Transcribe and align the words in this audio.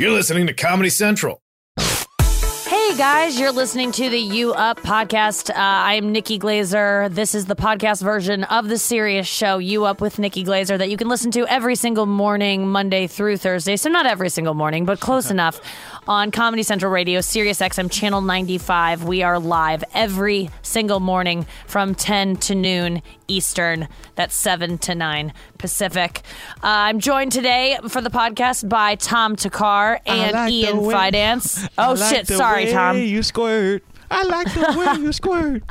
You're 0.00 0.12
listening 0.12 0.46
to 0.46 0.52
Comedy 0.54 0.90
Central. 0.90 1.42
Hey 1.76 2.96
guys, 2.96 3.40
you're 3.40 3.50
listening 3.50 3.90
to 3.90 4.08
the 4.08 4.18
You 4.18 4.52
Up 4.52 4.78
podcast. 4.78 5.50
Uh, 5.50 5.54
I'm 5.56 6.12
Nikki 6.12 6.38
Glazer. 6.38 7.12
This 7.12 7.34
is 7.34 7.46
the 7.46 7.56
podcast 7.56 8.00
version 8.00 8.44
of 8.44 8.68
the 8.68 8.78
Sirius 8.78 9.26
show 9.26 9.58
You 9.58 9.86
Up 9.86 10.00
with 10.00 10.20
Nikki 10.20 10.44
Glazer 10.44 10.78
that 10.78 10.88
you 10.88 10.96
can 10.96 11.08
listen 11.08 11.32
to 11.32 11.48
every 11.48 11.74
single 11.74 12.06
morning, 12.06 12.68
Monday 12.68 13.08
through 13.08 13.38
Thursday. 13.38 13.74
So 13.74 13.90
not 13.90 14.06
every 14.06 14.28
single 14.28 14.54
morning, 14.54 14.84
but 14.84 15.00
close 15.00 15.32
enough 15.32 15.60
on 16.06 16.30
Comedy 16.30 16.62
Central 16.62 16.92
Radio, 16.92 17.20
Sirius 17.20 17.58
XM 17.58 17.90
Channel 17.90 18.20
95. 18.20 19.02
We 19.02 19.24
are 19.24 19.40
live 19.40 19.82
every 19.94 20.48
single 20.62 21.00
morning 21.00 21.44
from 21.66 21.96
10 21.96 22.36
to 22.36 22.54
noon 22.54 23.02
Eastern. 23.28 23.88
That's 24.16 24.34
7 24.34 24.78
to 24.78 24.94
9 24.94 25.32
Pacific. 25.58 26.22
Uh, 26.56 26.88
I'm 26.88 26.98
joined 26.98 27.32
today 27.32 27.78
for 27.88 28.00
the 28.00 28.10
podcast 28.10 28.68
by 28.68 28.94
Tom 28.96 29.36
Thakkar 29.36 30.00
and 30.06 30.50
Ian 30.52 30.78
Fidance. 30.78 31.68
Oh 31.78 31.94
shit, 31.96 32.26
sorry, 32.26 32.66
Tom. 32.72 32.96
You 32.98 33.22
squirt. 33.22 33.84
I 34.10 34.22
like 34.24 34.52
the 34.54 34.78
way 34.78 35.02
you 35.02 35.12
squirt. 35.12 35.62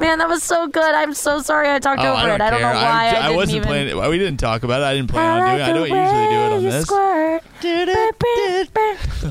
Man, 0.00 0.18
that 0.18 0.28
was 0.28 0.42
so 0.42 0.66
good. 0.66 0.94
I'm 0.94 1.14
so 1.14 1.40
sorry 1.40 1.70
I 1.70 1.78
talked 1.78 2.00
over 2.00 2.10
Oh, 2.10 2.14
I 2.14 2.26
don't 2.26 2.40
it. 2.40 2.44
I 2.44 2.50
don't 2.50 2.60
know 2.60 2.72
why 2.72 2.74
I, 2.74 3.08
I, 3.08 3.22
didn't 3.22 3.36
wasn't 3.36 3.56
even. 3.56 3.68
planning. 3.68 4.10
We 4.10 4.18
didn't 4.18 4.40
talk 4.40 4.62
about 4.62 4.82
it. 4.82 4.84
I 4.84 4.94
didn't 4.94 5.10
plan 5.10 5.40
on 5.42 5.48
doing 5.48 5.60
it. 5.60 5.62
I 5.62 5.66
like 5.66 5.90
don't 5.90 5.98
usually 5.98 6.28
do 6.28 6.40
it 6.40 6.52
on 6.52 6.62
you 6.62 6.70
this. 6.70 6.84
squirt. 6.84 7.42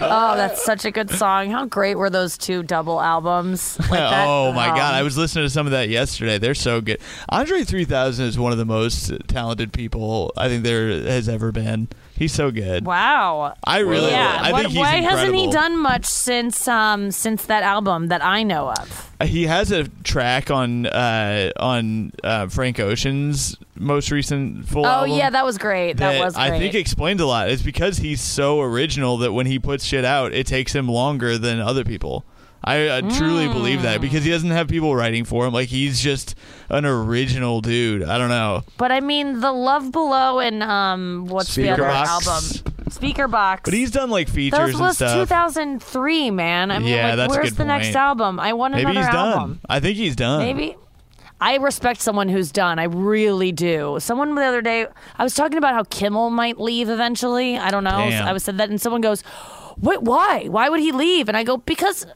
oh, 0.00 0.34
that's 0.36 0.64
such 0.64 0.84
a 0.84 0.90
good 0.90 1.10
song. 1.10 1.50
How 1.50 1.66
great 1.66 1.96
were 1.96 2.10
those 2.10 2.38
two 2.38 2.62
double 2.62 3.00
albums? 3.00 3.78
Like 3.94 4.00
that- 4.00 4.26
oh 4.26 4.52
my 4.52 4.70
um, 4.70 4.76
god! 4.76 4.94
I 4.94 5.02
was 5.02 5.16
listening 5.16 5.44
to 5.44 5.50
some 5.50 5.66
of 5.66 5.72
that 5.72 5.88
yesterday. 5.88 6.38
They're 6.38 6.54
so 6.54 6.80
good. 6.80 6.98
Andre 7.28 7.62
3000 7.62 8.24
is 8.26 8.38
one 8.38 8.50
of 8.50 8.58
the 8.58 8.64
most 8.64 9.12
talented 9.28 9.72
people 9.72 10.32
I 10.36 10.48
think 10.48 10.64
there 10.64 10.88
has 10.88 11.28
ever 11.28 11.52
been. 11.52 11.88
He's 12.16 12.32
so 12.32 12.52
good. 12.52 12.86
Wow. 12.86 13.54
I 13.64 13.78
really. 13.78 14.10
yeah. 14.10 14.38
I 14.40 14.52
What- 14.52 14.60
think 14.62 14.72
he's 14.72 14.78
why 14.78 14.96
hasn't 15.00 15.34
he 15.34 15.50
done 15.50 15.76
much 15.76 16.04
since 16.06 16.68
um 16.68 17.10
since 17.10 17.46
that 17.46 17.62
album 17.64 18.06
that 18.08 18.24
I 18.24 18.42
know 18.44 18.70
of? 18.70 19.10
He 19.24 19.46
has 19.46 19.72
a 19.72 19.88
track 20.04 20.50
on 20.50 20.86
uh, 20.86 21.50
on 21.58 22.12
uh, 22.22 22.46
Frank 22.48 22.78
Ocean's 22.78 23.56
most 23.74 24.10
recent 24.10 24.68
full 24.68 24.86
Oh 24.86 25.04
yeah, 25.04 25.30
that 25.30 25.44
was 25.44 25.58
great. 25.58 25.96
That, 25.96 26.22
was 26.22 26.34
great. 26.34 26.52
I 26.52 26.58
think 26.58 26.74
explained 26.74 27.20
a 27.20 27.26
lot. 27.26 27.50
It's 27.50 27.62
because 27.62 27.96
he's 27.98 28.20
so 28.20 28.60
original 28.60 29.16
that 29.18 29.32
when 29.32 29.46
he 29.46 29.58
puts 29.58 29.84
shit 29.84 30.04
out, 30.04 30.32
it 30.32 30.46
takes 30.46 30.72
him 30.74 30.88
longer 30.88 31.36
than 31.38 31.58
other 31.60 31.84
people. 31.84 32.24
I 32.66 32.86
uh, 32.88 33.00
truly 33.18 33.46
believe 33.46 33.82
that 33.82 34.00
because 34.00 34.24
he 34.24 34.30
doesn't 34.30 34.50
have 34.50 34.68
people 34.68 34.96
writing 34.96 35.24
for 35.24 35.46
him. 35.46 35.52
Like 35.52 35.68
he's 35.68 36.00
just 36.00 36.34
an 36.70 36.86
original 36.86 37.60
dude. 37.60 38.02
I 38.02 38.16
don't 38.16 38.30
know. 38.30 38.62
but 38.78 38.90
I 38.90 39.00
mean, 39.00 39.40
the 39.40 39.52
Love 39.52 39.92
Below 39.92 40.40
and 40.40 40.62
um, 40.62 41.26
what's 41.26 41.54
the 41.54 41.68
other 41.68 41.82
Speakerboxxx. 41.82 42.06
album? 42.06 42.74
Speakerboxxx. 42.88 43.64
But 43.64 43.74
he's 43.74 43.90
done 43.90 44.10
like 44.10 44.28
features 44.28 44.72
Those 44.72 44.80
was 44.80 44.98
2003, 44.98 46.30
man. 46.30 46.70
I 46.70 46.78
mean, 46.78 46.88
Yeah, 46.88 47.08
like, 47.08 47.16
that's 47.16 47.34
a 47.34 47.36
where's 47.36 47.50
good 47.50 47.58
the 47.58 47.64
next 47.66 47.94
album? 47.94 48.40
I 48.40 48.54
want 48.54 48.74
Maybe 48.74 48.90
another 48.90 49.00
he's 49.00 49.14
done. 49.14 49.60
I 49.68 49.80
think 49.80 49.96
he's 49.96 50.16
done. 50.16 50.40
Maybe. 50.40 50.76
I 51.40 51.56
respect 51.56 52.00
someone 52.00 52.30
who's 52.30 52.50
done. 52.50 52.78
I 52.78 52.84
really 52.84 53.52
do. 53.52 53.98
Someone 54.00 54.34
the 54.34 54.42
other 54.42 54.62
day, 54.62 54.86
I 55.18 55.22
was 55.22 55.34
talking 55.34 55.58
about 55.58 55.74
how 55.74 55.82
Kimmel 55.84 56.30
might 56.30 56.58
leave 56.58 56.88
eventually. 56.88 57.58
I 57.58 57.70
don't 57.70 57.84
know. 57.84 58.08
Damn. 58.08 58.26
I 58.26 58.32
was 58.32 58.44
said 58.44 58.56
that, 58.58 58.70
and 58.70 58.80
someone 58.80 59.02
goes, 59.02 59.22
"Wait, 59.78 60.00
why? 60.00 60.46
Why 60.48 60.70
would 60.70 60.80
he 60.80 60.92
leave?" 60.92 61.28
And 61.28 61.36
I 61.36 61.42
go, 61.42 61.58
"Because." 61.58 62.06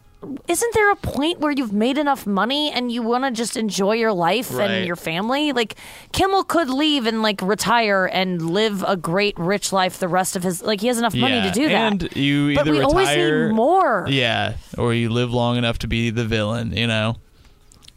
Isn't 0.48 0.74
there 0.74 0.90
a 0.90 0.96
point 0.96 1.38
where 1.38 1.52
you've 1.52 1.72
made 1.72 1.96
enough 1.96 2.26
money 2.26 2.72
and 2.72 2.90
you 2.90 3.02
want 3.02 3.22
to 3.24 3.30
just 3.30 3.56
enjoy 3.56 3.92
your 3.92 4.12
life 4.12 4.52
Right. 4.52 4.68
and 4.68 4.86
your 4.86 4.96
family? 4.96 5.52
Like 5.52 5.76
Kimmel 6.12 6.42
could 6.42 6.68
leave 6.68 7.06
and 7.06 7.22
like 7.22 7.40
retire 7.40 8.04
and 8.06 8.50
live 8.50 8.82
a 8.86 8.96
great 8.96 9.38
rich 9.38 9.72
life 9.72 9.98
the 9.98 10.08
rest 10.08 10.34
of 10.34 10.42
his 10.42 10.60
like 10.62 10.80
he 10.80 10.88
has 10.88 10.98
enough 10.98 11.14
money 11.14 11.36
Yeah, 11.36 11.44
to 11.44 11.50
do 11.52 11.68
that. 11.68 11.92
And 11.92 12.16
you 12.16 12.54
but 12.56 12.62
either 12.66 12.72
we 12.72 12.80
always 12.82 13.08
need 13.16 13.52
more. 13.54 14.06
Yeah, 14.08 14.54
or 14.76 14.92
you 14.92 15.08
live 15.08 15.32
long 15.32 15.56
enough 15.56 15.78
to 15.80 15.86
be 15.86 16.10
the 16.10 16.24
villain. 16.24 16.76
You 16.76 16.88
know. 16.88 17.16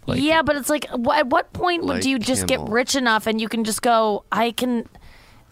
Like- 0.05 0.21
yeah, 0.21 0.41
but 0.43 0.55
it's 0.55 0.69
like, 0.69 0.85
at 0.91 1.27
what 1.27 1.53
point 1.53 1.83
Like 1.85 2.01
do 2.01 2.09
you 2.09 2.19
just 2.19 2.47
Kimmel. 2.47 2.65
get 2.67 2.71
rich 2.73 2.95
enough 2.95 3.25
and 3.27 3.39
you 3.41 3.47
can 3.47 3.63
just 3.63 3.81
go? 3.81 4.25
I 4.31 4.51
can. 4.51 4.87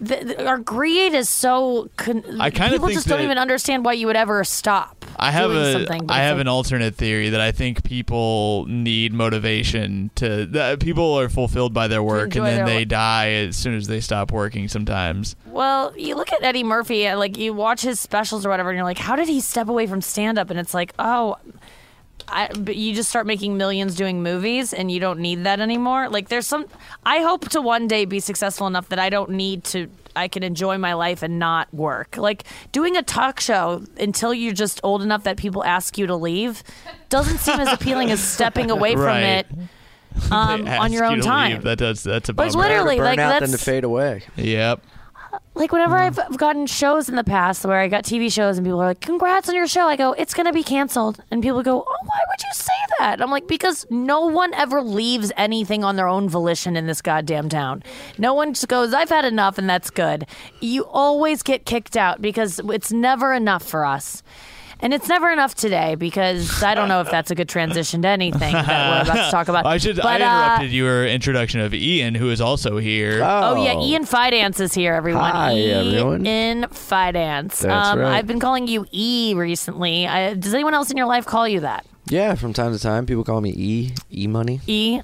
The, 0.02 0.46
our 0.46 0.58
greed 0.58 1.14
is 1.14 1.28
so. 1.30 1.90
Con- 1.98 2.24
I 2.40 2.50
kinda 2.52 2.72
people 2.72 2.88
think 2.88 2.98
just 2.98 3.08
don't 3.08 3.22
even 3.22 3.38
understand 3.38 3.84
why 3.84 3.94
you 3.94 4.08
would 4.08 4.16
ever 4.16 4.44
stop. 4.46 5.06
I 5.18 5.32
have 5.32 5.52
a 5.52 5.74
something. 5.74 6.10
I 6.10 6.20
have 6.20 6.40
an 6.40 6.48
alternate 6.48 6.96
theory 6.96 7.30
that 7.30 7.42
I 7.42 7.52
think 7.52 7.84
people 7.84 8.66
need 8.68 9.14
motivation 9.14 10.12
to 10.16 10.46
that 10.48 10.80
people 10.80 11.20
are 11.20 11.28
fulfilled 11.28 11.74
by 11.74 11.90
their 11.90 12.02
work 12.02 12.34
and 12.36 12.46
then 12.46 12.66
they 12.66 12.80
work. 12.80 12.88
die 12.88 13.30
as 13.32 13.58
soon 13.58 13.76
as 13.76 13.88
they 13.88 14.00
stop 14.00 14.32
working 14.32 14.70
sometimes. 14.70 15.36
Well, 15.48 15.94
you 15.98 16.16
look 16.16 16.32
at 16.32 16.42
Eddie 16.44 16.64
Murphy, 16.64 17.06
uh, 17.06 17.18
like 17.18 17.38
you 17.38 17.54
watch 17.54 17.82
his 17.82 18.00
specials 18.00 18.46
or 18.46 18.50
whatever, 18.50 18.70
and 18.70 18.78
you're 18.78 18.86
like, 18.86 18.98
how 19.00 19.18
did 19.18 19.28
he 19.28 19.42
step 19.42 19.68
away 19.68 19.86
from 19.86 20.02
stand 20.02 20.38
up? 20.40 20.50
And 20.50 20.58
it's 20.60 20.74
like, 20.74 20.94
oh. 20.98 21.38
I, 22.32 22.50
but 22.58 22.76
you 22.76 22.94
just 22.94 23.10
start 23.10 23.26
making 23.26 23.58
millions 23.58 23.96
doing 23.96 24.22
movies 24.24 24.74
and 24.74 24.92
you 24.92 25.00
don't 25.00 25.20
need 25.20 25.44
that 25.46 25.60
anymore. 25.60 26.10
Like 26.10 26.30
there's 26.30 26.48
some 26.48 26.66
I 27.06 27.20
hope 27.20 27.50
to 27.50 27.62
one 27.62 27.88
day 27.88 28.06
be 28.06 28.20
successful 28.20 28.68
enough 28.68 28.90
that 28.90 29.00
I 29.00 29.10
don't 29.10 29.32
need 29.32 29.64
to 29.66 29.90
I 30.16 30.28
can 30.28 30.44
enjoy 30.44 30.78
my 30.78 30.94
life 30.94 31.24
and 31.24 31.40
not 31.40 31.74
work. 31.74 32.18
Like 32.18 32.44
doing 32.72 32.96
a 32.98 33.04
talk 33.04 33.40
show 33.40 33.84
until 34.00 34.34
you're 34.34 34.54
just 34.54 34.80
old 34.84 35.02
enough 35.02 35.24
that 35.24 35.38
people 35.38 35.64
ask 35.64 35.98
you 35.98 36.08
to 36.08 36.16
leave 36.16 36.64
doesn't 37.10 37.38
seem 37.40 37.60
as 37.60 37.72
appealing 37.72 38.12
as 38.12 38.20
stepping 38.22 38.70
away 38.72 38.94
from 38.94 39.04
Right. 39.04 39.24
it 39.24 39.48
um, 40.32 40.68
on 40.68 40.92
your 40.92 41.06
own 41.06 41.18
to 41.18 41.22
time. 41.24 41.52
leave. 41.54 41.64
That 41.64 41.78
does 41.78 42.04
that's 42.04 42.30
a 42.30 42.34
Like, 42.34 42.52
bummer. 42.54 42.64
literally, 42.64 42.98
Burn 42.98 43.06
like, 43.06 43.20
out 43.20 43.40
than 43.40 43.50
to 43.50 43.52
that's- 43.52 43.64
fade 43.64 43.84
away. 43.84 44.24
Yep. 44.36 44.82
Like 45.60 45.74
whenever 45.74 45.98
I've 45.98 46.18
I've 46.18 46.38
gotten 46.38 46.66
shows 46.66 47.10
in 47.10 47.16
the 47.16 47.24
past 47.24 47.66
where 47.66 47.80
I 47.80 47.90
got 47.90 48.06
TV 48.06 48.32
shows 48.32 48.58
and 48.58 48.66
people 48.66 48.82
are 48.82 48.88
like, 48.88 49.02
"Congrats 49.02 49.50
on 49.50 49.56
your 49.56 49.68
show," 49.68 49.88
I 49.88 49.98
go, 49.98 50.14
"It's 50.14 50.34
gonna 50.34 50.54
be 50.54 50.64
canceled," 50.64 51.22
and 51.30 51.44
people 51.44 51.62
go, 51.62 51.84
"Oh, 51.86 51.98
why 52.06 52.20
would 52.30 52.42
you 52.42 52.54
say 52.54 52.74
that?" 52.98 53.22
I'm 53.22 53.30
like, 53.30 53.48
because 53.48 53.86
no 53.90 54.22
one 54.22 54.54
ever 54.54 54.82
leaves 54.82 55.34
anything 55.36 55.84
on 55.84 55.98
their 55.98 56.08
own 56.08 56.30
volition 56.30 56.78
in 56.78 56.88
this 56.88 57.02
goddamn 57.02 57.50
town. 57.50 57.84
No 58.18 58.34
one 58.34 58.54
just 58.54 58.70
goes, 58.70 58.94
"I've 58.94 59.10
had 59.10 59.26
enough," 59.26 59.58
and 59.58 59.70
that's 59.70 59.90
good. 59.90 60.26
You 60.62 60.86
always 60.86 61.44
get 61.44 61.66
kicked 61.66 61.98
out 61.98 62.22
because 62.22 62.62
it's 62.64 62.94
never 62.94 63.34
enough 63.34 63.64
for 63.64 63.86
us. 63.86 64.24
And 64.82 64.94
it's 64.94 65.10
never 65.10 65.30
enough 65.30 65.56
today 65.56 65.96
because 65.96 66.64
I 66.64 66.74
don't 66.74 66.88
know 66.88 67.02
if 67.02 67.12
that's 67.12 67.32
a 67.32 67.36
good 67.36 67.50
transition 67.50 68.02
to 68.04 68.08
anything 68.08 68.54
that 68.54 69.06
we're 69.08 69.12
about 69.12 69.26
to 69.26 69.32
talk 69.32 69.48
about. 69.50 69.66
I 69.66 69.78
should 69.78 70.00
I 70.00 70.04
But, 70.04 70.22
uh, 70.22 70.26
interrupted 70.26 70.72
your 70.72 71.06
introduction 71.06 71.60
of 71.60 71.74
Ian 71.74 72.16
who 72.16 72.30
is 72.30 72.40
also 72.40 72.78
here. 72.78 73.22
Oh 73.22 73.62
yeah, 73.62 73.78
Ian 73.78 74.06
Fidance 74.06 74.62
is 74.62 74.74
here, 74.74 74.94
everyone. 74.94 75.32
Hi, 75.32 75.58
everyone. 75.60 76.26
Ian 76.26 76.64
Fidance. 76.64 77.60
That's 77.60 77.90
um, 77.90 78.00
right. 78.00 78.14
I've 78.18 78.28
been 78.28 78.40
calling 78.40 78.68
you 78.68 78.86
E 78.92 79.34
recently. 79.36 80.08
I, 80.08 80.34
does 80.34 80.54
anyone 80.54 80.74
else 80.74 80.90
in 80.92 80.96
your 80.98 81.08
life 81.08 81.26
call 81.26 81.48
you 81.48 81.60
that? 81.60 81.86
Yeah, 82.06 82.36
from 82.36 82.54
time 82.54 82.72
to 82.74 82.80
time, 82.80 83.06
people 83.06 83.24
call 83.24 83.42
me 83.42 83.52
E, 83.56 83.94
E 84.12 84.28
Money. 84.28 84.62
E. 84.66 85.02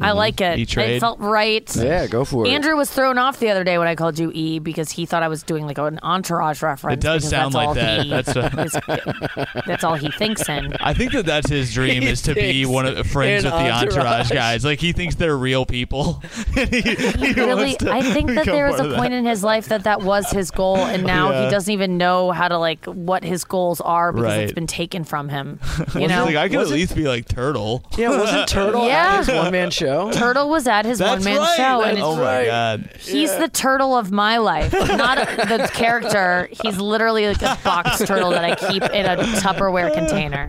I 0.00 0.08
mm-hmm. 0.08 0.18
like 0.18 0.40
it. 0.40 0.58
E-Trade. 0.58 0.96
It 0.96 1.00
felt 1.00 1.20
right. 1.20 1.76
Yeah, 1.76 2.08
go 2.08 2.24
for 2.24 2.44
it. 2.44 2.50
Andrew 2.50 2.74
was 2.76 2.90
thrown 2.90 3.16
off 3.16 3.38
the 3.38 3.48
other 3.50 3.62
day 3.62 3.78
when 3.78 3.86
I 3.86 3.94
called 3.94 4.18
you 4.18 4.32
E 4.34 4.58
because 4.58 4.90
he 4.90 5.06
thought 5.06 5.22
I 5.22 5.28
was 5.28 5.44
doing 5.44 5.66
like 5.66 5.78
an 5.78 6.00
entourage 6.02 6.62
reference. 6.62 6.94
It 6.94 7.00
does 7.00 7.28
sound 7.28 7.54
that's 7.54 7.54
like 7.54 7.68
all 7.68 7.74
that. 7.74 8.02
He, 8.02 8.10
That's 8.10 8.28
a- 8.36 9.62
that's 9.66 9.84
all 9.84 9.94
he 9.94 10.10
thinks 10.10 10.48
in. 10.48 10.74
I 10.80 10.94
think 10.94 11.12
that 11.12 11.26
that's 11.26 11.48
his 11.48 11.72
dream 11.72 12.02
He 12.02 12.08
is 12.08 12.22
to 12.22 12.34
be 12.34 12.66
one 12.66 12.86
of 12.86 12.96
the 12.96 13.04
friends 13.04 13.44
with 13.44 13.52
the 13.52 13.70
entourage 13.70 13.96
Entourage. 13.96 14.30
guys. 14.32 14.64
Like 14.64 14.80
he 14.80 14.92
thinks 14.92 15.14
they're 15.14 15.36
real 15.36 15.64
people. 15.64 16.14
he, 16.54 16.64
he 16.66 17.32
really 17.34 17.76
i 17.88 18.02
think 18.12 18.30
that 18.30 18.46
there 18.46 18.66
was 18.66 18.80
a 18.80 18.94
point 18.96 19.10
that. 19.10 19.12
in 19.12 19.24
his 19.24 19.42
life 19.44 19.68
that 19.68 19.84
that 19.84 20.02
was 20.02 20.30
his 20.30 20.50
goal 20.50 20.76
and 20.78 21.04
now 21.04 21.30
Yeah. 21.30 21.44
he 21.44 21.50
doesn't 21.50 21.72
even 21.72 21.96
know 21.98 22.30
how 22.32 22.48
to 22.48 22.58
like 22.58 22.84
what 22.86 23.24
his 23.24 23.44
goals 23.44 23.80
are 23.80 24.12
because 24.12 24.38
it's 24.38 24.52
been 24.52 24.66
taken 24.66 25.04
from 25.04 25.28
him 25.28 25.60
you 25.94 26.08
know 26.08 26.24
like 26.24 26.36
I 26.36 26.48
could 26.48 26.58
Was 26.58 26.70
at 26.70 26.74
it- 26.74 26.80
least 26.80 26.96
be 26.96 27.04
like 27.06 27.26
Turtle. 27.28 27.84
yeah, 27.96 28.10
wasn't 28.10 28.48
Turtle 28.48 28.86
Yeah. 28.86 29.18
at 29.20 29.26
his 29.26 29.34
one 29.34 29.52
man 29.52 29.70
show? 29.70 29.83
turtle 30.12 30.48
was 30.48 30.66
at 30.66 30.84
his 30.84 30.98
That's 30.98 31.24
one-man 31.24 31.38
right. 31.40 31.56
show 31.56 31.82
and 31.82 31.82
That's- 31.82 31.98
it's 31.98 32.04
oh 32.04 32.16
my 32.16 32.22
right. 32.38 32.46
god. 32.46 32.90
He's 33.00 33.34
the 33.36 33.48
turtle 33.48 33.96
of 33.96 34.10
my 34.10 34.38
life, 34.38 34.72
not 34.72 35.18
the 35.18 35.70
character. 35.74 36.48
He's 36.62 36.78
literally 36.78 37.26
like 37.26 37.42
a 37.42 37.58
box 37.64 37.98
turtle 38.04 38.30
that 38.30 38.44
I 38.44 38.54
keep 38.54 38.82
in 38.82 39.06
a 39.06 39.16
Tupperware 39.40 39.92
container, 39.92 40.48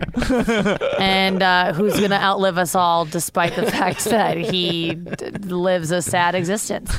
and 0.98 1.42
uh, 1.42 1.72
who's 1.72 1.96
going 1.98 2.10
to 2.10 2.20
outlive 2.20 2.58
us 2.58 2.74
all, 2.74 3.04
despite 3.04 3.54
the 3.56 3.70
fact 3.70 4.04
that 4.06 4.36
he 4.36 4.94
d- 4.94 5.30
lives 5.48 5.90
a 5.90 6.02
sad 6.02 6.34
existence. 6.34 6.90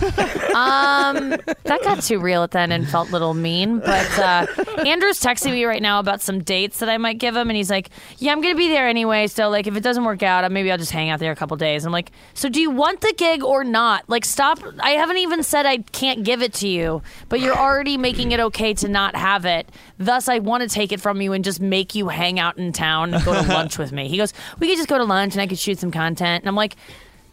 Um, 0.53 1.29
that 1.63 1.79
got 1.83 2.01
too 2.01 2.19
real 2.19 2.43
at 2.43 2.51
the 2.51 2.59
end 2.59 2.73
and 2.73 2.87
felt 2.87 3.09
a 3.09 3.11
little 3.11 3.33
mean. 3.33 3.79
But 3.79 4.19
uh, 4.19 4.45
Andrew's 4.85 5.19
texting 5.21 5.51
me 5.51 5.65
right 5.65 5.81
now 5.81 5.99
about 5.99 6.21
some 6.21 6.43
dates 6.43 6.79
that 6.79 6.89
I 6.89 6.97
might 6.97 7.17
give 7.17 7.35
him, 7.35 7.49
and 7.49 7.57
he's 7.57 7.69
like, 7.69 7.89
"Yeah, 8.17 8.31
I'm 8.31 8.41
going 8.41 8.53
to 8.53 8.57
be 8.57 8.69
there 8.69 8.87
anyway. 8.87 9.27
So 9.27 9.49
like, 9.49 9.67
if 9.67 9.75
it 9.75 9.81
doesn't 9.83 10.03
work 10.03 10.23
out, 10.23 10.43
uh, 10.43 10.49
maybe 10.49 10.71
I'll 10.71 10.77
just 10.77 10.91
hang 10.91 11.09
out 11.09 11.19
there 11.19 11.31
a 11.31 11.35
couple 11.35 11.57
days." 11.57 11.85
I'm 11.85 11.91
like, 11.91 12.11
"So 12.33 12.49
do 12.49 12.59
you 12.61 12.69
want 12.69 13.01
the 13.01 13.13
gig 13.17 13.43
or 13.43 13.63
not? 13.63 14.03
Like, 14.07 14.25
stop. 14.25 14.59
I 14.79 14.91
haven't 14.91 15.17
even 15.17 15.43
said 15.43 15.65
I 15.65 15.77
can't 15.77 16.23
give 16.23 16.41
it 16.41 16.53
to 16.55 16.67
you, 16.67 17.01
but 17.29 17.39
you're 17.39 17.57
already 17.57 17.97
making 17.97 18.31
it 18.31 18.39
okay 18.39 18.73
to 18.75 18.87
not 18.87 19.15
have 19.15 19.45
it. 19.45 19.69
Thus, 19.97 20.27
I 20.27 20.39
want 20.39 20.63
to 20.63 20.69
take 20.69 20.91
it 20.91 21.01
from 21.01 21.21
you 21.21 21.33
and 21.33 21.43
just 21.43 21.59
make 21.59 21.95
you 21.95 22.09
hang 22.09 22.39
out 22.39 22.57
in 22.57 22.71
town 22.73 23.13
and 23.13 23.23
go 23.23 23.33
to 23.33 23.47
lunch 23.47 23.77
with 23.77 23.91
me." 23.91 24.07
He 24.07 24.17
goes, 24.17 24.33
"We 24.59 24.67
could 24.67 24.77
just 24.77 24.89
go 24.89 24.97
to 24.97 25.03
lunch 25.03 25.33
and 25.33 25.41
I 25.41 25.47
could 25.47 25.59
shoot 25.59 25.79
some 25.79 25.91
content." 25.91 26.43
And 26.43 26.49
I'm 26.49 26.55
like. 26.55 26.75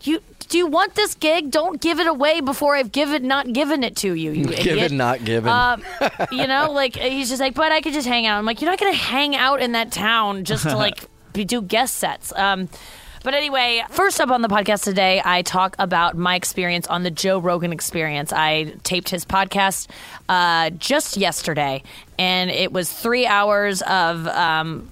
You 0.02 0.20
"Do 0.50 0.58
you 0.58 0.66
want 0.66 0.96
this 0.96 1.14
gig? 1.14 1.50
Don't 1.50 1.80
give 1.80 1.98
it 1.98 2.06
away 2.06 2.42
before 2.42 2.76
I've 2.76 2.92
given 2.92 3.26
not 3.26 3.54
given 3.54 3.82
it 3.82 3.96
to 3.96 4.12
you, 4.12 4.32
you 4.32 4.44
idiot." 4.50 4.62
Given, 4.62 4.96
not 4.98 5.24
given. 5.24 5.50
Um, 5.50 5.82
you 6.30 6.46
know, 6.46 6.70
like 6.72 6.94
he's 6.96 7.30
just 7.30 7.40
like, 7.40 7.54
but 7.54 7.72
I 7.72 7.80
could 7.80 7.94
just 7.94 8.06
hang 8.06 8.26
out. 8.26 8.38
I'm 8.38 8.44
like, 8.44 8.60
you're 8.60 8.70
not 8.70 8.78
gonna 8.78 8.92
hang 8.92 9.34
out 9.34 9.62
in 9.62 9.72
that 9.72 9.92
town 9.92 10.44
just 10.44 10.64
to 10.64 10.76
like 10.76 11.06
be, 11.32 11.46
do 11.46 11.62
guest 11.62 11.94
sets. 11.94 12.34
Um, 12.36 12.68
but 13.24 13.32
anyway, 13.32 13.82
first 13.88 14.20
up 14.20 14.30
on 14.30 14.42
the 14.42 14.48
podcast 14.48 14.84
today, 14.84 15.20
I 15.24 15.40
talk 15.40 15.76
about 15.78 16.14
my 16.14 16.36
experience 16.36 16.86
on 16.86 17.04
the 17.04 17.10
Joe 17.10 17.38
Rogan 17.38 17.72
experience. 17.72 18.34
I 18.34 18.74
taped 18.84 19.08
his 19.08 19.24
podcast 19.24 19.88
uh, 20.28 20.68
just 20.70 21.16
yesterday, 21.16 21.82
and 22.18 22.50
it 22.50 22.70
was 22.70 22.92
three 22.92 23.26
hours 23.26 23.82
of. 23.82 24.28
Um, 24.28 24.90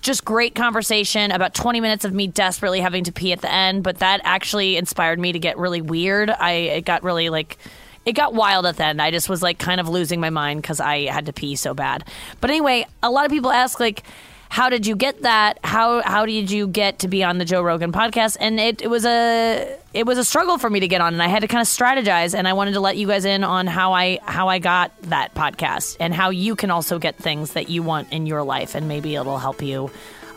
just 0.00 0.24
great 0.24 0.54
conversation 0.54 1.30
about 1.30 1.52
20 1.52 1.80
minutes 1.80 2.04
of 2.04 2.14
me 2.14 2.26
desperately 2.26 2.80
having 2.80 3.04
to 3.04 3.12
pee 3.12 3.32
at 3.32 3.42
the 3.42 3.52
end 3.52 3.82
but 3.82 3.98
that 3.98 4.20
actually 4.24 4.76
inspired 4.76 5.18
me 5.18 5.32
to 5.32 5.38
get 5.38 5.58
really 5.58 5.82
weird 5.82 6.30
i 6.30 6.52
it 6.52 6.84
got 6.86 7.02
really 7.02 7.28
like 7.28 7.58
it 8.06 8.12
got 8.12 8.32
wild 8.32 8.64
at 8.64 8.76
the 8.76 8.84
end 8.84 9.02
i 9.02 9.10
just 9.10 9.28
was 9.28 9.42
like 9.42 9.58
kind 9.58 9.80
of 9.80 9.88
losing 9.88 10.20
my 10.20 10.30
mind 10.30 10.62
because 10.62 10.80
i 10.80 11.00
had 11.06 11.26
to 11.26 11.32
pee 11.34 11.54
so 11.54 11.74
bad 11.74 12.04
but 12.40 12.50
anyway 12.50 12.86
a 13.02 13.10
lot 13.10 13.26
of 13.26 13.30
people 13.32 13.50
ask 13.50 13.78
like 13.78 14.04
how 14.54 14.68
did 14.68 14.86
you 14.86 14.94
get 14.94 15.22
that? 15.22 15.58
How 15.64 16.00
how 16.02 16.24
did 16.26 16.48
you 16.48 16.68
get 16.68 17.00
to 17.00 17.08
be 17.08 17.24
on 17.24 17.38
the 17.38 17.44
joe 17.44 17.60
rogan 17.60 17.90
podcast? 17.90 18.36
And 18.38 18.60
it, 18.60 18.82
it 18.82 18.86
was 18.88 19.04
a 19.04 19.76
it 19.92 20.06
was 20.06 20.16
a 20.16 20.22
struggle 20.22 20.58
for 20.58 20.70
me 20.70 20.78
to 20.78 20.86
get 20.86 21.00
on 21.00 21.12
and 21.12 21.20
i 21.20 21.26
had 21.26 21.40
to 21.40 21.48
kind 21.48 21.60
of 21.60 21.66
strategize 21.66 22.36
and 22.36 22.46
i 22.46 22.52
wanted 22.52 22.74
to 22.74 22.80
let 22.80 22.96
you 22.96 23.08
guys 23.08 23.24
in 23.24 23.42
on 23.42 23.66
how 23.66 23.92
i 23.92 24.18
how 24.22 24.48
i 24.48 24.60
got 24.60 24.90
that 25.02 25.34
podcast 25.34 25.96
and 25.98 26.14
how 26.14 26.30
you 26.30 26.54
can 26.54 26.70
also 26.70 27.00
get 27.00 27.16
things 27.16 27.54
that 27.54 27.68
you 27.68 27.82
want 27.82 28.12
in 28.12 28.26
your 28.26 28.44
life 28.44 28.76
and 28.76 28.86
maybe 28.86 29.16
it'll 29.16 29.38
help 29.38 29.60
you 29.60 29.90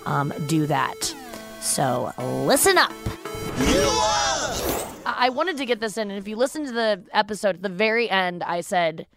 um, 0.08 0.34
do 0.48 0.66
that. 0.66 0.98
So 1.62 2.12
listen 2.18 2.80
up. 2.80 2.92
I 5.06 5.28
I 5.28 5.30
wanted 5.30 5.58
to 5.58 5.66
get 5.66 5.80
this 5.80 5.98
in, 5.98 6.10
and 6.10 6.20
if 6.20 6.28
you 6.28 6.36
listen 6.36 6.66
to 6.66 6.72
the 6.72 7.04
episode 7.14 7.56
at 7.56 7.62
the 7.62 7.70
very 7.70 8.10
end, 8.10 8.44
I 8.44 8.62
said, 8.62 9.08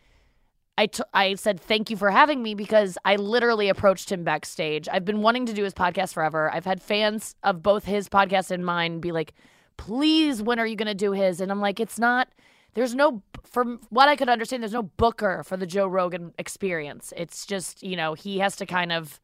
I, 0.81 0.87
t- 0.87 1.03
I 1.13 1.35
said 1.35 1.61
thank 1.61 1.91
you 1.91 1.97
for 1.99 2.11
having 2.11 2.43
me 2.43 2.55
because 2.55 2.97
I 3.05 3.17
literally 3.17 3.69
approached 3.69 4.11
him 4.11 4.25
backstage. 4.25 4.89
I've 4.91 5.05
been 5.05 5.21
wanting 5.21 5.45
to 5.47 5.53
do 5.53 5.63
his 5.63 5.75
podcast 5.75 6.15
forever. 6.15 6.51
I've 6.51 6.65
had 6.65 6.81
fans 6.81 7.35
of 7.43 7.63
both 7.63 7.85
his 7.85 8.09
podcast 8.09 8.51
and 8.51 8.65
mine 8.65 9.01
be 9.01 9.13
like, 9.13 9.35
"Please, 9.77 10.43
when 10.43 10.59
are 10.59 10.67
you 10.67 10.77
going 10.77 10.87
to 10.89 10.95
do 10.95 11.13
his?" 11.13 11.41
And 11.43 11.51
I'm 11.53 11.61
like, 11.61 11.81
"It's 11.81 11.99
not. 11.99 12.29
There's 12.75 12.95
no, 12.95 13.23
from 13.45 13.81
what 13.91 14.09
I 14.09 14.17
could 14.17 14.29
understand, 14.31 14.63
there's 14.63 14.73
no 14.73 14.85
booker 14.85 15.43
for 15.45 15.57
the 15.59 15.67
Joe 15.67 15.87
Rogan 15.87 16.33
experience. 16.39 17.13
It's 17.17 17.45
just 17.45 17.83
you 17.83 17.97
know 17.97 18.15
he 18.15 18.39
has 18.39 18.57
to 18.57 18.65
kind 18.67 18.91
of 18.91 19.21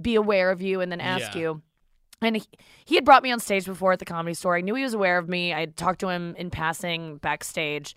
be 0.00 0.14
aware 0.14 0.50
of 0.50 0.60
you 0.60 0.80
and 0.82 0.92
then 0.92 1.00
ask 1.00 1.34
Yeah. 1.34 1.40
you." 1.40 1.62
And 2.20 2.36
he, 2.36 2.42
he 2.84 2.96
had 2.96 3.04
brought 3.04 3.22
me 3.22 3.30
on 3.30 3.40
stage 3.40 3.64
before 3.64 3.92
at 3.92 3.98
the 4.00 4.04
comedy 4.04 4.34
store. 4.34 4.56
I 4.56 4.60
knew 4.60 4.74
he 4.74 4.82
was 4.82 4.92
aware 4.92 5.16
of 5.18 5.28
me. 5.28 5.54
I 5.54 5.60
had 5.60 5.76
talked 5.76 6.00
to 6.00 6.08
him 6.08 6.34
in 6.36 6.50
passing 6.50 7.16
backstage. 7.18 7.94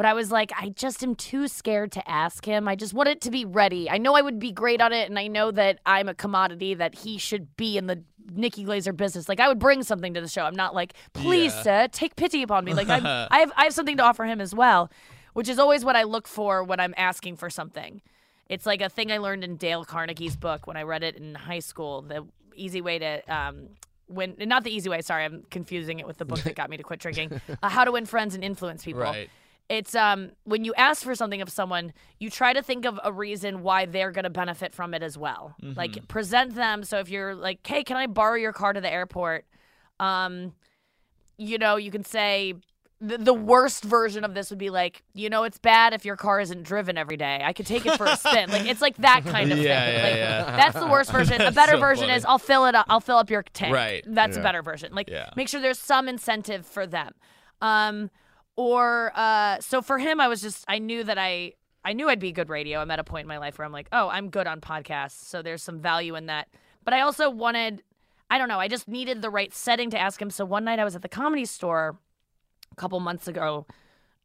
But 0.00 0.06
I 0.06 0.14
was 0.14 0.32
like, 0.32 0.50
I 0.58 0.70
just 0.70 1.02
am 1.02 1.14
too 1.14 1.46
scared 1.46 1.92
to 1.92 2.10
ask 2.10 2.46
him. 2.46 2.66
I 2.68 2.74
just 2.74 2.94
want 2.94 3.10
it 3.10 3.20
to 3.20 3.30
be 3.30 3.44
ready. 3.44 3.90
I 3.90 3.98
know 3.98 4.14
I 4.16 4.22
would 4.22 4.38
be 4.38 4.50
great 4.50 4.80
on 4.80 4.94
it, 4.94 5.10
and 5.10 5.18
I 5.18 5.26
know 5.26 5.50
that 5.50 5.78
I'm 5.84 6.08
a 6.08 6.14
commodity 6.14 6.72
that 6.72 6.94
he 6.94 7.18
should 7.18 7.54
be 7.58 7.76
in 7.76 7.86
the 7.86 8.02
Nikki 8.32 8.64
Glazer 8.64 8.96
business. 8.96 9.28
Like 9.28 9.40
I 9.40 9.48
would 9.48 9.58
bring 9.58 9.82
something 9.82 10.14
to 10.14 10.22
the 10.22 10.26
show. 10.26 10.44
I'm 10.44 10.56
not 10.56 10.74
like, 10.74 10.94
please, 11.12 11.52
Yeah. 11.52 11.62
sir, 11.64 11.88
take 11.92 12.16
pity 12.16 12.42
upon 12.42 12.64
me. 12.64 12.72
Like 12.72 12.88
I'm, 12.88 13.04
I 13.30 13.40
have, 13.40 13.52
I 13.58 13.64
have 13.64 13.74
something 13.74 13.98
to 13.98 14.02
offer 14.02 14.24
him 14.24 14.40
as 14.40 14.54
well, 14.54 14.90
which 15.34 15.50
is 15.50 15.58
always 15.58 15.84
what 15.84 15.96
I 15.96 16.04
look 16.04 16.26
for 16.26 16.64
when 16.64 16.80
I'm 16.80 16.94
asking 16.96 17.36
for 17.36 17.50
something. 17.50 18.00
It's 18.48 18.64
like 18.64 18.80
a 18.80 18.88
thing 18.88 19.12
I 19.12 19.18
learned 19.18 19.44
in 19.44 19.56
Dale 19.56 19.84
Carnegie's 19.84 20.34
book 20.34 20.66
when 20.66 20.78
I 20.78 20.84
read 20.84 21.02
it 21.02 21.16
in 21.16 21.34
high 21.34 21.58
school. 21.58 22.00
The 22.00 22.26
easy 22.56 22.80
way 22.80 22.98
to 23.00 23.20
um, 23.28 23.68
win, 24.08 24.34
not 24.38 24.64
the 24.64 24.70
easy 24.70 24.88
way. 24.88 25.02
Sorry, 25.02 25.26
I'm 25.26 25.44
confusing 25.50 26.00
it 26.00 26.06
with 26.06 26.16
the 26.16 26.24
book 26.24 26.40
that 26.40 26.56
got 26.56 26.70
me 26.70 26.78
to 26.78 26.82
quit 26.82 27.00
drinking. 27.00 27.38
Uh, 27.62 27.68
How 27.68 27.84
to 27.84 27.92
win 27.92 28.06
friends 28.06 28.34
and 28.34 28.42
influence 28.42 28.82
people. 28.82 29.02
Right. 29.02 29.28
It's 29.70 29.94
um 29.94 30.32
when 30.44 30.64
you 30.64 30.74
ask 30.74 31.02
for 31.04 31.14
something 31.14 31.40
of 31.40 31.48
someone, 31.48 31.92
you 32.18 32.28
try 32.28 32.52
to 32.52 32.60
think 32.62 32.84
of 32.84 32.98
a 33.04 33.12
reason 33.12 33.62
why 33.62 33.86
they're 33.86 34.10
going 34.10 34.24
to 34.24 34.30
benefit 34.30 34.74
from 34.74 34.92
it 34.94 35.02
as 35.02 35.16
well. 35.16 35.54
Like 35.62 36.06
present 36.08 36.54
them. 36.56 36.82
So 36.84 36.98
if 36.98 37.08
you're 37.08 37.34
like, 37.36 37.64
"Hey, 37.66 37.84
can 37.84 37.96
I 37.96 38.06
borrow 38.08 38.34
your 38.34 38.52
car 38.52 38.72
to 38.72 38.80
the 38.80 38.92
airport?" 38.92 39.44
Um, 40.00 40.54
you 41.38 41.56
know, 41.56 41.76
you 41.76 41.90
can 41.90 42.04
say 42.04 42.54
the, 43.00 43.16
the 43.16 43.32
worst 43.32 43.82
version 43.84 44.24
of 44.24 44.34
this 44.34 44.50
would 44.50 44.58
be 44.58 44.68
like, 44.70 45.02
you 45.14 45.30
know, 45.30 45.44
it's 45.44 45.56
bad 45.56 45.94
if 45.94 46.04
your 46.04 46.16
car 46.16 46.40
isn't 46.40 46.64
driven 46.64 46.98
every 46.98 47.16
day. 47.16 47.40
I 47.42 47.52
could 47.54 47.64
take 47.66 47.86
it 47.86 47.96
for 47.96 48.04
a 48.06 48.16
spin. 48.16 48.50
Like 48.50 48.66
it's 48.66 48.82
like 48.82 48.96
that 48.98 49.24
kind 49.24 49.52
of 49.52 49.58
Yeah, 49.60 49.84
thing. 49.86 49.94
yeah, 49.96 50.02
like, 50.02 50.16
yeah. 50.16 50.56
That's 50.56 50.78
the 50.80 50.86
worst 50.86 51.10
version. 51.12 51.40
a 51.40 51.50
better 51.62 51.72
so 51.72 51.80
version 51.80 52.06
funny. 52.06 52.16
is 52.16 52.24
I'll 52.26 52.38
fill 52.38 52.66
it 52.66 52.74
up. 52.74 52.86
I'll 52.90 53.00
fill 53.00 53.16
up 53.16 53.30
your 53.30 53.42
tank. 53.54 53.72
Right. 53.74 54.04
That's 54.06 54.36
a 54.36 54.42
better 54.42 54.62
version. 54.62 54.92
Like 54.94 55.08
Yeah. 55.08 55.30
make 55.36 55.48
sure 55.48 55.60
there's 55.62 55.78
some 55.78 56.08
incentive 56.08 56.66
for 56.66 56.86
them. 56.86 57.14
Um, 57.62 58.10
or 58.60 59.10
uh, 59.14 59.58
so 59.60 59.80
for 59.80 59.98
him, 59.98 60.20
I 60.20 60.28
was 60.28 60.42
just 60.42 60.66
I 60.68 60.80
knew 60.80 61.02
that 61.04 61.16
I 61.16 61.54
I 61.82 61.94
knew 61.94 62.10
I'd 62.10 62.20
be 62.20 62.30
good 62.30 62.50
radio. 62.50 62.80
I'm 62.80 62.90
at 62.90 62.98
a 62.98 63.04
point 63.04 63.24
in 63.24 63.28
my 63.28 63.38
life 63.38 63.58
where 63.58 63.64
I'm 63.64 63.72
like, 63.72 63.88
oh, 63.90 64.10
I'm 64.10 64.28
good 64.28 64.46
on 64.46 64.60
podcasts, 64.60 65.24
so 65.24 65.40
there's 65.40 65.62
some 65.62 65.80
value 65.80 66.14
in 66.14 66.26
that. 66.26 66.48
But 66.84 66.92
I 66.92 67.00
also 67.00 67.30
wanted, 67.30 67.82
I 68.28 68.36
don't 68.36 68.50
know, 68.50 68.60
I 68.60 68.68
just 68.68 68.86
needed 68.86 69.22
the 69.22 69.30
right 69.30 69.54
setting 69.54 69.88
to 69.92 69.98
ask 69.98 70.20
him. 70.20 70.28
So 70.28 70.44
one 70.44 70.64
night 70.64 70.78
I 70.78 70.84
was 70.84 70.94
at 70.94 71.00
the 71.00 71.08
comedy 71.08 71.46
store 71.46 71.98
a 72.70 72.74
couple 72.76 73.00
months 73.00 73.26
ago, 73.26 73.66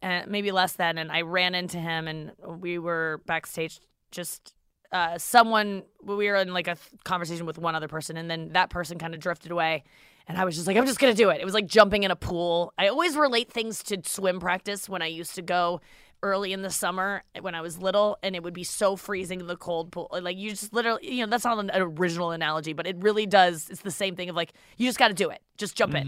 and 0.01 0.29
maybe 0.29 0.51
less 0.51 0.73
than, 0.73 0.97
and 0.97 1.13
I 1.13 1.21
ran 1.21 1.55
into 1.55 1.77
him, 1.77 2.05
and 2.09 2.33
we 2.45 2.77
were 2.77 3.21
backstage 3.25 3.79
just. 4.11 4.53
Uh, 4.91 5.17
someone 5.17 5.83
we 6.03 6.29
were 6.29 6.35
in 6.35 6.53
like 6.53 6.67
a 6.67 6.75
th- 6.75 7.03
conversation 7.03 7.45
with 7.45 7.57
one 7.57 7.75
other 7.75 7.87
person 7.87 8.15
and 8.15 8.31
then 8.31 8.53
that 8.53 8.69
person 8.69 8.97
kind 8.97 9.13
of 9.13 9.19
drifted 9.19 9.51
away 9.51 9.83
and 10.27 10.37
I 10.37 10.45
was 10.45 10.55
just 10.55 10.67
like, 10.67 10.77
I'm 10.77 10.85
just 10.85 10.99
gonna 10.99 11.13
do 11.13 11.29
it. 11.29 11.41
It 11.41 11.45
was 11.45 11.53
like 11.53 11.67
jumping 11.67 12.03
in 12.03 12.11
a 12.11 12.15
pool. 12.15 12.73
I 12.77 12.87
always 12.87 13.15
relate 13.15 13.51
things 13.51 13.83
to 13.83 14.01
swim 14.05 14.39
practice 14.39 14.89
when 14.89 15.01
I 15.01 15.07
used 15.07 15.35
to 15.35 15.41
go 15.41 15.81
early 16.23 16.53
in 16.53 16.63
the 16.63 16.71
summer 16.71 17.23
when 17.41 17.53
I 17.53 17.61
was 17.61 17.77
little, 17.77 18.17
and 18.23 18.35
it 18.35 18.41
would 18.41 18.53
be 18.53 18.63
so 18.63 18.95
freezing 18.95 19.39
in 19.39 19.47
the 19.47 19.55
cold 19.57 19.91
pool. 19.91 20.09
Like 20.11 20.37
you 20.37 20.49
just 20.49 20.73
literally, 20.73 21.13
you 21.13 21.23
know, 21.23 21.29
that's 21.29 21.45
not 21.45 21.59
an 21.59 21.69
original 21.75 22.31
analogy, 22.31 22.73
but 22.73 22.87
it 22.87 22.97
really 22.99 23.27
does. 23.27 23.69
It's 23.69 23.81
the 23.81 23.91
same 23.91 24.15
thing 24.15 24.29
of 24.29 24.35
like 24.35 24.53
you 24.77 24.87
just 24.87 24.97
got 24.97 25.09
to 25.09 25.13
do 25.13 25.29
it. 25.29 25.41
Just 25.57 25.75
jump 25.75 25.93
in, 25.93 26.07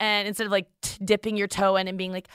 and 0.00 0.26
instead 0.28 0.46
of 0.46 0.52
like 0.52 0.66
t- 0.80 1.04
dipping 1.04 1.36
your 1.36 1.48
toe 1.48 1.76
in 1.76 1.88
and 1.88 1.98
being 1.98 2.12
like, 2.12 2.28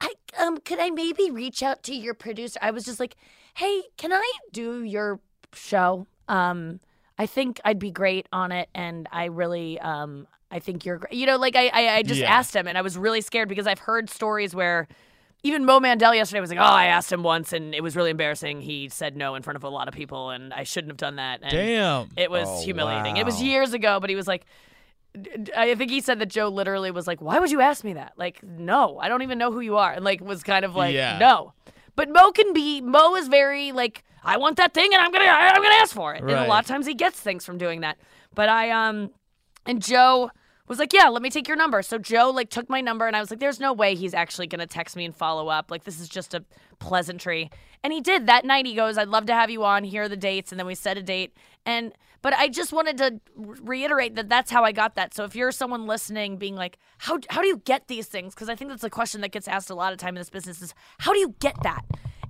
I 0.00 0.14
um, 0.38 0.58
could 0.58 0.80
I 0.80 0.90
maybe 0.90 1.30
reach 1.30 1.62
out 1.62 1.82
to 1.84 1.94
your 1.94 2.14
producer? 2.14 2.58
I 2.62 2.70
was 2.70 2.84
just 2.84 2.98
like, 2.98 3.16
hey, 3.54 3.82
can 3.98 4.12
I 4.12 4.32
do 4.52 4.82
your 4.82 5.20
show? 5.52 6.06
Um, 6.28 6.80
I 7.18 7.26
think 7.26 7.60
I'd 7.64 7.78
be 7.78 7.90
great 7.90 8.26
on 8.32 8.52
it, 8.52 8.70
and 8.74 9.06
I 9.12 9.26
really, 9.26 9.78
um, 9.80 10.26
I 10.50 10.58
think 10.58 10.84
you're 10.84 10.98
great. 10.98 11.12
You 11.12 11.26
know, 11.26 11.36
like 11.36 11.56
I, 11.56 11.68
I, 11.68 11.88
I 11.96 12.02
just 12.02 12.20
Yeah. 12.20 12.32
asked 12.32 12.54
him, 12.54 12.66
and 12.66 12.76
I 12.76 12.82
was 12.82 12.96
really 12.98 13.20
scared 13.20 13.48
because 13.48 13.66
I've 13.66 13.78
heard 13.78 14.10
stories 14.10 14.54
where 14.54 14.88
even 15.42 15.64
Mo 15.64 15.80
Mandel 15.80 16.14
yesterday 16.14 16.40
was 16.40 16.50
like, 16.50 16.58
"Oh, 16.58 16.62
I 16.62 16.86
asked 16.86 17.10
him 17.12 17.22
once, 17.22 17.52
and 17.52 17.74
it 17.74 17.82
was 17.82 17.96
really 17.96 18.10
embarrassing. 18.10 18.60
He 18.60 18.88
said 18.88 19.16
no 19.16 19.34
in 19.36 19.42
front 19.42 19.56
of 19.56 19.64
a 19.64 19.68
lot 19.68 19.88
of 19.88 19.94
people, 19.94 20.30
and 20.30 20.52
I 20.52 20.64
shouldn't 20.64 20.90
have 20.90 20.96
done 20.98 21.16
that." 21.16 21.40
And 21.42 21.52
Damn. 21.52 22.10
it 22.16 22.30
was 22.30 22.48
Oh, 22.48 22.62
humiliating. 22.64 23.16
It 23.16 23.24
was 23.24 23.40
years 23.40 23.72
ago, 23.72 24.00
but 24.00 24.10
he 24.10 24.16
was 24.16 24.26
like, 24.26 24.44
I 25.56 25.74
think 25.74 25.90
he 25.90 26.00
said 26.00 26.18
that 26.20 26.26
Joe 26.26 26.48
literally 26.48 26.90
was 26.90 27.06
like, 27.06 27.20
"Why 27.20 27.38
would 27.38 27.50
you 27.50 27.60
ask 27.60 27.84
me 27.84 27.94
that?" 27.94 28.12
Like, 28.16 28.42
no, 28.42 28.98
I 28.98 29.08
don't 29.08 29.22
even 29.22 29.38
know 29.38 29.50
who 29.50 29.60
you 29.60 29.76
are, 29.76 29.92
and 29.92 30.04
like 30.04 30.20
was 30.20 30.42
kind 30.42 30.64
of 30.64 30.76
like, 30.76 30.94
Yeah. 30.94 31.18
no. 31.18 31.52
But 31.96 32.08
Mo 32.10 32.32
can 32.32 32.52
be. 32.52 32.80
Mo 32.80 33.16
is 33.16 33.28
very 33.28 33.72
like, 33.72 34.04
I 34.22 34.36
want 34.36 34.56
that 34.58 34.72
thing, 34.74 34.92
and 34.92 35.02
I'm 35.02 35.10
gonna, 35.10 35.24
I'm 35.24 35.62
gonna 35.62 35.74
ask 35.76 35.94
for 35.94 36.14
it. 36.14 36.20
And 36.20 36.30
a 36.30 36.44
lot 36.44 36.62
of 36.64 36.66
times 36.68 36.86
he 36.86 36.94
gets 36.94 37.18
things 37.18 37.44
from 37.44 37.58
doing 37.58 37.80
that. 37.80 37.98
But 38.34 38.48
I 38.48 38.70
um, 38.70 39.10
and 39.66 39.82
Joe 39.82 40.30
was 40.70 40.78
like, 40.78 40.92
"Yeah, 40.92 41.08
let 41.08 41.20
me 41.20 41.30
take 41.30 41.48
your 41.48 41.56
number." 41.56 41.82
So 41.82 41.98
Joe 41.98 42.30
like 42.30 42.48
took 42.48 42.70
my 42.70 42.80
number, 42.80 43.06
and 43.06 43.16
I 43.16 43.20
was 43.20 43.30
like, 43.30 43.40
"There's 43.40 43.60
no 43.60 43.72
way 43.72 43.94
he's 43.94 44.14
actually 44.14 44.46
gonna 44.46 44.66
text 44.66 44.96
me 44.96 45.04
and 45.04 45.14
follow 45.14 45.48
up. 45.48 45.70
Like 45.70 45.84
this 45.84 46.00
is 46.00 46.08
just 46.08 46.32
a 46.32 46.44
pleasantry." 46.78 47.50
And 47.82 47.92
he 47.92 48.00
did 48.00 48.26
that 48.26 48.44
night. 48.44 48.66
He 48.66 48.74
goes, 48.74 48.96
"I'd 48.96 49.08
love 49.08 49.26
to 49.26 49.34
have 49.34 49.50
you 49.50 49.64
on. 49.64 49.84
Here 49.84 50.04
are 50.04 50.08
the 50.08 50.16
dates." 50.16 50.52
And 50.52 50.58
then 50.58 50.66
we 50.66 50.76
set 50.76 50.96
a 50.96 51.02
date. 51.02 51.36
And 51.66 51.92
but 52.22 52.34
I 52.34 52.48
just 52.48 52.72
wanted 52.72 52.98
to 52.98 53.20
reiterate 53.34 54.14
that 54.14 54.28
that's 54.28 54.50
how 54.50 54.62
I 54.64 54.72
got 54.72 54.94
that. 54.94 55.12
So 55.12 55.24
if 55.24 55.34
you're 55.34 55.52
someone 55.52 55.86
listening, 55.86 56.36
being 56.36 56.54
like, 56.54 56.78
"How 56.98 57.18
how 57.30 57.42
do 57.42 57.48
you 57.48 57.58
get 57.58 57.88
these 57.88 58.06
things?" 58.06 58.34
Because 58.34 58.48
I 58.48 58.54
think 58.54 58.70
that's 58.70 58.84
a 58.84 58.90
question 58.90 59.20
that 59.22 59.32
gets 59.32 59.48
asked 59.48 59.70
a 59.70 59.74
lot 59.74 59.92
of 59.92 59.98
time 59.98 60.16
in 60.16 60.20
this 60.20 60.30
business 60.30 60.62
is, 60.62 60.72
"How 61.00 61.12
do 61.12 61.18
you 61.18 61.34
get 61.40 61.56
that?" 61.64 61.84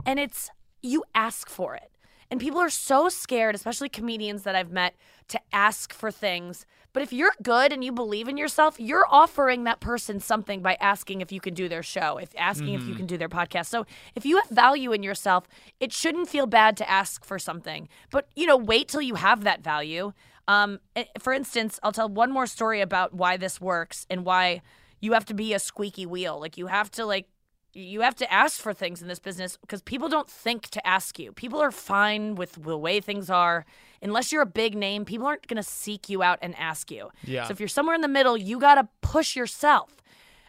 And 0.07 0.19
it's 0.19 0.51
you 0.83 1.05
ask 1.15 1.51
for 1.51 1.75
it. 1.75 1.91
And 2.31 2.41
people 2.41 2.61
are 2.61 2.71
so 2.71 3.09
scared, 3.09 3.55
especially 3.55 3.89
comedians 3.89 4.45
that 4.45 4.55
I've 4.55 4.71
met, 4.71 4.95
to 5.29 5.41
ask 5.53 5.93
for 5.93 6.11
things. 6.11 6.65
But 6.93 7.03
if 7.03 7.13
you're 7.13 7.33
good 7.43 7.73
and 7.73 7.85
you 7.85 7.93
believe 7.93 8.29
in 8.29 8.37
yourself, 8.37 8.79
you're 8.79 9.07
offering 9.09 9.65
that 9.65 9.81
person 9.81 10.19
something 10.21 10.61
by 10.61 10.77
asking 10.81 11.21
if 11.21 11.31
you 11.31 11.41
can 11.41 11.55
do 11.55 11.69
their 11.69 11.83
show, 11.83 12.19
if 12.19 12.31
asking 12.37 12.75
if 12.75 12.83
you 12.85 12.95
can 12.95 13.07
do 13.07 13.17
their 13.17 13.29
podcast. 13.29 13.67
So 13.67 13.87
if 14.15 14.27
you 14.27 14.37
have 14.37 14.49
value 14.49 14.93
in 14.93 15.03
yourself, 15.03 15.47
it 15.79 15.93
shouldn't 15.93 16.29
feel 16.29 16.47
bad 16.47 16.77
to 16.79 16.91
ask 16.91 17.25
for 17.25 17.39
something. 17.39 17.89
But 18.11 18.29
you 18.35 18.47
know, 18.47 18.57
wait 18.57 18.89
till 18.89 19.03
you 19.03 19.15
have 19.15 19.45
that 19.45 19.63
value. 19.63 20.13
Um, 20.49 20.81
eh, 20.97 21.05
for 21.21 21.33
instance, 21.33 21.79
I'll 21.83 21.93
tell 21.93 22.09
one 22.09 22.33
more 22.33 22.47
story 22.47 22.81
about 22.81 23.15
why 23.15 23.37
this 23.37 23.61
works 23.61 24.05
and 24.11 24.25
why 24.25 24.63
you 25.01 25.13
have 25.13 25.25
to 25.27 25.35
be 25.35 25.55
a 25.55 25.61
squeaky 25.61 26.07
wheel. 26.07 26.41
Like 26.41 26.59
you 26.59 26.67
have 26.67 26.91
to 26.93 27.07
like 27.07 27.29
you 27.73 28.01
have 28.01 28.15
to 28.17 28.33
ask 28.33 28.61
for 28.61 28.73
things 28.75 29.01
in 29.03 29.09
this 29.09 29.19
business 29.19 29.57
because 29.57 29.81
people 29.83 30.09
don't 30.09 30.29
think 30.29 30.69
to 30.71 30.87
ask 30.87 31.19
you. 31.19 31.33
People 31.33 31.61
are 31.61 31.71
fine 31.71 32.35
with 32.35 32.53
the 32.63 32.77
way 32.77 33.01
things 33.01 33.31
are. 33.31 33.65
Unless 34.03 34.33
you're 34.33 34.43
a 34.43 34.47
big 34.47 34.75
name, 34.75 35.05
people 35.05 35.27
aren't 35.27 35.47
going 35.47 35.57
to 35.57 35.63
seek 35.63 36.09
you 36.09 36.23
out 36.23 36.39
and 36.43 36.55
ask 36.59 36.91
you. 36.91 37.11
Yeah. 37.25 37.45
So 37.45 37.53
if 37.53 37.61
you're 37.61 37.69
somewhere 37.69 37.95
in 37.95 38.01
the 38.01 38.09
middle, 38.09 38.37
you 38.37 38.59
got 38.59 38.77
to 38.77 38.89
push 39.03 39.37
yourself. 39.37 40.03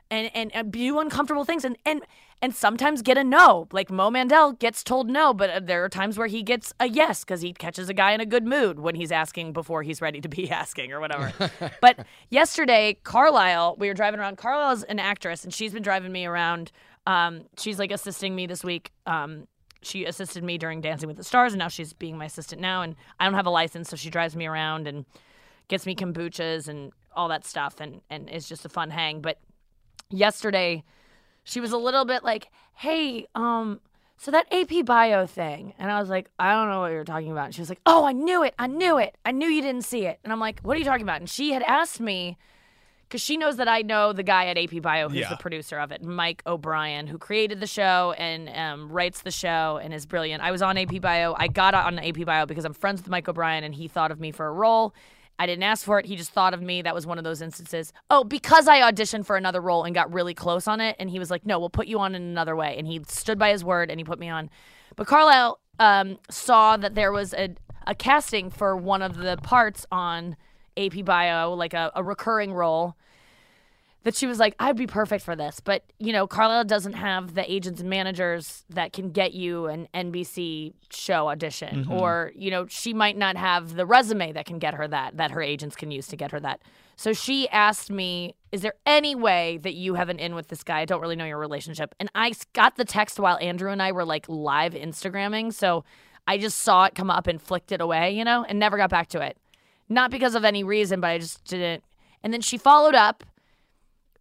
and, 0.09 0.29
and, 0.33 0.53
and 0.53 0.71
do 0.71 0.99
uncomfortable 0.99 1.45
things 1.45 1.63
and, 1.63 1.77
and 1.85 2.01
and 2.41 2.55
sometimes 2.55 3.01
get 3.01 3.17
a 3.17 3.23
no. 3.23 3.67
Like 3.71 3.91
Mo 3.91 4.09
Mandel 4.09 4.53
gets 4.53 4.83
told 4.83 5.07
no, 5.07 5.33
but 5.33 5.49
uh, 5.49 5.59
there 5.59 5.85
are 5.85 5.89
times 5.89 6.17
where 6.17 6.27
he 6.27 6.41
gets 6.41 6.73
a 6.79 6.87
yes 6.87 7.23
because 7.23 7.41
he 7.41 7.53
catches 7.53 7.87
a 7.87 7.93
guy 7.93 8.13
in 8.13 8.19
a 8.19 8.25
good 8.25 8.45
mood 8.45 8.79
when 8.79 8.95
he's 8.95 9.11
asking 9.11 9.53
before 9.53 9.83
he's 9.83 10.01
ready 10.01 10.19
to 10.21 10.27
be 10.27 10.49
asking 10.61 10.91
or 10.91 10.99
whatever. 10.99 11.31
but 11.81 12.05
yesterday, 12.29 12.97
Carlisle, 13.03 13.75
we 13.77 13.87
were 13.87 13.93
driving 13.93 14.19
around. 14.19 14.37
Carlisle's 14.37 14.83
an 14.83 14.99
actress, 14.99 15.43
and 15.43 15.53
she's 15.53 15.71
been 15.71 15.83
driving 15.83 16.11
me 16.11 16.25
around. 16.25 16.71
Um, 17.07 17.43
she's 17.57 17.79
like 17.79 17.91
assisting 17.91 18.35
me 18.35 18.45
this 18.45 18.63
week. 18.63 18.91
Um, 19.05 19.47
she 19.81 20.05
assisted 20.05 20.43
me 20.43 20.57
during 20.57 20.81
Dancing 20.81 21.07
with 21.07 21.17
the 21.17 21.23
Stars, 21.23 21.53
and 21.53 21.59
now 21.59 21.67
she's 21.67 21.93
being 21.93 22.17
my 22.17 22.25
assistant 22.25 22.61
now. 22.61 22.81
And 22.83 22.95
I 23.19 23.25
don't 23.25 23.33
have 23.33 23.47
a 23.47 23.51
license, 23.51 23.89
so 23.89 23.95
she 23.95 24.09
drives 24.09 24.35
me 24.35 24.45
around 24.45 24.87
and 24.87 25.05
gets 25.67 25.85
me 25.85 25.95
kombuchas 25.95 26.67
and 26.67 26.91
all 27.15 27.27
that 27.29 27.45
stuff, 27.45 27.79
and 27.79 28.01
and 28.09 28.29
it's 28.29 28.47
just 28.47 28.65
a 28.65 28.69
fun 28.69 28.91
hang. 28.91 29.21
But 29.21 29.39
yesterday 30.09 30.83
she 31.43 31.59
was 31.59 31.71
a 31.71 31.77
little 31.77 32.05
bit 32.05 32.23
like, 32.23 32.49
"Hey, 32.75 33.25
um, 33.35 33.81
so 34.17 34.29
that 34.31 34.51
AP 34.51 34.85
Bio 34.85 35.25
thing," 35.25 35.73
and 35.79 35.91
I 35.91 35.99
was 35.99 36.09
like, 36.09 36.29
"I 36.37 36.53
don't 36.53 36.69
know 36.69 36.81
what 36.81 36.91
you're 36.91 37.03
talking 37.03 37.31
about." 37.31 37.45
And 37.45 37.55
she 37.55 37.61
was 37.61 37.69
like, 37.69 37.81
"Oh, 37.85 38.05
I 38.05 38.11
knew 38.11 38.43
it, 38.43 38.53
I 38.59 38.67
knew 38.67 38.97
it, 38.99 39.17
I 39.25 39.31
knew 39.31 39.47
you 39.47 39.61
didn't 39.61 39.83
see 39.83 40.05
it," 40.05 40.19
and 40.23 40.31
I'm 40.31 40.39
like, 40.39 40.59
"What 40.61 40.75
are 40.75 40.79
you 40.79 40.85
talking 40.85 41.03
about?" 41.03 41.21
And 41.21 41.29
she 41.29 41.53
had 41.53 41.63
asked 41.63 41.99
me 41.99 42.37
because 43.11 43.21
she 43.21 43.35
knows 43.35 43.57
that 43.57 43.67
I 43.67 43.81
know 43.81 44.13
the 44.13 44.23
guy 44.23 44.45
at 44.47 44.57
AP 44.57 44.81
Bio 44.81 45.09
who's 45.09 45.19
Yeah. 45.19 45.29
the 45.29 45.35
producer 45.35 45.77
of 45.77 45.91
it, 45.91 46.01
Mike 46.01 46.41
O'Brien, 46.47 47.07
who 47.07 47.17
created 47.17 47.59
the 47.59 47.67
show 47.67 48.15
and 48.17 48.47
um, 48.49 48.89
writes 48.89 49.21
the 49.21 49.31
show 49.31 49.81
and 49.83 49.93
is 49.93 50.05
brilliant. 50.05 50.41
I 50.41 50.51
was 50.51 50.61
on 50.61 50.77
AP 50.77 51.01
Bio. 51.01 51.35
I 51.37 51.49
got 51.49 51.73
on 51.75 51.99
AP 51.99 52.23
Bio 52.25 52.45
because 52.45 52.63
I'm 52.63 52.73
friends 52.73 53.01
with 53.01 53.09
Mike 53.09 53.27
O'Brien 53.27 53.65
and 53.65 53.75
he 53.75 53.89
thought 53.89 54.11
of 54.11 54.21
me 54.21 54.31
for 54.31 54.47
a 54.47 54.51
role. 54.53 54.95
I 55.37 55.45
didn't 55.45 55.63
ask 55.63 55.83
for 55.83 55.99
it. 55.99 56.05
He 56.05 56.15
just 56.15 56.31
thought 56.31 56.53
of 56.53 56.61
me. 56.61 56.81
That 56.83 56.95
was 56.95 57.05
one 57.05 57.17
of 57.17 57.25
those 57.25 57.41
instances. 57.41 57.91
Oh, 58.09 58.23
because 58.23 58.69
I 58.69 58.79
auditioned 58.89 59.25
for 59.25 59.35
another 59.35 59.59
role 59.59 59.83
and 59.83 59.93
got 59.93 60.13
really 60.13 60.33
close 60.33 60.65
on 60.65 60.79
it. 60.79 60.95
And 60.97 61.09
he 61.09 61.19
was 61.19 61.29
like, 61.29 61.45
no, 61.45 61.59
we'll 61.59 61.69
put 61.69 61.87
you 61.87 61.99
on 61.99 62.15
in 62.15 62.21
another 62.21 62.55
way. 62.55 62.77
And 62.77 62.87
he 62.87 63.01
stood 63.09 63.37
by 63.37 63.49
his 63.51 63.61
word 63.63 63.89
and 63.91 63.99
he 63.99 64.05
put 64.05 64.19
me 64.19 64.29
on. 64.29 64.49
But 64.95 65.07
Carlisle 65.07 65.59
um, 65.79 66.17
saw 66.29 66.77
that 66.77 66.95
there 66.95 67.11
was 67.11 67.33
a, 67.33 67.55
a 67.87 67.93
casting 67.93 68.49
for 68.49 68.77
one 68.77 69.01
of 69.01 69.17
the 69.17 69.35
parts 69.37 69.85
on 69.91 70.37
AP 70.85 71.05
Bio, 71.05 71.53
like 71.53 71.73
a, 71.73 71.91
a 71.95 72.03
recurring 72.03 72.53
role 72.53 72.95
that 74.03 74.15
she 74.15 74.25
was 74.25 74.39
like, 74.39 74.55
I'd 74.59 74.75
be 74.75 74.87
perfect 74.87 75.23
for 75.23 75.35
this. 75.35 75.59
But, 75.59 75.83
you 75.99 76.11
know, 76.11 76.25
Carlisle 76.25 76.65
doesn't 76.65 76.93
have 76.93 77.35
the 77.35 77.51
agents 77.51 77.81
and 77.81 77.89
managers 77.89 78.63
that 78.69 78.93
can 78.93 79.11
get 79.11 79.33
you 79.33 79.67
an 79.67 79.87
NBC 79.93 80.73
show 80.91 81.29
audition. 81.29 81.83
Mm-hmm. 81.83 81.91
Or, 81.91 82.31
you 82.35 82.49
know, 82.49 82.65
she 82.67 82.93
might 82.93 83.15
not 83.15 83.37
have 83.37 83.75
the 83.75 83.85
resume 83.85 84.31
that 84.31 84.45
can 84.45 84.57
get 84.57 84.73
her 84.73 84.87
that, 84.87 85.17
that 85.17 85.31
her 85.31 85.41
agents 85.41 85.75
can 85.75 85.91
use 85.91 86.07
to 86.07 86.15
get 86.15 86.31
her 86.31 86.39
that. 86.39 86.61
So 86.95 87.13
she 87.13 87.47
asked 87.49 87.91
me, 87.91 88.35
Is 88.51 88.61
there 88.61 88.73
any 88.85 89.13
way 89.13 89.59
that 89.61 89.73
you 89.73 89.95
have 89.95 90.09
an 90.09 90.19
in 90.19 90.33
with 90.33 90.47
this 90.47 90.63
guy? 90.63 90.79
I 90.79 90.85
don't 90.85 91.01
really 91.01 91.15
know 91.15 91.25
your 91.25 91.39
relationship. 91.39 91.93
And 91.99 92.09
I 92.15 92.33
got 92.53 92.77
the 92.77 92.85
text 92.85 93.19
while 93.19 93.37
Andrew 93.39 93.71
and 93.71 93.81
I 93.81 93.91
were 93.91 94.05
like 94.05 94.27
live 94.27 94.73
Instagramming. 94.73 95.53
So 95.53 95.83
I 96.27 96.37
just 96.37 96.59
saw 96.59 96.85
it 96.85 96.95
come 96.95 97.11
up 97.11 97.27
and 97.27 97.41
flicked 97.41 97.71
it 97.71 97.81
away, 97.81 98.11
you 98.11 98.23
know, 98.23 98.45
and 98.47 98.59
never 98.59 98.77
got 98.77 98.89
back 98.89 99.09
to 99.09 99.21
it. 99.21 99.37
Not 99.91 100.09
because 100.09 100.35
of 100.35 100.45
any 100.45 100.63
reason, 100.63 101.01
but 101.01 101.07
I 101.07 101.17
just 101.17 101.43
didn't. 101.43 101.83
And 102.23 102.31
then 102.31 102.39
she 102.39 102.57
followed 102.57 102.95
up 102.95 103.25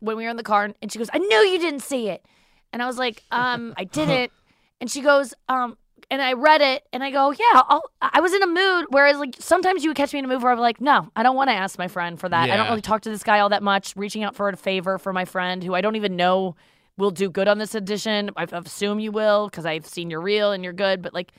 when 0.01 0.17
we 0.17 0.25
were 0.25 0.31
in 0.31 0.37
the 0.37 0.43
car 0.43 0.71
and 0.83 0.93
she 0.93 0.99
goes, 0.99 1.09
I 1.13 1.19
knew 1.19 1.39
you 1.39 1.59
didn't 1.59 1.81
see 1.81 2.09
it. 2.09 2.25
And 2.73 2.83
I 2.83 2.87
was 2.87 2.99
like, 2.99 3.23
um, 3.31 3.75
I 3.77 3.85
didn't. 3.99 4.33
And 4.81 4.91
she 4.91 5.01
goes, 5.01 5.33
um, 5.49 5.77
and 6.11 6.21
I 6.21 6.33
read 6.33 6.61
it 6.61 6.83
and 6.93 7.05
I 7.05 7.13
go, 7.13 7.31
yeah, 7.31 7.63
I'll, 7.69 7.85
I 8.03 8.21
was 8.21 8.33
in 8.33 8.43
a 8.43 8.49
mood. 8.49 8.87
Whereas 8.91 9.19
like 9.19 9.37
sometimes 9.39 9.85
you 9.85 9.91
would 9.91 9.97
catch 9.97 10.13
me 10.13 10.19
in 10.19 10.25
a 10.25 10.29
mood 10.29 10.43
where 10.43 10.51
I'm 10.51 10.59
like, 10.59 10.81
no, 10.81 11.09
I 11.15 11.23
don't 11.23 11.37
want 11.37 11.51
to 11.51 11.55
ask 11.55 11.79
my 11.79 11.87
friend 11.87 12.19
for 12.19 12.29
that. 12.29 12.51
I 12.51 12.57
don't 12.57 12.69
really 12.69 12.81
talk 12.81 13.03
to 13.03 13.11
this 13.11 13.23
guy 13.23 13.39
all 13.39 13.51
that 13.51 13.63
much, 13.63 13.95
reaching 13.95 14.25
out 14.25 14.35
for 14.35 14.49
a 14.49 14.57
favor 14.57 14.99
for 14.99 15.13
my 15.13 15.25
friend 15.25 15.63
who 15.63 15.75
I 15.75 15.83
don't 15.83 15.95
even 15.95 16.17
know 16.17 16.57
will 16.97 17.13
do 17.13 17.31
good 17.31 17.47
on 17.47 17.59
this 17.59 17.77
edition. 17.77 18.31
I 18.37 18.43
I 18.43 18.59
assume 18.59 18.99
you 18.99 19.13
will 19.13 19.47
because 19.49 19.67
I've 19.67 19.87
seen 19.87 20.11
your 20.11 20.21
reel 20.21 20.51
and 20.51 20.65
you're 20.65 20.73
good. 20.73 21.01
But 21.01 21.15
like, 21.15 21.33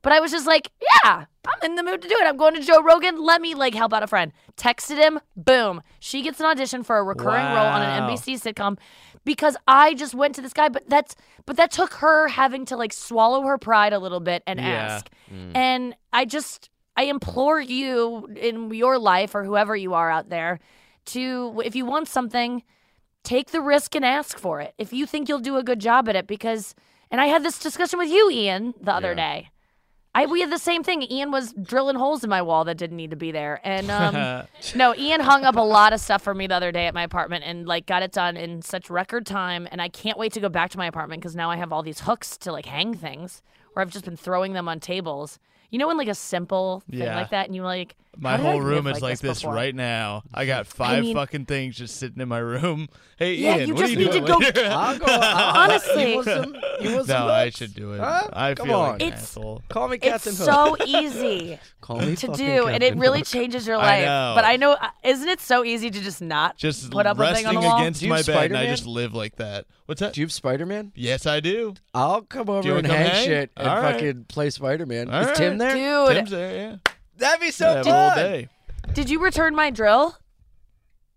but 0.00 0.12
I 0.14 0.20
was 0.20 0.30
just 0.30 0.46
like, 0.46 0.70
yeah, 1.04 1.26
I'm 1.46 1.70
in 1.70 1.76
the 1.76 1.82
mood 1.82 2.02
to 2.02 2.08
do 2.08 2.14
it. 2.18 2.26
I'm 2.26 2.36
going 2.36 2.54
to 2.54 2.60
Joe 2.60 2.82
Rogan. 2.82 3.22
Let 3.22 3.40
me 3.40 3.54
like 3.54 3.74
help 3.74 3.92
out 3.94 4.02
a 4.02 4.06
friend. 4.06 4.32
Texted 4.56 4.96
him. 4.98 5.20
Boom. 5.36 5.82
She 6.00 6.22
gets 6.22 6.40
an 6.40 6.46
audition 6.46 6.82
for 6.82 6.98
a 6.98 7.04
recurring 7.04 7.44
role 7.44 7.66
on 7.66 7.82
an 7.82 8.02
NBC 8.02 8.40
sitcom 8.42 8.78
because 9.24 9.56
I 9.68 9.94
just 9.94 10.14
went 10.14 10.34
to 10.36 10.42
this 10.42 10.52
guy. 10.52 10.68
But 10.68 10.88
that's 10.88 11.14
but 11.44 11.56
that 11.56 11.70
took 11.70 11.94
her 11.94 12.28
having 12.28 12.64
to 12.66 12.76
like 12.76 12.92
swallow 12.92 13.42
her 13.42 13.58
pride 13.58 13.92
a 13.92 13.98
little 13.98 14.20
bit 14.20 14.42
and 14.46 14.58
Yeah. 14.58 14.66
ask. 14.66 15.08
Mm. 15.32 15.56
And 15.56 15.96
I 16.12 16.24
just 16.24 16.70
I 16.96 17.04
implore 17.04 17.60
you 17.60 18.26
in 18.36 18.72
your 18.72 18.98
life 18.98 19.34
or 19.34 19.44
whoever 19.44 19.76
you 19.76 19.94
are 19.94 20.10
out 20.10 20.28
there 20.30 20.58
to 21.06 21.62
if 21.64 21.76
you 21.76 21.84
want 21.86 22.08
something 22.08 22.62
take 23.22 23.50
the 23.50 23.60
risk 23.60 23.94
and 23.94 24.04
ask 24.04 24.38
for 24.38 24.60
it 24.60 24.74
if 24.78 24.92
you 24.92 25.04
think 25.06 25.28
you'll 25.28 25.38
do 25.40 25.56
a 25.56 25.62
good 25.62 25.78
job 25.80 26.08
at 26.08 26.16
it 26.16 26.26
because 26.26 26.74
and 27.10 27.20
i 27.20 27.26
had 27.26 27.42
this 27.44 27.58
discussion 27.58 27.98
with 27.98 28.08
you 28.08 28.30
ian 28.30 28.74
the 28.80 28.92
other 28.92 29.14
day 29.14 29.48
I, 30.16 30.26
we 30.26 30.40
had 30.40 30.50
the 30.50 30.58
same 30.58 30.82
thing. 30.82 31.02
Ian 31.02 31.30
was 31.30 31.52
drilling 31.52 31.96
holes 31.96 32.24
in 32.24 32.30
my 32.30 32.40
wall 32.42 32.64
that 32.64 32.76
didn't 32.78 32.96
need 32.96 33.10
to 33.10 33.16
be 33.16 33.32
there, 33.32 33.60
and 33.64 33.90
um, 33.90 34.46
no, 34.74 34.94
Ian 34.96 35.20
hung 35.20 35.44
up 35.44 35.56
a 35.56 35.60
lot 35.60 35.92
of 35.92 36.00
stuff 36.00 36.22
for 36.22 36.34
me 36.34 36.46
the 36.46 36.54
other 36.54 36.72
day 36.72 36.86
at 36.86 36.94
my 36.94 37.02
apartment, 37.02 37.44
and 37.44 37.66
like 37.66 37.86
got 37.86 38.02
it 38.02 38.12
done 38.12 38.36
in 38.36 38.62
such 38.62 38.88
record 38.90 39.26
time. 39.26 39.68
And 39.70 39.82
I 39.82 39.88
can't 39.88 40.18
wait 40.18 40.32
to 40.32 40.40
go 40.40 40.48
back 40.48 40.70
to 40.70 40.78
my 40.78 40.86
apartment 40.86 41.20
because 41.20 41.36
now 41.36 41.50
I 41.50 41.56
have 41.56 41.72
all 41.72 41.82
these 41.82 42.00
hooks 42.00 42.36
to 42.38 42.52
like 42.52 42.66
hang 42.66 42.94
things, 42.94 43.42
where 43.72 43.82
I've 43.82 43.90
just 43.90 44.04
been 44.04 44.16
throwing 44.16 44.52
them 44.54 44.68
on 44.68 44.80
tables. 44.80 45.38
You 45.70 45.78
know, 45.78 45.88
when 45.88 45.98
like 45.98 46.08
a 46.08 46.14
simple 46.14 46.82
thing 46.90 47.00
Yeah. 47.00 47.16
like 47.16 47.30
that, 47.30 47.46
and 47.46 47.54
you 47.54 47.62
like 47.62 47.94
My 48.18 48.32
how 48.32 48.36
did 48.38 48.46
I 48.46 48.50
whole 48.52 48.60
room 48.60 48.86
is 48.86 49.02
like 49.02 49.18
this 49.20 49.40
before? 49.42 49.54
right 49.54 49.74
now. 49.74 50.22
I 50.32 50.46
got 50.52 50.66
five 50.66 51.02
mean- 51.04 51.14
fucking 51.14 51.46
things 51.46 51.76
just 51.76 51.96
sitting 51.96 52.20
in 52.20 52.28
my 52.28 52.38
room. 52.38 52.88
Hey, 53.18 53.36
Yeah, 53.36 53.56
Ian, 53.56 53.68
you 53.68 53.74
what 53.74 53.80
just 53.80 53.96
are 53.96 53.98
you 53.98 54.04
need 54.04 54.12
to 54.12 54.20
doing 54.20 54.26
go- 54.26 54.36
later? 54.36 54.66
I'll 54.70 54.98
go. 54.98 55.06
I'll- 55.08 55.56
Honestly. 55.70 56.10
you 56.10 56.14
want 56.16 56.26
some? 56.28 56.56
You 56.82 56.96
want 56.96 57.08
no, 57.08 57.28
I 57.28 57.48
should 57.48 57.74
do 57.74 57.94
it. 57.94 58.00
Huh? 58.00 58.28
I 58.30 58.52
Come 58.52 58.66
feel 58.66 58.76
on. 58.76 58.92
like 58.92 59.00
an 59.00 59.06
It's- 59.08 59.22
asshole. 59.22 59.62
Call 59.70 59.88
me 59.88 59.96
Captain 59.96 60.32
It's 60.32 60.44
Hook. 60.44 60.50
so 60.50 60.76
easy 60.84 61.58
Call 61.80 61.98
me 62.00 62.14
to 62.14 62.26
fucking 62.26 62.44
do, 62.46 62.66
and 62.66 62.82
it 62.82 62.94
really 62.96 63.20
Hook. 63.20 63.28
changes 63.28 63.66
your 63.66 63.78
I 63.78 63.80
life. 64.00 64.04
know. 64.04 64.32
But 64.36 64.44
I 64.44 64.56
know, 64.56 64.72
uh, 64.72 64.90
isn't 65.02 65.26
it 65.30 65.40
so 65.40 65.64
easy 65.64 65.90
to 65.90 65.98
just 65.98 66.20
not 66.20 66.58
Just 66.58 66.90
put 66.90 67.06
up 67.06 67.18
a 67.18 67.34
thing 67.34 67.46
on 67.46 67.54
the 67.54 67.60
wall? 67.62 67.80
against 67.80 68.00
Do 68.00 68.06
you 68.06 68.10
my 68.10 68.18
have 68.18 68.26
bed, 68.26 68.50
and 68.50 68.58
I 68.58 68.66
just 68.66 68.84
live 68.84 69.14
like 69.14 69.36
that. 69.36 69.64
What's 69.86 70.00
that? 70.02 70.12
Do 70.12 70.20
you 70.20 70.26
have 70.26 70.32
Spider 70.32 70.66
Man? 70.66 70.92
yes, 70.94 71.24
I 71.24 71.40
do. 71.40 71.72
I'll 71.94 72.20
come 72.20 72.50
over 72.50 72.68
you 72.68 72.76
and 72.76 72.86
wanna 72.86 72.98
come 72.98 73.06
hang, 73.06 73.14
hang? 73.16 73.26
shit 73.26 73.50
and 73.56 73.66
All 73.66 73.80
right. 73.80 73.94
fucking 73.94 74.24
play 74.28 74.50
Spider 74.50 74.84
Man. 74.84 75.08
Is 75.08 75.26
right. 75.26 75.36
Tim 75.36 75.56
there? 75.56 75.74
Dude, 75.74 76.16
Tim's 76.16 76.30
there, 76.32 76.54
yeah. 76.54 76.92
That'd 77.18 77.40
be 77.40 77.50
so 77.50 77.66
Yeah, 77.70 77.76
have 77.76 77.86
a 77.86 77.92
whole 77.92 78.10
fun. 78.10 78.18
day. 78.18 78.48
did 78.92 79.08
you 79.10 79.18
return 79.20 79.54
my 79.54 79.70
drill, 79.70 80.16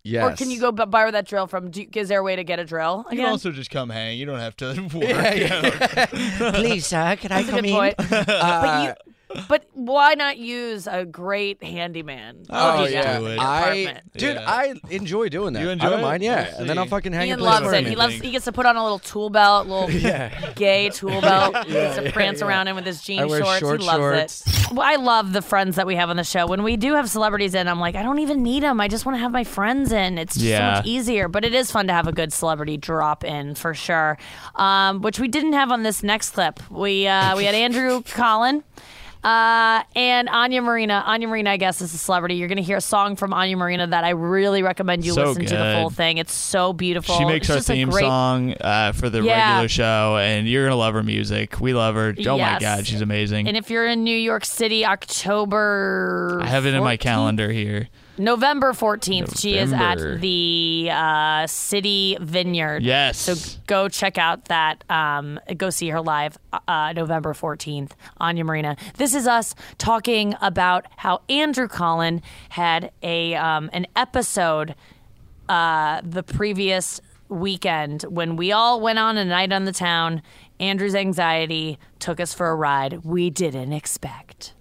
Yes. 0.02 0.24
or 0.24 0.36
can 0.36 0.50
you 0.50 0.58
go 0.60 0.72
b- 0.72 0.84
borrow 0.86 1.10
that 1.10 1.26
drill 1.26 1.46
from? 1.46 1.70
Do, 1.70 1.84
is 1.94 2.08
there 2.08 2.20
a 2.20 2.22
way 2.22 2.36
to 2.36 2.44
get 2.44 2.58
a 2.58 2.64
drill 2.64 3.04
You 3.06 3.12
again? 3.12 3.24
can 3.26 3.32
also 3.32 3.50
just 3.52 3.70
come 3.70 3.90
hang. 3.90 4.18
You 4.18 4.24
don't 4.26 4.38
have 4.38 4.56
to 4.58 4.66
work. 4.94 5.04
Yeah, 5.04 5.34
yeah. 5.34 6.06
Please, 6.54 6.86
sir, 6.86 7.16
can 7.16 7.32
I 7.32 7.42
That's 7.42 7.48
a 7.48 7.50
come 7.50 7.60
good 7.60 7.64
in? 7.66 7.74
point. 7.76 7.94
Uh, 7.98 8.24
but 8.26 8.84
you, 9.06 9.12
but 9.48 9.64
why 9.74 10.14
not 10.14 10.38
use 10.38 10.86
a 10.86 11.04
great 11.04 11.62
handyman? 11.62 12.44
Oh 12.50 12.82
just 12.82 12.92
yeah, 12.92 13.18
do 13.18 13.26
it. 13.26 13.38
I 13.38 13.60
Apartment. 13.74 14.12
dude, 14.14 14.34
Yeah. 14.36 14.44
I 14.50 14.74
enjoy 14.90 15.28
doing 15.28 15.52
that. 15.54 15.62
You 15.62 15.70
I 15.70 15.72
enjoy 15.72 15.90
don't 15.90 16.00
it? 16.00 16.02
mind, 16.02 16.22
yeah. 16.22 16.48
We'll 16.50 16.60
and 16.60 16.70
then 16.70 16.78
I'll 16.78 16.84
see. 16.84 16.90
fucking 16.90 17.12
hang 17.12 17.28
Ian 17.28 17.34
and 17.34 17.40
play 17.40 17.48
loves 17.50 17.66
it. 17.66 17.68
Spider-Man. 17.68 17.90
He 17.90 17.96
loves. 17.96 18.14
He 18.14 18.30
gets 18.30 18.44
to 18.46 18.52
put 18.52 18.66
on 18.66 18.76
a 18.76 18.82
little 18.82 18.98
tool 18.98 19.30
belt, 19.30 19.66
little 19.66 19.90
Yeah. 20.00 20.52
gay 20.54 20.90
tool 20.90 21.20
belt. 21.20 21.56
he 21.66 21.72
gets 21.72 21.96
to 21.96 22.04
yeah, 22.04 22.10
prance 22.12 22.40
yeah. 22.40 22.46
around 22.46 22.68
in 22.68 22.74
with 22.76 22.86
his 22.86 23.02
jean 23.02 23.20
I 23.20 23.24
wear 23.26 23.42
shorts. 23.42 23.58
short 23.60 23.80
he 23.80 23.86
loves 23.86 23.98
shorts. 24.42 24.46
it. 24.70 24.72
Well, 24.72 24.86
I 24.86 24.96
love 24.96 25.32
the 25.32 25.42
friends 25.42 25.76
that 25.76 25.86
we 25.86 25.96
have 25.96 26.10
on 26.10 26.16
the 26.16 26.24
show. 26.24 26.46
When 26.46 26.62
we 26.62 26.76
do 26.76 26.94
have 26.94 27.08
celebrities 27.10 27.54
in, 27.54 27.66
I'm 27.68 27.80
like, 27.80 27.96
I 27.96 28.02
don't 28.02 28.18
even 28.20 28.42
need 28.42 28.62
them. 28.62 28.80
I 28.80 28.88
just 28.88 29.04
want 29.06 29.16
to 29.16 29.20
have 29.20 29.32
my 29.32 29.44
friends 29.44 29.90
in. 29.92 30.16
It's 30.18 30.34
just 30.36 30.46
so 30.56 30.60
much 30.60 30.86
easier. 30.86 31.28
But 31.28 31.44
it 31.44 31.54
is 31.54 31.70
fun 31.70 31.86
to 31.88 31.92
have 31.92 32.06
a 32.06 32.12
good 32.12 32.32
celebrity 32.32 32.76
drop 32.76 33.24
in 33.24 33.54
for 33.54 33.74
sure. 33.74 34.16
Um, 34.54 35.00
which 35.02 35.18
we 35.18 35.28
didn't 35.28 35.54
have 35.54 35.70
on 35.70 35.82
this 35.82 36.02
next 36.02 36.30
clip. 36.30 36.60
We 36.70 37.06
uh, 37.06 37.36
we 37.36 37.44
had 37.44 37.54
Andrew 37.54 38.02
Collin. 38.02 38.62
Uh, 39.22 39.82
and 39.94 40.28
Anya 40.30 40.62
Marina. 40.62 41.02
Anya 41.06 41.28
Marina, 41.28 41.50
I 41.50 41.56
guess, 41.58 41.80
is 41.82 41.92
a 41.92 41.98
celebrity. 41.98 42.36
You're 42.36 42.48
going 42.48 42.56
to 42.56 42.62
hear 42.62 42.78
a 42.78 42.80
song 42.80 43.16
from 43.16 43.34
Anya 43.34 43.56
Marina 43.56 43.86
that 43.86 44.02
I 44.04 44.10
really 44.10 44.62
recommend 44.62 45.04
you 45.04 45.12
So 45.12 45.24
listen 45.24 45.44
to 45.44 45.50
the 45.50 45.56
good. 45.56 45.80
full 45.82 45.90
thing. 45.90 46.16
It's 46.18 46.32
so 46.32 46.72
beautiful. 46.72 47.16
She 47.16 47.24
makes 47.26 47.48
It's 47.50 47.56
our 47.68 47.74
theme 47.74 47.90
great- 47.90 48.02
song 48.04 48.54
uh, 48.60 48.92
for 48.92 49.10
the 49.10 49.22
Yeah. 49.22 49.48
regular 49.50 49.68
show, 49.68 50.16
and 50.18 50.48
you're 50.48 50.64
gonna 50.64 50.76
love 50.76 50.94
her 50.94 51.02
music. 51.02 51.60
We 51.60 51.74
love 51.74 51.94
her. 51.96 52.14
Oh 52.26 52.38
my 52.38 52.58
god, 52.58 52.86
she's 52.86 53.00
amazing. 53.02 53.46
And 53.48 53.56
if 53.56 53.68
you're 53.70 53.86
in 53.86 54.04
New 54.04 54.16
York 54.16 54.44
City, 54.44 54.86
October. 54.86 56.40
I 56.42 56.46
have 56.46 56.66
it 56.66 56.74
in 56.74 56.82
my 56.82 56.96
calendar 56.96 57.50
here. 57.52 57.88
November 58.20 58.72
14th, 58.72 59.40
she 59.40 59.56
is 59.56 59.72
November. 59.72 60.12
at 60.14 60.20
the 60.20 60.88
uh, 60.92 61.46
City 61.46 62.18
Vineyard. 62.20 62.82
Yes. 62.82 63.18
So 63.18 63.34
go 63.66 63.88
check 63.88 64.18
out 64.18 64.44
that. 64.46 64.84
Um, 64.90 65.40
go 65.56 65.70
see 65.70 65.88
her 65.88 66.00
live 66.00 66.38
uh, 66.68 66.92
November 66.94 67.32
14th, 67.32 67.92
Anya 68.18 68.44
Marina. 68.44 68.76
This 68.98 69.14
is 69.14 69.26
us 69.26 69.54
talking 69.78 70.34
about 70.42 70.86
how 70.98 71.22
Andrew 71.30 71.66
Collin 71.66 72.20
had 72.50 72.92
a 73.02 73.34
um, 73.36 73.70
an 73.72 73.86
episode 73.96 74.74
uh, 75.48 76.02
the 76.04 76.22
previous 76.22 77.00
weekend 77.30 78.02
when 78.02 78.36
we 78.36 78.52
all 78.52 78.80
went 78.80 78.98
on 78.98 79.16
a 79.16 79.24
night 79.24 79.52
on 79.52 79.64
the 79.64 79.72
town. 79.72 80.22
Andrew's 80.58 80.94
anxiety 80.94 81.78
took 81.98 82.20
us 82.20 82.34
for 82.34 82.50
a 82.50 82.54
ride 82.54 83.02
we 83.02 83.30
didn't 83.30 83.72
expect. 83.72 84.52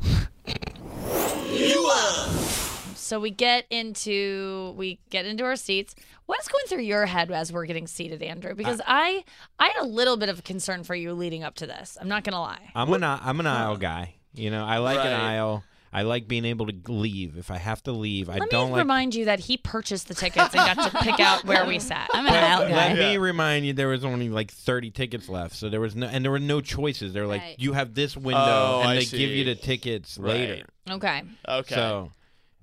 So 3.10 3.20
we 3.20 3.32
get 3.32 3.66
into 3.72 4.76
we 4.78 5.00
get 5.10 5.26
into 5.26 5.44
our 5.44 5.56
seats. 5.56 5.96
What 6.28 6.40
is 6.42 6.48
going 6.48 6.66
through 6.68 6.84
your 6.84 7.08
head 7.08 7.32
as 7.32 7.52
we're 7.52 7.66
getting 7.66 7.88
seated, 7.88 8.22
Andrew? 8.22 8.54
Because 8.54 8.80
I 8.86 9.24
I 9.58 9.70
had 9.70 9.82
a 9.82 9.88
little 9.88 10.16
bit 10.16 10.30
of 10.30 10.44
concern 10.44 10.84
for 10.84 10.94
you 10.94 11.14
leading 11.14 11.44
up 11.44 11.56
to 11.56 11.66
this. 11.66 11.98
I'm 12.00 12.08
not 12.08 12.24
gonna 12.24 12.40
lie. 12.40 12.70
I'm 12.76 12.94
an 12.94 13.04
I'm 13.04 13.40
an 13.40 13.48
aisle 13.48 13.78
guy. 13.78 14.14
You 14.36 14.52
know, 14.52 14.64
I 14.64 14.78
like 14.78 15.00
an 15.00 15.12
aisle. 15.12 15.64
I 15.92 16.04
like 16.04 16.28
being 16.28 16.46
able 16.46 16.68
to 16.68 16.76
leave. 16.88 17.36
If 17.36 17.50
I 17.50 17.58
have 17.58 17.82
to 17.86 17.92
leave, 17.92 18.30
I 18.30 18.34
Let 18.38 18.52
don't 18.52 18.52
know. 18.52 18.60
Let 18.60 18.68
me 18.68 18.72
like. 18.74 18.80
remind 18.84 19.16
you 19.16 19.26
that 19.26 19.40
he 19.40 19.58
purchased 19.58 20.08
the 20.08 20.14
tickets 20.14 20.54
and 20.54 20.76
got 20.76 20.92
to 20.92 20.96
pick 21.00 21.20
out 21.20 21.46
where 21.46 21.66
we 21.66 21.80
sat. 21.80 22.12
I'm 22.14 22.28
an 22.28 22.34
aisle 22.36 22.70
guy. 22.70 22.76
Let 22.76 22.96
me 23.00 23.14
Yeah. 23.14 23.18
remind 23.20 23.66
you, 23.66 23.74
there 23.74 23.88
was 23.88 24.06
only 24.06 24.30
like 24.30 24.52
30 24.52 24.92
tickets 24.92 25.28
left, 25.30 25.56
so 25.56 25.68
there 25.68 25.82
was 25.82 25.96
no, 25.96 26.06
and 26.06 26.24
there 26.24 26.32
were 26.32 26.38
no 26.38 26.62
choices. 26.62 27.12
They're 27.12 27.26
like, 27.26 27.42
Right. 27.42 27.56
you 27.58 27.74
have 27.74 27.96
this 27.96 28.16
window, 28.16 28.40
Oh, 28.40 28.82
and 28.82 28.90
I 28.92 28.96
they 28.98 29.06
give 29.06 29.32
you 29.32 29.44
see. 29.46 29.52
the 29.52 29.56
tickets 29.56 30.20
Right. 30.20 30.34
later. 30.50 30.66
Okay. 30.92 31.24
Okay. 31.48 31.74
So, 31.76 32.12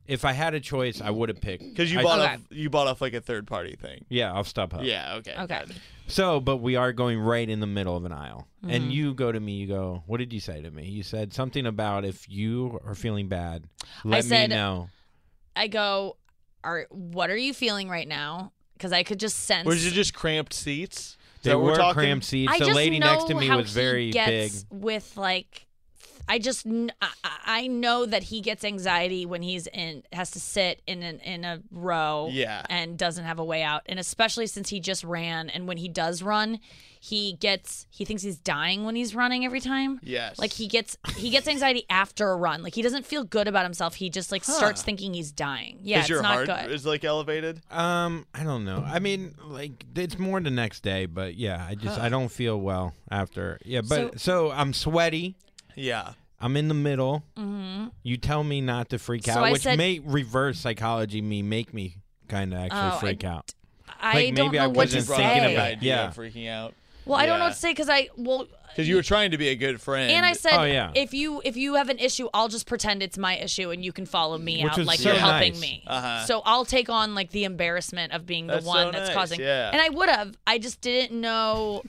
if 0.08 0.25
I 0.25 0.32
had 0.32 0.54
a 0.54 0.60
choice, 0.60 1.00
I 1.00 1.10
would 1.10 1.28
have 1.28 1.40
picked. 1.40 1.62
because 1.68 1.92
you 1.92 2.00
I- 2.00 2.02
bought 2.02 2.18
Okay. 2.20 2.34
off 2.34 2.40
you 2.50 2.70
bought 2.70 2.86
off 2.86 3.00
like 3.00 3.14
a 3.14 3.20
third 3.20 3.46
party 3.46 3.76
thing. 3.76 4.04
Yeah, 4.08 4.32
I'll 4.32 4.44
stop. 4.44 4.70
StubHub. 4.72 4.84
Yeah. 4.84 5.14
Okay. 5.16 5.34
Okay. 5.38 5.62
good. 5.66 5.76
So, 6.08 6.38
but 6.40 6.58
we 6.58 6.76
are 6.76 6.92
going 6.92 7.18
right 7.18 7.48
in 7.48 7.58
the 7.60 7.66
middle 7.66 7.96
of 7.96 8.04
an 8.04 8.12
aisle. 8.12 8.46
Mm-hmm. 8.62 8.70
And 8.75 8.92
you 8.92 9.12
go 9.14 9.32
to 9.32 9.40
me, 9.40 9.54
you 9.54 9.66
go, 9.66 10.04
what 10.06 10.18
did 10.18 10.32
you 10.32 10.38
say 10.40 10.62
to 10.62 10.70
me? 10.70 10.84
You 10.88 11.02
said 11.02 11.32
something 11.34 11.66
about 11.66 12.04
if 12.04 12.28
you 12.28 12.78
are 12.84 12.94
feeling 12.94 13.28
bad, 13.28 13.64
let 14.04 14.25
said- 14.25 14.50
me 14.50 14.56
know. 14.56 14.88
I 15.56 15.68
go, 15.68 16.16
"Are 16.62 16.86
what 16.90 17.30
are 17.30 17.36
you 17.36 17.54
feeling 17.54 17.88
right 17.88 18.06
now?" 18.06 18.52
Because 18.75 18.92
I 18.92 19.02
could 19.04 19.18
just 19.18 19.38
sense. 19.40 19.66
Was 19.66 19.86
it 19.86 19.92
just 19.92 20.12
cramped 20.14 20.52
seats? 20.52 20.98
Is 20.98 21.16
They 21.44 21.50
that 21.50 21.56
what 21.58 21.64
we're 21.64 21.70
were 21.70 21.76
talking? 21.76 21.94
cramped 22.02 22.26
seats. 22.26 22.52
I 22.52 22.58
the 22.58 22.64
just 22.66 22.76
lady 22.76 22.98
know 22.98 23.12
next 23.14 23.28
to 23.28 23.34
me 23.34 23.46
how 23.46 23.56
was 23.56 23.70
very 23.72 24.06
he 24.06 24.12
big. 24.12 24.50
gets 24.52 24.66
with 24.70 25.16
like. 25.16 25.65
I 26.28 26.38
just 26.38 26.66
I, 26.66 27.09
I 27.45 27.66
know 27.68 28.04
that 28.06 28.25
he 28.25 28.40
gets 28.40 28.64
anxiety 28.64 29.25
when 29.26 29.42
he's 29.42 29.66
in 29.68 30.02
has 30.12 30.30
to 30.33 30.40
sit 30.40 30.83
in 30.87 31.02
an, 31.02 31.21
in 31.21 31.45
a 31.45 31.61
row 31.71 32.28
Yeah. 32.33 32.62
and 32.68 32.99
doesn't 32.99 33.25
have 33.25 33.38
a 33.38 33.45
way 33.45 33.62
out 33.62 33.83
and 33.87 33.99
especially 33.99 34.47
since 34.47 34.68
he 34.68 34.80
just 34.80 35.04
ran 35.04 35.49
and 35.50 35.68
when 35.68 35.76
he 35.76 35.88
does 35.88 36.23
run 36.23 36.59
he 36.99 37.35
gets 37.35 37.87
he 37.90 38.04
thinks 38.04 38.23
he's 38.23 38.38
dying 38.38 38.85
when 38.85 38.97
he's 38.97 39.14
running 39.14 39.45
every 39.45 39.61
time 39.61 40.00
Yes. 40.02 40.38
like 40.38 40.52
he 40.52 40.66
gets 40.66 40.97
he 41.16 41.30
gets 41.30 41.47
anxiety 41.47 41.85
after 41.88 42.28
a 42.30 42.37
run 42.37 42.62
like 42.62 42.75
he 42.75 42.83
doesn't 42.83 43.06
feel 43.06 43.23
good 43.23 43.47
about 43.47 43.64
himself 43.64 43.95
he 43.95 44.11
just 44.11 44.33
like 44.33 44.42
starts 44.42 44.83
thinking 44.83 45.14
he's 45.14 45.30
dying 45.30 45.78
yeah 45.83 45.99
Is 45.99 46.02
it's 46.04 46.11
your 46.11 46.23
not 46.23 46.33
heart 46.35 46.47
good 46.49 46.73
is 46.73 46.85
like 46.85 47.04
elevated? 47.04 47.61
Um, 47.71 48.26
I 48.35 48.42
don't 48.42 48.64
know. 48.64 48.83
I 48.85 48.99
mean, 48.99 49.35
like 49.45 49.85
it's 49.95 50.18
more 50.18 50.40
the 50.40 50.50
next 50.50 50.83
day, 50.83 51.06
but 51.06 51.35
yeah, 51.37 51.64
I 51.68 51.75
just 51.75 51.99
I 52.00 52.09
don't 52.09 52.28
feel 52.28 52.59
well 52.61 52.95
after. 53.11 53.59
Yeah, 53.64 53.83
but 53.88 54.18
so, 54.21 54.50
I'm 54.50 54.73
sweaty. 54.73 55.37
Yeah. 55.76 56.12
I'm 56.40 56.56
in 56.56 56.68
the 56.68 56.75
middle. 56.75 57.23
Mm-hmm. 57.38 57.87
You 58.02 58.16
tell 58.18 58.45
me 58.45 58.61
not 58.61 58.88
to 58.90 58.99
freak 58.99 59.25
So 59.25 59.33
out, 59.33 59.45
I 59.45 59.52
which 59.52 59.62
said- 59.62 59.78
may 59.78 60.00
reverse 60.00 60.59
psychology 60.59 61.23
me, 61.23 61.42
make 61.42 61.73
me 61.73 61.97
kind 62.28 62.52
of 62.52 62.59
actually 62.61 62.78
Oh, 62.80 62.97
I- 62.97 63.00
freak 63.00 63.25
out. 63.25 63.54
I 64.00 64.14
like, 64.14 64.35
don't 64.35 64.47
maybe 64.47 64.59
know 64.59 64.64
I 64.64 64.66
what 64.66 64.88
to 64.90 64.97
wasn't 64.97 65.06
Brought 65.06 65.16
say 65.16 65.25
up 65.25 65.33
thinking 65.33 65.49
the 65.49 65.54
about- 65.54 65.71
idea 65.73 65.95
yeah. 65.97 66.09
of 66.09 66.14
freaking 66.16 66.50
out. 66.50 66.75
well 67.06 67.18
I 67.18 67.25
don't 67.25 67.38
know 67.38 67.47
what 67.47 67.54
to 67.54 67.59
say 67.59 67.71
because 67.71 67.88
I 67.88 68.09
well 68.16 68.47
Because 68.68 68.87
you 68.88 68.97
were 68.97 69.02
trying 69.02 69.30
to 69.30 69.38
be 69.38 69.49
a 69.49 69.54
good 69.54 69.80
friend. 69.80 70.11
And 70.12 70.26
I 70.26 70.35
said, 70.35 70.52
Oh, 70.52 70.64
yeah. 70.64 70.90
if 70.95 71.14
you 71.14 71.40
if 71.45 71.56
you 71.56 71.76
have 71.76 71.88
an 71.88 71.99
issue, 71.99 72.28
I'll 72.35 72.49
just 72.49 72.66
pretend 72.66 73.02
it's 73.02 73.16
my 73.16 73.38
issue, 73.38 73.71
and 73.71 73.83
you 73.83 73.92
can 73.92 74.04
follow 74.04 74.37
me 74.37 74.62
Which 74.62 74.73
out 74.73 74.78
was 74.78 74.87
like 74.87 74.99
so 74.99 75.11
you're 75.12 75.18
helping 75.18 75.52
nice. 75.54 75.61
me. 75.62 75.83
Uh-huh. 75.87 76.26
So 76.26 76.42
I'll 76.45 76.66
take 76.66 76.90
on 76.90 77.14
like 77.14 77.30
the 77.30 77.45
embarrassment 77.45 78.12
of 78.12 78.26
being 78.26 78.47
the 78.49 78.54
That's 78.54 78.66
one 78.66 78.88
so 78.88 78.92
that's 78.92 79.09
nice, 79.09 79.14
causing. 79.16 79.40
yeah. 79.40 79.71
And 79.73 79.80
I 79.80 79.88
would 79.88 80.11
have. 80.11 80.37
I 80.47 80.59
just 80.59 80.83
didn't 80.83 81.18
know 81.18 81.83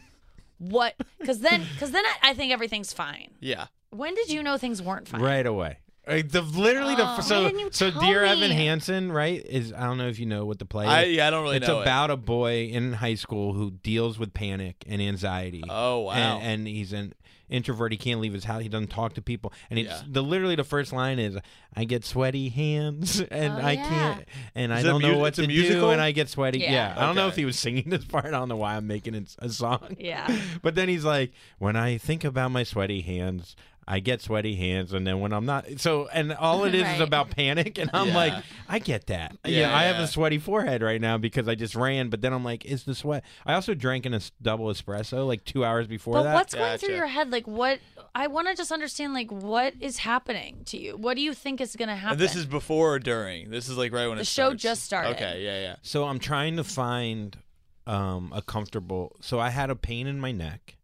what 0.60 0.96
because 1.20 1.40
then 1.40 1.66
because 1.74 1.92
then 1.92 2.06
I, 2.06 2.30
I 2.30 2.34
think 2.34 2.54
everything's 2.54 2.94
fine. 2.94 3.32
yeah. 3.42 3.66
When 3.92 4.14
did 4.16 4.30
you 4.30 4.44
know 4.44 4.58
things 4.58 4.82
weren't 4.82 5.08
fine? 5.08 5.22
Right 5.22 5.46
away. 5.46 5.80
Like 6.08 6.30
the 6.30 6.42
literally 6.42 6.94
Oh, 6.94 6.98
the 7.18 7.22
so 7.22 7.42
why 7.44 7.48
didn't 7.50 7.60
you 7.60 7.70
so 7.72 7.92
tell 7.92 8.00
dear 8.02 8.24
me? 8.24 8.30
Evan 8.30 8.52
Hansen 8.52 9.12
right 9.12 9.46
is 9.46 9.74
I 9.74 9.82
don't 9.86 9.98
know 9.98 10.08
if 10.08 10.20
you 10.20 10.26
know 10.26 10.46
what 10.46 10.58
the 10.58 10.66
play 10.66 10.86
I 10.86 11.04
is. 11.04 11.16
yeah, 11.18 11.28
I 11.28 11.30
don't 11.30 11.44
really 11.44 11.58
it's 11.58 11.68
know. 11.68 11.80
it. 11.80 11.82
about 11.82 12.12
a 12.12 12.16
boy 12.18 12.68
in 12.72 12.94
high 12.94 13.16
school 13.16 13.54
who 13.54 13.72
deals 13.72 14.18
with 14.18 14.34
panic 14.34 14.78
and 14.88 15.02
anxiety. 15.02 15.64
Oh 15.70 16.00
wow. 16.02 16.14
and, 16.14 16.44
and 16.44 16.68
he's 16.68 16.94
an 16.94 17.14
introvert. 17.50 17.92
He 17.92 17.98
can't 17.98 18.22
leave 18.22 18.32
his 18.32 18.46
house. 18.46 18.62
He 18.62 18.70
doesn't 18.70 18.88
talk 18.90 19.16
to 19.16 19.22
people. 19.22 19.52
And 19.70 19.80
it's 19.80 19.90
Yeah. 19.90 20.02
the 20.10 20.24
literally 20.24 20.56
the 20.56 20.64
first 20.64 20.94
line 20.94 21.20
is, 21.20 21.38
"I 21.76 21.84
get 21.84 22.06
sweaty 22.06 22.48
hands, 22.50 23.20
and 23.32 23.54
Oh, 23.56 23.58
I 23.60 23.72
yeah. 23.74 23.90
can't, 23.90 24.26
and 24.56 24.74
I 24.74 24.78
Is 24.80 24.86
it 24.86 24.88
a 24.88 24.92
don't 24.92 25.02
mu- 25.02 25.12
know 25.12 25.18
what 25.18 25.28
it's 25.30 25.40
a 25.40 25.42
to 25.42 25.48
do, 25.48 25.54
musical? 25.54 25.92
and 25.92 26.00
I 26.02 26.12
get 26.14 26.30
sweaty." 26.30 26.60
Yeah. 26.60 26.72
Yeah, 26.72 26.94
I 26.96 27.06
don't 27.06 27.16
know 27.16 27.24
Okay. 27.24 27.30
if 27.32 27.36
he 27.36 27.44
was 27.46 27.60
singing 27.60 27.90
this 27.90 28.06
part. 28.14 28.26
I 28.28 28.32
don't 28.32 28.48
know 28.48 28.56
why 28.56 28.78
I'm 28.78 28.88
making 28.88 29.14
it 29.14 29.36
a 29.40 29.50
song. 29.50 29.98
Yeah. 30.00 30.26
but 30.62 30.76
then 30.76 30.88
he's 30.88 31.04
like, 31.04 31.34
"When 31.58 31.76
I 31.76 31.98
think 31.98 32.24
about 32.24 32.52
my 32.52 32.64
sweaty 32.64 33.02
hands." 33.02 33.58
I 33.90 34.00
get 34.02 34.22
sweaty 34.22 34.56
hands, 34.56 34.92
and 34.92 35.08
then 35.08 35.22
when 35.22 35.32
I'm 35.32 35.46
not, 35.46 35.66
so 35.78 36.08
and 36.12 36.34
all 36.34 36.66
it 36.66 36.76
is 36.76 36.84
Right. 36.84 36.96
is 36.96 37.00
about 37.00 37.30
panic, 37.30 37.78
and 37.78 37.90
I'm 37.94 38.10
Yeah. 38.10 38.16
like, 38.16 38.34
I 38.68 38.80
get 38.80 39.08
that. 39.08 39.38
Yeah, 39.46 39.60
Yeah, 39.62 39.78
I 39.78 39.84
have 39.84 39.96
a 39.98 40.08
sweaty 40.08 40.40
forehead 40.40 40.82
right 40.82 41.00
now 41.00 41.18
because 41.18 41.48
I 41.48 41.56
just 41.56 41.74
ran, 41.74 42.10
but 42.10 42.22
then 42.22 42.34
I'm 42.34 42.44
like, 42.44 42.66
is 42.66 42.84
the 42.84 42.94
sweat? 42.94 43.24
I 43.46 43.54
also 43.54 43.74
drank 43.74 44.06
an 44.06 44.14
es- 44.14 44.32
double 44.42 44.66
espresso 44.68 45.26
like 45.26 45.46
two 45.46 45.64
hours 45.64 45.88
before 45.88 46.16
But 46.16 46.24
that. 46.24 46.34
what's 46.34 46.54
going 46.54 46.78
through 46.78 46.96
your 46.96 47.08
head? 47.08 47.32
Like 47.32 47.48
what? 47.48 47.80
I 48.14 48.28
want 48.28 48.48
to 48.50 48.56
just 48.56 48.72
understand. 48.74 49.14
Like 49.14 49.32
what 49.32 49.74
is 49.80 50.00
happening 50.00 50.64
to 50.66 50.78
you? 50.78 50.98
What 50.98 51.16
do 51.16 51.22
you 51.22 51.34
think 51.34 51.62
is 51.62 51.76
going 51.78 51.88
to 51.90 51.96
happen? 51.96 52.14
And 52.14 52.20
this 52.22 52.36
is 52.36 52.46
before 52.46 52.96
or 52.96 53.00
during. 53.00 53.52
This 53.52 53.70
is 53.70 53.78
like 53.78 53.94
right 53.94 54.08
when 54.08 54.18
The 54.18 54.22
it 54.24 54.28
show 54.28 54.48
starts. 54.50 54.64
just 54.64 54.84
started. 54.84 55.12
Okay. 55.16 55.44
Yeah. 55.46 55.62
Yeah. 55.62 55.76
So 55.82 56.04
I'm 56.06 56.20
trying 56.20 56.58
to 56.58 56.64
find 56.66 57.38
um, 57.86 58.34
a 58.36 58.42
comfortable. 58.42 59.16
So 59.22 59.40
I 59.40 59.50
had 59.50 59.70
a 59.70 59.76
pain 59.76 60.08
in 60.08 60.20
my 60.20 60.34
neck, 60.34 60.76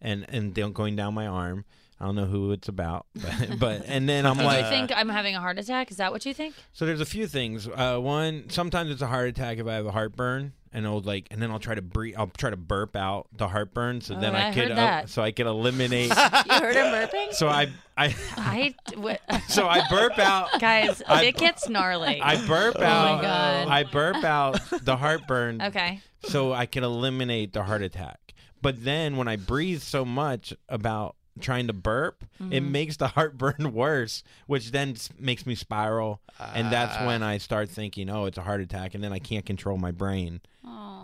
and 0.00 0.24
and 0.28 0.54
going 0.74 0.94
down 0.94 1.12
my 1.14 1.26
arm. 1.26 1.64
I 2.02 2.06
don't 2.06 2.16
know 2.16 2.24
who 2.24 2.50
it's 2.50 2.66
about, 2.66 3.06
but, 3.14 3.58
but 3.60 3.82
and 3.86 4.08
then 4.08 4.26
I'm 4.26 4.36
Did 4.36 4.44
like, 4.44 4.64
you 4.64 4.70
think 4.70 4.90
I'm 4.92 5.08
having 5.08 5.36
a 5.36 5.40
heart 5.40 5.56
attack? 5.58 5.92
Is 5.92 5.98
that 5.98 6.10
what 6.10 6.26
you 6.26 6.34
think? 6.34 6.54
so 6.72 6.84
there's 6.84 7.00
a 7.00 7.04
few 7.06 7.28
things. 7.28 7.68
Uh, 7.68 7.98
one, 7.98 8.50
sometimes 8.50 8.90
it's 8.90 9.02
a 9.02 9.06
heart 9.06 9.28
attack 9.28 9.58
if 9.58 9.68
I 9.68 9.74
have 9.74 9.86
a 9.86 9.92
heartburn, 9.92 10.52
and 10.72 10.84
I'll 10.84 10.98
like, 11.00 11.28
and 11.30 11.40
then 11.40 11.52
I'll 11.52 11.60
try 11.60 11.76
to 11.76 11.80
breathe. 11.82 12.16
I'll 12.18 12.26
try 12.26 12.50
to 12.50 12.56
burp 12.56 12.96
out 12.96 13.28
the 13.36 13.46
heartburn, 13.46 14.00
so 14.00 14.16
Oh, 14.16 14.20
then 14.20 14.34
I 14.34 14.48
I 14.48 14.52
could, 14.52 14.68
heard 14.68 14.76
that. 14.78 15.10
so 15.10 15.22
I 15.22 15.30
could 15.30 15.46
eliminate. 15.46 16.08
You 16.50 16.54
heard 16.58 16.74
him 16.74 16.86
burping? 16.86 17.32
so 17.34 17.46
I, 17.48 17.68
I, 17.96 18.14
I 18.36 18.74
what, 18.96 19.20
so 19.48 19.68
I 19.68 19.86
burp 19.88 20.18
out. 20.18 20.58
guys, 20.60 21.02
I- 21.06 21.24
it 21.26 21.36
gets 21.36 21.68
gnarly. 21.68 22.20
I 22.20 22.44
burp 22.48 22.78
my 22.80 22.84
out. 22.84 23.22
God. 23.22 23.68
I 23.68 23.84
burp 23.84 24.24
out 24.24 24.58
the 24.82 24.96
heartburn. 24.96 25.62
okay. 25.62 26.00
so 26.24 26.52
I 26.52 26.66
can 26.66 26.82
eliminate 26.82 27.52
the 27.52 27.62
heart 27.62 27.82
attack. 27.82 28.18
But 28.60 28.82
then 28.84 29.16
when 29.16 29.28
I 29.28 29.36
breathe 29.36 29.82
so 29.82 30.04
much 30.04 30.52
about 30.68 31.14
trying 31.40 31.66
to 31.66 31.72
burp, 31.72 32.24
it 32.38 32.42
Mm-hmm. 32.44 32.72
makes 32.72 32.96
the 32.96 33.08
heartburn 33.16 33.72
worse, 33.72 34.22
which 34.46 34.70
then 34.72 34.96
makes 35.18 35.46
me 35.46 35.54
spiral. 35.54 36.20
and 36.54 36.72
that's 36.72 36.96
Ah. 36.98 37.06
when 37.06 37.22
I 37.22 37.38
start 37.38 37.68
thinking, 37.70 38.10
oh, 38.10 38.26
it's 38.26 38.38
a 38.38 38.42
heart 38.42 38.60
attack. 38.60 38.94
And 38.94 39.02
then 39.02 39.12
I 39.12 39.18
can't 39.18 39.46
control 39.46 39.76
my 39.78 39.90
brain. 39.92 40.40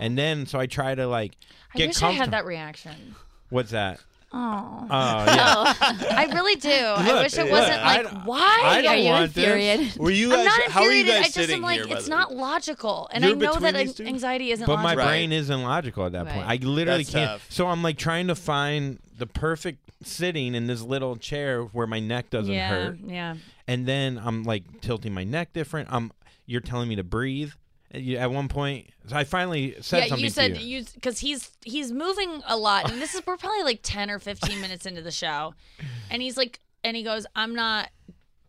And 0.01 0.17
then, 0.17 0.47
so 0.47 0.59
I 0.61 0.67
try 0.67 0.95
to 0.95 1.07
like 1.09 1.33
get 1.75 1.85
I 1.85 1.87
wish 1.89 2.03
I 2.03 2.11
had 2.13 2.31
that 2.31 2.45
reaction. 2.45 3.15
What's 3.51 3.71
that? 3.73 4.01
Oh. 4.33 4.87
Oh, 4.91 5.25
yeah. 5.27 5.75
I 6.17 6.31
really 6.35 6.55
do. 6.57 6.71
I 6.71 7.23
wish 7.23 7.35
it 7.37 7.43
look, 7.45 7.51
wasn't 7.53 7.73
I 7.75 7.97
like 8.03 8.11
don't- 8.11 8.25
why 8.25 8.61
I 8.63 8.87
Are 8.87 8.97
you 8.97 9.11
want 9.11 9.35
this. 9.35 9.45
infuriated? 9.45 9.97
Were 9.99 10.11
you 10.11 10.33
I'm 10.33 10.37
guys? 10.39 10.45
not 10.47 10.71
how 10.71 10.81
are 10.83 10.93
you 10.93 11.01
infuriated. 11.01 11.23
guys 11.25 11.37
I 11.37 11.41
just 11.43 11.53
am 11.55 11.63
like 11.63 11.81
here? 11.87 11.97
it's 11.97 12.09
not 12.09 12.35
logical, 12.35 13.09
and 13.13 13.23
You're 13.25 13.35
I 13.35 13.39
know 13.39 13.53
that 13.55 13.61
between 13.75 13.87
these 13.87 13.95
two? 13.95 14.05
anxiety 14.07 14.51
isn't 14.53 14.67
But 14.67 14.77
my 14.77 14.83
logical. 14.85 14.99
Right. 15.05 15.11
brain 15.11 15.33
isn't 15.33 15.63
logical 15.63 16.07
at 16.07 16.13
that 16.13 16.27
point. 16.29 16.47
I 16.47 16.57
literally 16.57 17.03
That's 17.05 17.15
can't. 17.15 17.31
tough. 17.33 17.47
So 17.51 17.67
I'm 17.69 17.83
like 17.83 17.97
trying 17.99 18.29
to 18.29 18.35
find 18.35 18.99
the 19.17 19.27
perfect 19.27 19.79
sitting 20.03 20.55
in 20.55 20.67
this 20.67 20.81
little 20.83 21.17
chair 21.17 21.63
where 21.63 21.87
my 21.87 21.99
neck 22.01 22.31
doesn't 22.31 22.53
yeah, 22.55 22.69
hurt. 22.69 22.99
yeah. 23.07 23.35
and 23.67 23.87
then 23.87 24.19
I'm 24.23 24.45
like 24.45 24.81
tilting 24.81 25.13
my 25.13 25.25
neck 25.25 25.53
different. 25.53 25.89
I'm 25.93 26.13
you're 26.47 26.61
telling 26.61 26.89
me 26.89 26.97
to 26.97 27.05
breathe. 27.05 27.53
And 27.91 28.05
you- 28.05 28.19
At 28.19 28.31
one 28.31 28.49
point, 28.49 28.91
I 29.13 29.25
finally 29.25 29.75
said 29.81 29.99
yeah, 30.05 30.07
something 30.09 30.25
you 30.25 30.31
said 30.31 30.55
to 30.57 30.61
you. 30.63 30.79
you 30.81 30.85
because 30.95 31.21
he's 31.21 31.51
he's 31.65 31.91
moving 31.93 32.43
a 32.47 32.57
lot, 32.57 32.91
and 32.91 33.01
this 33.01 33.15
is 33.15 33.23
we're 33.27 33.37
probably 33.37 33.63
like 33.63 33.81
ten 33.83 34.11
or 34.11 34.19
fifteen 34.19 34.61
minutes 34.61 34.85
into 34.87 35.01
the 35.03 35.11
show, 35.11 35.55
and 36.11 36.21
he's 36.21 36.37
like, 36.37 36.61
and 36.85 36.97
he 36.97 37.03
goes, 37.03 37.27
"I'm 37.35 37.55
not 37.55 37.89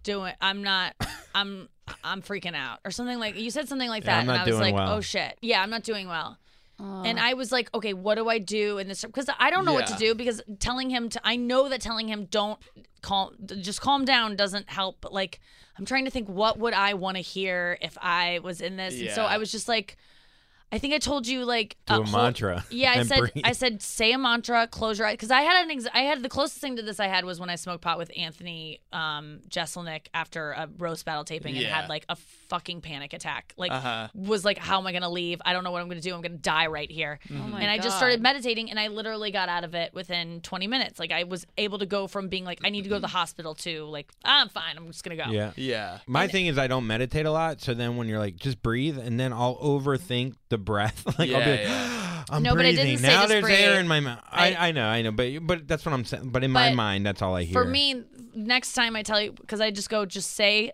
doing, 0.04 0.34
I'm 0.42 0.62
not, 0.64 0.96
I'm, 1.34 1.70
I'm 2.04 2.22
freaking 2.22 2.56
out," 2.56 2.80
or 2.84 2.92
something 2.92 3.18
like 3.20 3.38
you 3.38 3.50
said 3.52 3.70
something 3.70 3.88
like 3.90 4.04
Yeah, 4.04 4.16
that, 4.16 4.20
I'm 4.22 4.26
not 4.28 4.34
and 4.36 4.42
I 4.42 4.46
was 4.52 4.60
like, 4.60 4.76
well. 4.76 4.94
"Oh 4.96 5.02
shit, 5.02 5.38
yeah, 5.42 5.62
I'm 5.62 5.70
not 5.70 5.84
doing 5.84 6.08
well." 6.08 6.38
And 6.82 7.20
I 7.20 7.34
was 7.34 7.52
like, 7.52 7.70
okay, 7.74 7.92
what 7.94 8.16
do 8.16 8.30
I 8.30 8.38
do 8.40 8.78
in 8.78 8.88
this? 8.88 9.04
Because 9.04 9.30
I 9.38 9.50
don't 9.50 9.66
know 9.66 9.74
what 9.74 9.88
to 9.88 9.96
do. 9.98 10.16
Because 10.16 10.42
telling 10.60 10.90
him 10.90 11.10
to, 11.10 11.20
I 11.26 11.36
know 11.36 11.68
that 11.68 11.82
telling 11.82 12.08
him 12.08 12.24
don't 12.32 12.58
calm, 13.02 13.36
just 13.60 13.82
calm 13.82 14.06
down 14.06 14.38
doesn't 14.38 14.70
help. 14.70 14.96
But 15.02 15.12
like, 15.12 15.42
I'm 15.80 15.86
trying 15.86 16.06
to 16.06 16.12
think, 16.12 16.28
what 16.28 16.60
would 16.60 16.74
I 16.74 16.94
want 16.94 17.16
to 17.16 17.22
hear 17.24 17.78
if 17.82 17.98
I 18.02 18.40
was 18.44 18.60
in 18.60 18.76
this? 18.76 18.94
And 19.00 19.12
so 19.16 19.24
I 19.24 19.38
was 19.38 19.50
just 19.52 19.68
like, 19.70 19.98
I 20.72 20.78
think 20.78 20.94
I 20.94 21.00
told 21.00 21.26
you 21.28 21.46
like 21.46 21.78
Do 21.88 21.94
a 21.94 21.96
hold- 21.98 22.12
mantra 22.12 22.64
Yeah, 22.70 22.92
I 22.92 23.04
said 23.04 23.20
breathe. 23.20 23.44
I 23.44 23.54
said 23.54 23.82
say 23.82 24.12
a 24.12 24.18
mantra, 24.18 24.68
close 24.68 25.00
your 25.00 25.08
eyes 25.08 25.14
because 25.14 25.32
I 25.32 25.42
had 25.42 25.64
an 25.66 25.72
ex- 25.72 25.88
I 25.94 26.02
had 26.02 26.22
the 26.22 26.30
closest 26.30 26.60
thing 26.62 26.76
to 26.76 26.82
this 26.84 27.00
I 27.00 27.08
had 27.08 27.26
was 27.26 27.40
when 27.40 27.50
I 27.50 27.56
smoked 27.56 27.82
pot 27.82 27.98
with 27.98 28.12
Anthony 28.16 28.80
um, 28.94 29.40
Jeselnik 29.50 30.08
after 30.14 30.52
a 30.52 30.70
roast 30.78 31.06
battle 31.06 31.24
taping 31.24 31.58
and 31.58 31.66
had 31.66 31.90
like 31.90 32.06
a 32.08 32.16
fucking 32.50 32.82
panic 32.82 33.14
attack. 33.14 33.54
Like 33.58 33.72
Uh-huh. 33.72 34.10
was 34.14 34.46
like, 34.46 34.58
how 34.60 34.80
am 34.80 34.86
I 34.88 34.92
gonna 34.94 35.10
leave? 35.10 35.42
I 35.44 35.54
don't 35.54 35.64
know 35.64 35.72
what 35.72 35.82
I'm 35.82 35.90
gonna 35.90 36.02
do. 36.02 36.14
I'm 36.14 36.22
gonna 36.22 36.36
die 36.38 36.68
right 36.68 36.90
here. 36.92 37.20
my 37.30 37.62
and 37.62 37.70
I 37.72 37.78
just 37.80 37.98
started 37.98 38.22
meditating 38.22 38.70
and 38.70 38.80
I 38.80 38.88
literally 38.90 39.32
got 39.32 39.50
out 39.50 39.64
of 39.64 39.74
it 39.74 39.94
within 39.94 40.42
20 40.42 40.68
minutes. 40.68 41.00
Like 41.00 41.12
I 41.12 41.24
was 41.24 41.46
able 41.58 41.80
to 41.80 41.86
go 41.88 42.08
from 42.08 42.28
being 42.28 42.46
like 42.46 42.60
I 42.64 42.70
need 42.70 42.84
to 42.84 42.90
go 42.90 42.96
to 42.96 43.02
the 43.02 43.08
hospital 43.08 43.56
to 43.56 43.86
like 43.86 44.08
"Ah, 44.24 44.42
I'm 44.42 44.50
fine. 44.50 44.78
I'm 44.78 44.88
just 44.88 45.04
gonna 45.04 45.16
go. 45.16 45.32
Yeah. 45.32 45.52
Yeah. 45.56 46.00
My 46.06 46.28
thing 46.28 46.46
is 46.46 46.58
I 46.60 46.68
don't 46.68 46.86
meditate 46.86 47.26
a 47.26 47.32
lot, 47.32 47.60
so 47.62 47.74
then 47.74 47.98
when 47.98 48.08
you're 48.08 48.20
like 48.20 48.36
just 48.36 48.62
breathe, 48.62 48.98
and 49.00 49.20
then 49.20 49.34
I'll 49.34 49.58
overthink 49.58 50.36
the 50.50 50.59
breath. 50.60 51.06
like 51.20 51.30
I'll 51.32 51.44
be 51.44 51.52
like, 51.52 51.62
Yeah, 51.62 52.24
I'm 52.30 52.44
No, 52.44 52.52
but 52.52 52.60
I 52.60 52.70
breathing. 52.72 52.86
didn't 52.86 53.00
say 53.02 53.08
now 53.08 53.18
just 53.22 53.30
there's 53.30 53.46
air 53.46 53.70
breathe. 53.72 53.80
in 53.82 53.88
my 53.88 54.00
mouth. 54.02 54.20
I, 54.32 54.54
I- 54.54 54.68
I 54.68 54.72
know, 54.72 54.86
I 54.86 55.02
know, 55.02 55.12
but 55.12 55.28
but 55.48 55.68
that's 55.68 55.86
what 55.86 55.94
I'm 55.94 56.06
saying. 56.06 56.30
But 56.30 56.44
in 56.44 56.52
my 56.52 56.70
But 56.70 56.76
mind, 56.76 57.06
that's 57.06 57.22
all 57.22 57.36
I 57.36 57.44
hear. 57.44 57.54
For 57.54 57.66
me, 57.68 58.04
next 58.36 58.74
time 58.74 58.96
I 58.96 59.04
tell 59.04 59.20
you, 59.22 59.32
because 59.32 59.62
I 59.62 59.72
just 59.72 59.90
go, 59.90 60.06
just 60.06 60.32
say 60.34 60.72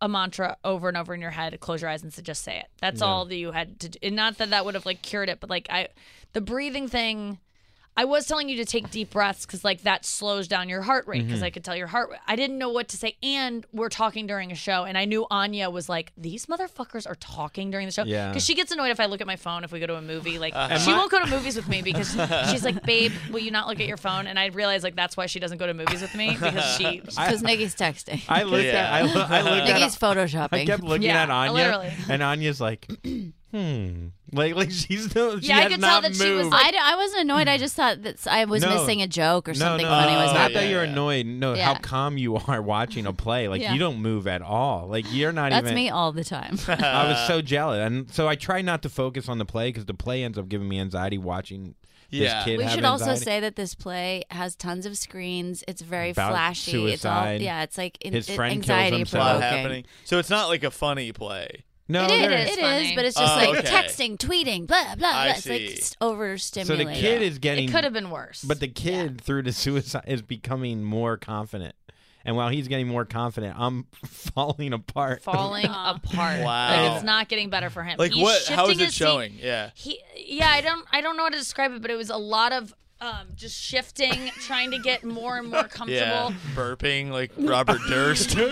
a 0.00 0.08
mantra 0.08 0.56
over 0.64 0.88
and 0.88 0.96
over 0.96 1.14
in 1.14 1.20
your 1.22 1.30
head, 1.30 1.58
close 1.60 1.80
your 1.80 1.90
eyes 1.90 2.02
and 2.02 2.12
say, 2.12 2.20
just 2.22 2.42
say 2.42 2.58
it. 2.58 2.66
That's 2.80 3.00
all 3.00 3.24
that 3.24 3.34
you 3.36 3.50
had 3.52 3.80
to 3.80 3.88
do. 3.88 3.98
And 4.02 4.14
not 4.14 4.36
that 4.38 4.50
that 4.50 4.64
would 4.66 4.74
have 4.74 4.84
like 4.86 5.00
cured 5.02 5.28
it, 5.30 5.40
but 5.40 5.48
like 5.48 5.66
I, 5.70 5.88
the 6.34 6.42
breathing 6.42 6.86
thing, 6.86 7.38
I 7.98 8.04
was 8.04 8.26
telling 8.26 8.48
you 8.50 8.56
to 8.58 8.64
take 8.66 8.90
deep 8.90 9.10
breaths 9.10 9.46
because 9.46 9.64
like 9.64 9.82
that 9.84 10.04
slows 10.04 10.48
down 10.48 10.68
your 10.68 10.82
heart 10.82 11.06
rate 11.06 11.20
Mm-hmm. 11.20 11.28
because 11.28 11.42
I 11.42 11.48
could 11.50 11.64
tell 11.64 11.74
your 11.74 11.86
heart. 11.86 12.10
I 12.26 12.36
didn't 12.36 12.58
know 12.58 12.68
what 12.68 12.88
to 12.88 12.96
say, 12.98 13.16
and 13.22 13.64
we're 13.72 13.88
talking 13.88 14.26
during 14.26 14.52
a 14.52 14.54
show, 14.54 14.84
and 14.84 14.98
I 14.98 15.06
knew 15.06 15.26
Anya 15.30 15.70
was 15.70 15.88
like, 15.88 16.12
"These 16.16 16.44
motherfuckers 16.46 17.08
are 17.08 17.14
talking 17.14 17.70
during 17.70 17.86
the 17.86 17.92
show." 17.92 18.04
Yeah. 18.04 18.28
because 18.28 18.44
she 18.44 18.54
gets 18.54 18.70
annoyed 18.70 18.90
if 18.90 19.00
I 19.00 19.06
look 19.06 19.20
at 19.22 19.26
my 19.26 19.36
phone 19.36 19.64
if 19.64 19.72
we 19.72 19.80
go 19.80 19.86
to 19.86 19.94
a 19.96 20.02
movie. 20.02 20.38
Like 20.38 20.52
And 20.54 20.80
she 20.80 20.90
my- 20.90 20.98
won't 20.98 21.10
go 21.10 21.24
to 21.24 21.30
movies 21.30 21.56
with 21.56 21.68
me 21.68 21.80
because 21.80 22.10
she's 22.50 22.64
like, 22.64 22.82
"Babe, 22.82 23.12
will 23.30 23.38
you 23.40 23.50
not 23.50 23.66
look 23.66 23.80
at 23.80 23.86
your 23.86 23.96
phone?" 23.96 24.26
And 24.26 24.38
I 24.38 24.46
realized 24.48 24.84
like 24.84 24.94
that's 24.96 25.16
why 25.16 25.24
she 25.26 25.38
doesn't 25.40 25.56
go 25.58 25.66
to 25.66 25.72
movies 25.74 26.02
with 26.02 26.14
me 26.14 26.32
because 26.38 26.76
she. 26.76 27.00
Because 27.26 27.42
Nikki's 27.42 27.74
texting. 27.74 28.20
I 28.28 28.42
looked 28.42 28.64
Yeah. 28.64 28.72
at 28.72 28.92
I, 28.92 29.00
lo- 29.02 29.26
I 29.28 29.40
looked 29.42 29.68
at 29.70 29.74
Nikki's 29.78 29.96
photoshopping. 29.96 30.52
I 30.52 30.64
kept 30.66 30.82
looking 30.84 31.04
Yeah, 31.08 31.22
at 31.22 31.30
Anya, 31.30 31.52
literally. 31.52 31.92
and 32.10 32.22
Anya's 32.22 32.60
like, 32.60 32.86
hmm, 33.56 34.06
like 34.36 34.54
like 34.54 34.70
she's 34.72 35.14
no, 35.14 35.38
she 35.40 35.46
Yeah, 35.48 35.56
I 35.58 35.60
has 35.62 35.72
could 35.72 35.80
tell 35.80 36.00
not 36.00 36.02
that 36.02 36.14
she 36.16 36.30
was 36.30 36.42
moved. 36.44 36.52
like- 36.52 36.66
I, 36.66 36.70
d- 36.70 36.78
I 36.82 36.96
wasn't 36.96 37.20
annoyed. 37.22 37.48
I 37.48 37.58
just 37.58 37.74
thought 37.74 38.02
that 38.02 38.26
I 38.26 38.44
was 38.44 38.62
No. 38.62 38.68
missing 38.70 39.02
a 39.02 39.06
joke 39.06 39.48
or 39.48 39.52
no, 39.52 39.58
something 39.58 39.86
no, 39.86 39.90
funny 39.92 40.12
no, 40.12 40.18
was 40.18 40.26
not 40.32 40.36
happening. 40.36 40.62
that 40.62 40.68
you're 40.70 40.82
annoyed. 40.82 41.26
No, 41.26 41.54
how 41.56 41.74
calm 41.76 42.18
you 42.18 42.36
are 42.48 42.60
watching 42.62 43.06
a 43.06 43.12
play. 43.12 43.48
Like 43.48 43.62
Yeah. 43.62 43.72
you 43.72 43.78
don't 43.78 44.00
move 44.00 44.26
at 44.26 44.42
all. 44.42 44.86
Like 44.88 45.06
you're 45.10 45.32
not 45.32 45.52
even 45.52 45.64
That's 45.64 45.72
even. 45.72 45.74
me 45.74 45.90
all 45.90 46.12
the 46.12 46.24
time. 46.24 46.58
I 46.68 47.08
was 47.08 47.26
so 47.26 47.40
jealous, 47.42 47.78
and 47.86 48.10
so 48.12 48.28
I 48.28 48.34
try 48.34 48.62
not 48.62 48.82
to 48.82 48.88
focus 48.88 49.28
on 49.28 49.38
the 49.38 49.44
play 49.46 49.68
because 49.68 49.86
the 49.86 49.94
play 49.94 50.22
ends 50.24 50.38
up 50.38 50.48
giving 50.48 50.68
me 50.68 50.78
anxiety 50.80 51.18
watching 51.18 51.74
this 52.10 52.20
Yeah. 52.20 52.44
kid 52.44 52.58
we 52.58 52.62
have 52.64 52.72
should 52.72 52.84
also 52.84 53.06
anxiety. 53.06 53.24
say 53.24 53.40
that 53.40 53.56
this 53.56 53.74
play 53.74 54.22
has 54.30 54.54
tons 54.54 54.86
of 54.86 54.96
screens. 54.96 55.64
It's 55.66 55.82
very 55.82 56.10
About 56.10 56.30
flashy. 56.30 56.92
It's 56.92 57.04
all 57.04 57.22
suicide. 57.22 57.40
yeah. 57.42 57.62
It's 57.64 57.76
like 57.76 57.98
in, 58.00 58.12
His 58.12 58.28
it- 58.28 58.36
friend 58.36 58.54
kills 58.62 58.70
anxiety 58.70 58.98
himself. 58.98 59.22
a 59.22 59.26
lot 59.26 59.32
provoking. 59.40 59.58
happening. 59.58 59.84
So 60.04 60.18
it's 60.20 60.30
not 60.30 60.48
like 60.48 60.62
a 60.62 60.70
funny 60.70 61.10
play. 61.12 61.64
No, 61.88 62.04
it, 62.06 62.10
it 62.10 62.32
is. 62.32 62.56
It 62.56 62.60
funny. 62.60 62.88
is, 62.90 62.94
but 62.96 63.04
it's 63.04 63.16
just 63.18 63.32
Oh, 63.32 63.36
like 63.36 63.58
okay. 63.60 63.68
texting, 63.68 64.16
tweeting, 64.16 64.66
blah 64.66 64.82
blah. 64.84 64.94
blah. 64.96 65.08
I 65.08 65.28
It's 65.30 65.46
like 65.48 65.60
see. 65.60 65.72
s- 65.74 65.96
So 66.00 66.12
overstimulating. 66.14 66.86
the 66.94 67.00
kid 67.00 67.22
is 67.22 67.38
getting 67.38 67.68
It 67.68 67.72
could 67.72 67.84
have 67.84 67.92
been 67.92 68.10
worse. 68.10 68.42
But 68.42 68.60
the 68.60 68.68
kid 68.68 69.20
through 69.20 69.42
the 69.42 69.52
suicide 69.52 70.04
is 70.06 70.22
becoming 70.22 70.82
more 70.82 71.16
confident. 71.16 71.74
And 72.24 72.34
while 72.34 72.48
he's 72.48 72.66
getting 72.66 72.88
more 72.88 73.04
confident, 73.04 73.54
I'm 73.56 73.86
falling 74.04 74.72
apart. 74.72 75.22
falling 75.22 75.64
apart. 75.70 76.40
Wow. 76.42 76.42
Like 76.88 76.96
it's 76.96 77.04
not 77.04 77.28
getting 77.28 77.50
better 77.50 77.70
for 77.70 77.84
him. 77.84 77.98
Like 77.98 78.10
He's 78.12 78.22
what? 78.22 78.44
How 78.48 78.64
is 78.64 78.70
shifting 78.70 78.80
it 78.80 78.84
his 78.86 78.94
seat. 78.94 79.04
showing? 79.04 79.32
Yeah. 79.40 79.70
He, 79.74 80.00
yeah, 80.16 80.48
I 80.50 80.60
don't, 80.60 80.84
I 80.90 81.00
don't 81.02 81.16
know 81.16 81.22
how 81.22 81.28
to 81.28 81.38
describe 81.38 81.70
it, 81.72 81.82
but 81.82 81.90
it 81.92 81.96
was 81.96 82.10
a 82.10 82.16
lot 82.16 82.52
of 82.52 82.74
um, 83.00 83.26
just 83.36 83.60
shifting, 83.60 84.30
trying 84.40 84.70
to 84.70 84.78
get 84.78 85.04
more 85.04 85.36
and 85.36 85.50
more 85.50 85.64
comfortable. 85.68 85.90
Yeah. 85.92 86.30
Burping 86.54 87.10
like 87.10 87.30
Robert 87.36 87.80
Durst. 87.88 88.36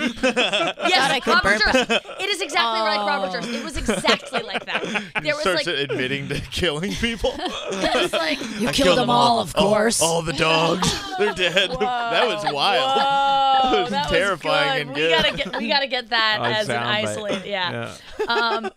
Yes, 0.85 1.11
I 1.11 1.21
could 1.21 1.35
Robert 1.35 1.61
burp. 1.65 1.89
Durst. 1.89 2.07
It 2.21 2.29
is 2.29 2.41
exactly 2.43 2.81
like 2.81 2.99
Robert 3.07 3.33
Durst. 3.33 3.49
It 3.49 3.65
was 3.65 3.77
exactly 3.77 4.43
like 4.43 4.67
that. 4.67 4.83
There 5.23 5.35
was 5.35 5.41
Starts 5.43 5.67
like, 5.67 5.77
admitting 5.91 6.29
to 6.29 6.41
killing 6.41 6.93
people. 6.95 7.33
it 7.39 7.95
was 7.95 8.13
like, 8.13 8.39
You 8.61 8.69
I 8.69 8.73
killed 8.73 8.99
them 8.99 9.09
all, 9.11 9.41
of 9.41 9.55
course. 9.55 10.03
All, 10.03 10.21
the 10.23 10.33
dogs. 10.35 10.93
They're 11.19 11.33
dead. 11.35 11.71
that 11.71 12.27
was 12.27 12.45
wild. 12.53 13.01
Whoa, 13.01 13.83
was 13.83 13.91
that 13.91 14.09
terrifying 14.09 14.73
good. 14.73 14.81
and 14.89 14.91
We 14.91 15.01
good. 15.01 15.23
gotta 15.23 15.37
get, 15.37 15.57
we 15.57 15.69
gotta 15.69 15.87
get 15.87 16.11
that 16.11 16.41
On 16.41 16.53
as 16.53 16.69
an 16.69 16.77
soundbite. 16.77 16.87
isolate. 17.07 17.47
Yeah. 17.47 17.95
um, 18.29 18.71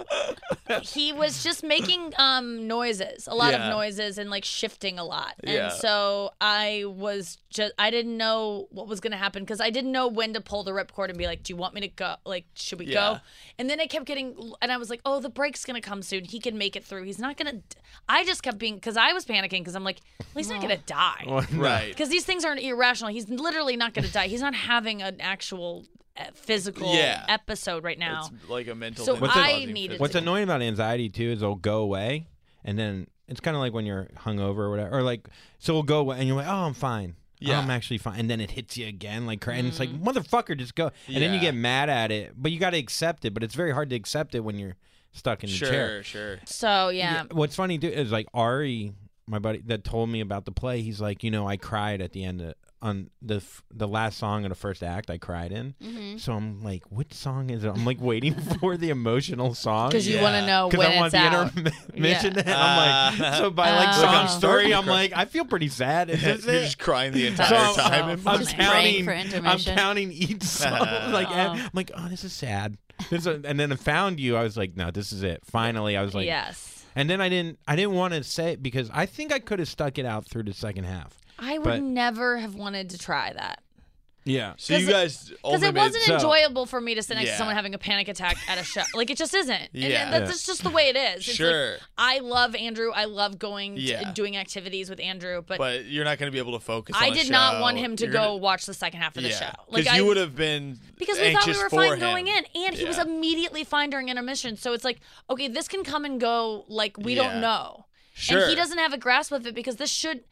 he 0.83 1.11
was 1.13 1.43
just 1.43 1.63
making 1.63 2.13
um, 2.17 2.67
noises, 2.67 3.27
a 3.27 3.35
lot 3.35 3.51
Yeah. 3.51 3.67
of 3.67 3.71
noises, 3.75 4.17
and 4.17 4.29
like 4.29 4.45
shifting 4.45 4.97
a 4.99 5.03
lot. 5.03 5.35
And 5.43 5.53
Yeah. 5.57 5.69
so 5.69 6.31
I 6.41 6.83
was 6.85 7.37
just, 7.49 7.73
I 7.77 7.89
didn't 7.91 8.17
know 8.17 8.67
what 8.71 8.87
was 8.87 8.99
gonna 8.99 9.17
happen 9.17 9.43
because 9.43 9.59
I 9.61 9.69
didn't 9.69 9.91
know 9.91 10.07
when 10.07 10.33
to 10.33 10.41
pull 10.41 10.63
the 10.63 10.71
ripcord 10.71 11.09
and 11.09 11.17
be 11.17 11.25
like, 11.25 11.43
"Do 11.43 11.53
you 11.53 11.57
want 11.57 11.73
me 11.73 11.81
to 11.81 11.87
go? 11.87 12.15
Like, 12.25 12.45
should 12.55 12.79
we 12.79 12.85
Yeah. 12.87 12.93
go?" 12.93 13.19
And 13.59 13.69
then 13.69 13.79
I 13.79 13.85
kept 13.87 14.05
getting, 14.05 14.53
and 14.61 14.71
I 14.71 14.77
was 14.77 14.89
like, 14.89 15.01
"Oh, 15.05 15.19
the 15.19 15.29
break's 15.29 15.65
gonna 15.65 15.81
come 15.81 16.01
soon. 16.01 16.23
He 16.25 16.39
can 16.39 16.57
make 16.57 16.75
it 16.75 16.83
through. 16.85 17.03
He's 17.03 17.19
not 17.19 17.37
gonna." 17.37 17.53
d-" 17.53 17.61
I 18.09 18.23
just 18.25 18.43
kept 18.43 18.57
being 18.57 18.75
because 18.75 18.97
I 18.97 19.13
was 19.13 19.25
panicking 19.25 19.59
because 19.61 19.75
I'm 19.75 19.83
like, 19.83 19.99
well, 20.19 20.27
"He's 20.35 20.49
not 20.49 20.61
gonna 20.61 20.77
die." 20.77 21.45
Right. 21.53 21.89
because 21.89 22.09
these 22.09 22.25
things 22.25 22.45
aren't 22.45 22.61
irrational. 22.61 23.11
He's 23.11 23.29
literally 23.29 23.75
not 23.77 23.93
going 23.93 24.05
to 24.05 24.11
die. 24.13 24.27
He's 24.27 24.41
not 24.41 24.53
having 24.55 25.01
an 25.01 25.19
actual 25.21 25.85
uh, 26.15 26.25
physical 26.33 26.93
Yeah. 26.93 27.23
episode 27.29 27.83
right 27.83 27.97
now. 27.99 28.29
It's 28.33 28.49
like 28.49 28.67
a 28.67 28.75
mental. 28.75 29.05
So 29.05 29.15
thing 29.15 29.25
I 29.29 29.51
causing 29.51 29.73
needed 29.73 29.99
What's 29.99 30.15
annoying 30.15 30.43
about 30.45 30.61
anxiety 30.61 31.09
too 31.09 31.29
is 31.31 31.41
it'll 31.41 31.55
go 31.55 31.79
away, 31.79 32.27
and 32.65 32.77
then 32.77 33.07
it's 33.27 33.39
kind 33.39 33.55
of 33.55 33.61
like 33.61 33.73
when 33.73 33.85
you're 33.85 34.05
hungover 34.17 34.59
or 34.59 34.69
whatever, 34.69 34.97
or 34.97 35.01
like 35.03 35.27
so 35.59 35.73
we'll 35.73 35.83
go 35.83 35.99
away, 35.99 36.17
and 36.19 36.27
you're 36.27 36.37
like, 36.37 36.47
oh, 36.47 36.65
I'm 36.65 36.73
fine. 36.73 37.15
Yeah. 37.39 37.59
I'm 37.59 37.69
actually 37.69 37.99
fine, 37.99 38.19
and 38.19 38.29
then 38.29 38.41
it 38.41 38.49
hits 38.51 38.77
you 38.77 38.87
again, 38.87 39.27
like, 39.27 39.41
cra- 39.41 39.53
and 39.53 39.67
it's 39.67 39.79
like, 39.79 39.89
mm-hmm. 39.89 40.07
motherfucker, 40.07 40.57
just 40.57 40.73
go, 40.73 40.89
and 41.05 41.17
then 41.17 41.29
you 41.33 41.35
Yeah. 41.35 41.51
get 41.51 41.53
mad 41.55 41.87
at 41.87 42.11
it, 42.11 42.33
but 42.35 42.51
you 42.51 42.57
got 42.59 42.71
to 42.71 42.79
accept 42.79 43.25
it, 43.25 43.33
but 43.35 43.43
it's 43.43 43.53
very 43.53 43.71
hard 43.71 43.91
to 43.91 43.95
accept 43.95 44.33
it 44.33 44.39
when 44.39 44.57
you're 44.57 44.75
stuck 45.11 45.43
in 45.43 45.51
the 45.51 45.55
chair. 45.55 46.01
Sure, 46.01 46.03
sure. 46.03 46.39
So 46.45 46.89
yeah, 46.89 47.25
What's 47.31 47.55
funny 47.55 47.77
too 47.77 47.89
is 47.89 48.11
like 48.11 48.25
Ari, 48.33 48.93
my 49.27 49.37
buddy 49.37 49.61
that 49.67 49.83
told 49.83 50.09
me 50.09 50.19
about 50.21 50.45
the 50.45 50.51
play. 50.51 50.81
He's 50.81 50.99
like, 50.99 51.23
you 51.23 51.29
know, 51.29 51.47
I 51.47 51.57
cried 51.57 52.01
at 52.01 52.11
the 52.13 52.23
end 52.23 52.41
of, 52.41 52.55
on 52.81 53.09
the 53.23 53.37
f- 53.37 53.63
the 53.73 53.87
last 53.87 54.17
song 54.19 54.45
of 54.45 54.49
the 54.49 54.55
first 54.55 54.83
act. 54.83 55.09
I 55.09 55.17
cried 55.17 55.51
in. 55.51 55.73
Mm-hmm. 55.83 56.17
So 56.17 56.33
I'm 56.33 56.61
like, 56.63 56.83
which 56.89 57.11
song 57.13 57.49
is 57.49 57.63
it? 57.63 57.69
I'm 57.69 57.85
like 57.85 57.99
waiting 57.99 58.33
for 58.59 58.77
the 58.77 58.89
emotional 58.91 59.55
song 59.55 59.89
because 59.89 60.07
you 60.07 60.17
Yeah. 60.17 60.21
want 60.21 60.35
to 60.35 60.45
know 60.45 60.69
because 60.69 60.85
when 60.87 60.91
I 60.95 60.99
want 60.99 61.13
it's 61.13 61.23
the 61.23 61.27
out. 61.29 61.57
intermission. 61.57 62.33
Yeah. 62.35 62.41
And 62.45 62.49
I'm 62.49 63.19
like, 63.19 63.33
so 63.35 63.49
by 63.49 63.71
like 63.75 63.89
Oh. 63.97 64.01
song 64.01 64.13
I'm 64.15 64.27
story, 64.27 64.39
starting 64.69 64.73
I'm 64.75 64.85
like, 64.85 65.11
I 65.15 65.25
feel 65.25 65.45
pretty 65.45 65.69
sad. 65.69 66.09
Is 66.11 66.21
this 66.23 66.45
You're 66.45 66.55
it? 66.55 66.63
just 66.65 66.77
crying 66.79 67.13
the 67.13 67.25
entire 67.27 67.55
I'm, 67.55 67.75
time. 67.75 68.03
I'm 68.09 68.27
I'm 68.27 68.39
Just 68.39 68.55
counting. 68.55 69.05
for 69.05 69.11
I'm 69.13 69.59
counting 69.59 70.11
each 70.11 70.43
song. 70.43 70.79
like, 71.11 71.29
and 71.31 71.59
I'm 71.61 71.69
like, 71.73 71.91
oh, 71.95 72.07
this 72.09 72.23
is 72.23 72.33
sad. 72.33 72.77
This 73.09 73.25
is- 73.25 73.43
and 73.43 73.59
then 73.59 73.71
I 73.71 73.75
found 73.75 74.19
you. 74.19 74.35
I 74.37 74.43
was 74.43 74.55
like, 74.57 74.75
no, 74.75 74.91
this 74.91 75.11
is 75.11 75.23
it. 75.23 75.41
Finally, 75.45 75.97
I 75.97 76.03
was 76.03 76.13
like, 76.13 76.25
yes, 76.27 76.85
and 76.95 77.09
then 77.09 77.21
I 77.21 77.29
didn't. 77.29 77.57
I 77.67 77.75
didn't 77.75 77.93
want 77.95 78.13
to 78.13 78.23
say 78.23 78.53
it 78.53 78.61
because 78.63 78.89
I 78.93 79.05
think 79.07 79.31
I 79.33 79.39
could 79.39 79.59
have 79.59 79.67
stuck 79.67 79.97
it 79.97 80.05
out 80.05 80.25
through 80.25 80.43
the 80.43 80.53
second 80.53 80.83
half. 80.85 81.17
I 81.39 81.57
would 81.57 81.63
but- 81.65 81.81
never 81.81 82.37
have 82.37 82.55
wanted 82.55 82.89
to 82.91 82.97
try 82.97 83.31
that 83.33 83.61
Yeah. 84.25 84.53
so 84.57 84.75
you 84.75 84.87
guys 84.89 85.29
because 85.29 85.63
it 85.63 85.73
wasn't 85.73 86.03
so- 86.03 86.15
enjoyable 86.15 86.65
for 86.65 86.81
me 86.81 86.95
to 86.95 87.01
sit 87.03 87.13
next 87.15 87.27
Yeah. 87.27 87.31
to 87.33 87.37
someone 87.37 87.55
having 87.55 87.73
a 87.73 87.77
panic 87.77 88.07
attack 88.09 88.37
at 88.49 88.57
a 88.57 88.63
show. 88.63 88.81
Like 88.93 89.09
it 89.09 89.17
just 89.17 89.33
isn't. 89.33 89.51
And- 89.53 89.69
Yeah. 89.73 90.03
and 90.05 90.13
that's 90.13 90.25
Yeah. 90.29 90.31
it's 90.31 90.45
just 90.45 90.63
the 90.63 90.69
way 90.69 90.89
it 90.89 90.95
is. 90.97 91.19
It's 91.19 91.27
like, 91.29 91.35
Sure. 91.37 91.77
I 91.97 92.19
love 92.19 92.53
Andrew. 92.55 92.91
I 92.91 93.05
love 93.05 93.39
going 93.39 93.75
to- 93.75 93.81
Yeah. 93.81 94.11
doing 94.13 94.35
activities 94.35 94.89
with 94.89 94.99
Andrew, 94.99 95.41
but. 95.47 95.59
but 95.59 95.85
you're 95.85 96.03
not 96.03 96.17
going 96.17 96.27
to 96.27 96.33
be 96.33 96.39
able 96.39 96.59
to 96.59 96.63
focus. 96.65 96.95
I 96.99 97.11
did 97.11 97.29
not 97.29 97.61
want 97.61 97.77
him 97.77 97.95
to 97.97 98.03
You're 98.05 98.11
go 98.13 98.19
gonna- 98.19 98.37
watch 98.37 98.65
the 98.65 98.73
second 98.73 98.99
half 98.99 99.15
of 99.15 99.23
the 99.23 99.29
show. 99.31 99.51
Because 99.71 99.87
I, 99.87 99.97
you 99.97 100.05
would 100.07 100.17
have 100.17 100.35
been 100.35 100.79
because 100.97 101.17
we 101.19 101.31
thought 101.33 101.45
we 101.47 101.57
were 101.57 101.69
fine 101.69 101.93
him. 101.93 101.99
going 101.99 102.27
in, 102.27 102.45
and 102.55 102.75
he 102.75 102.83
was 102.85 102.97
immediately 102.97 103.63
fine 103.63 103.89
during 103.91 104.09
intermission. 104.09 104.57
So 104.57 104.73
it's 104.73 104.83
like, 104.83 104.99
okay, 105.29 105.47
this 105.47 105.67
can 105.69 105.83
come 105.85 106.03
and 106.03 106.19
go 106.19 106.65
like 106.67 106.97
we 106.97 107.13
don't 107.15 107.39
know, 107.39 107.85
Sure. 108.13 108.41
and 108.41 108.49
he 108.49 108.55
doesn't 108.55 108.77
have 108.79 108.91
a 108.91 108.97
grasp 108.97 109.31
of 109.31 109.45
it 109.47 109.53
because 109.55 109.75
this 109.77 109.91
should. 109.91 110.23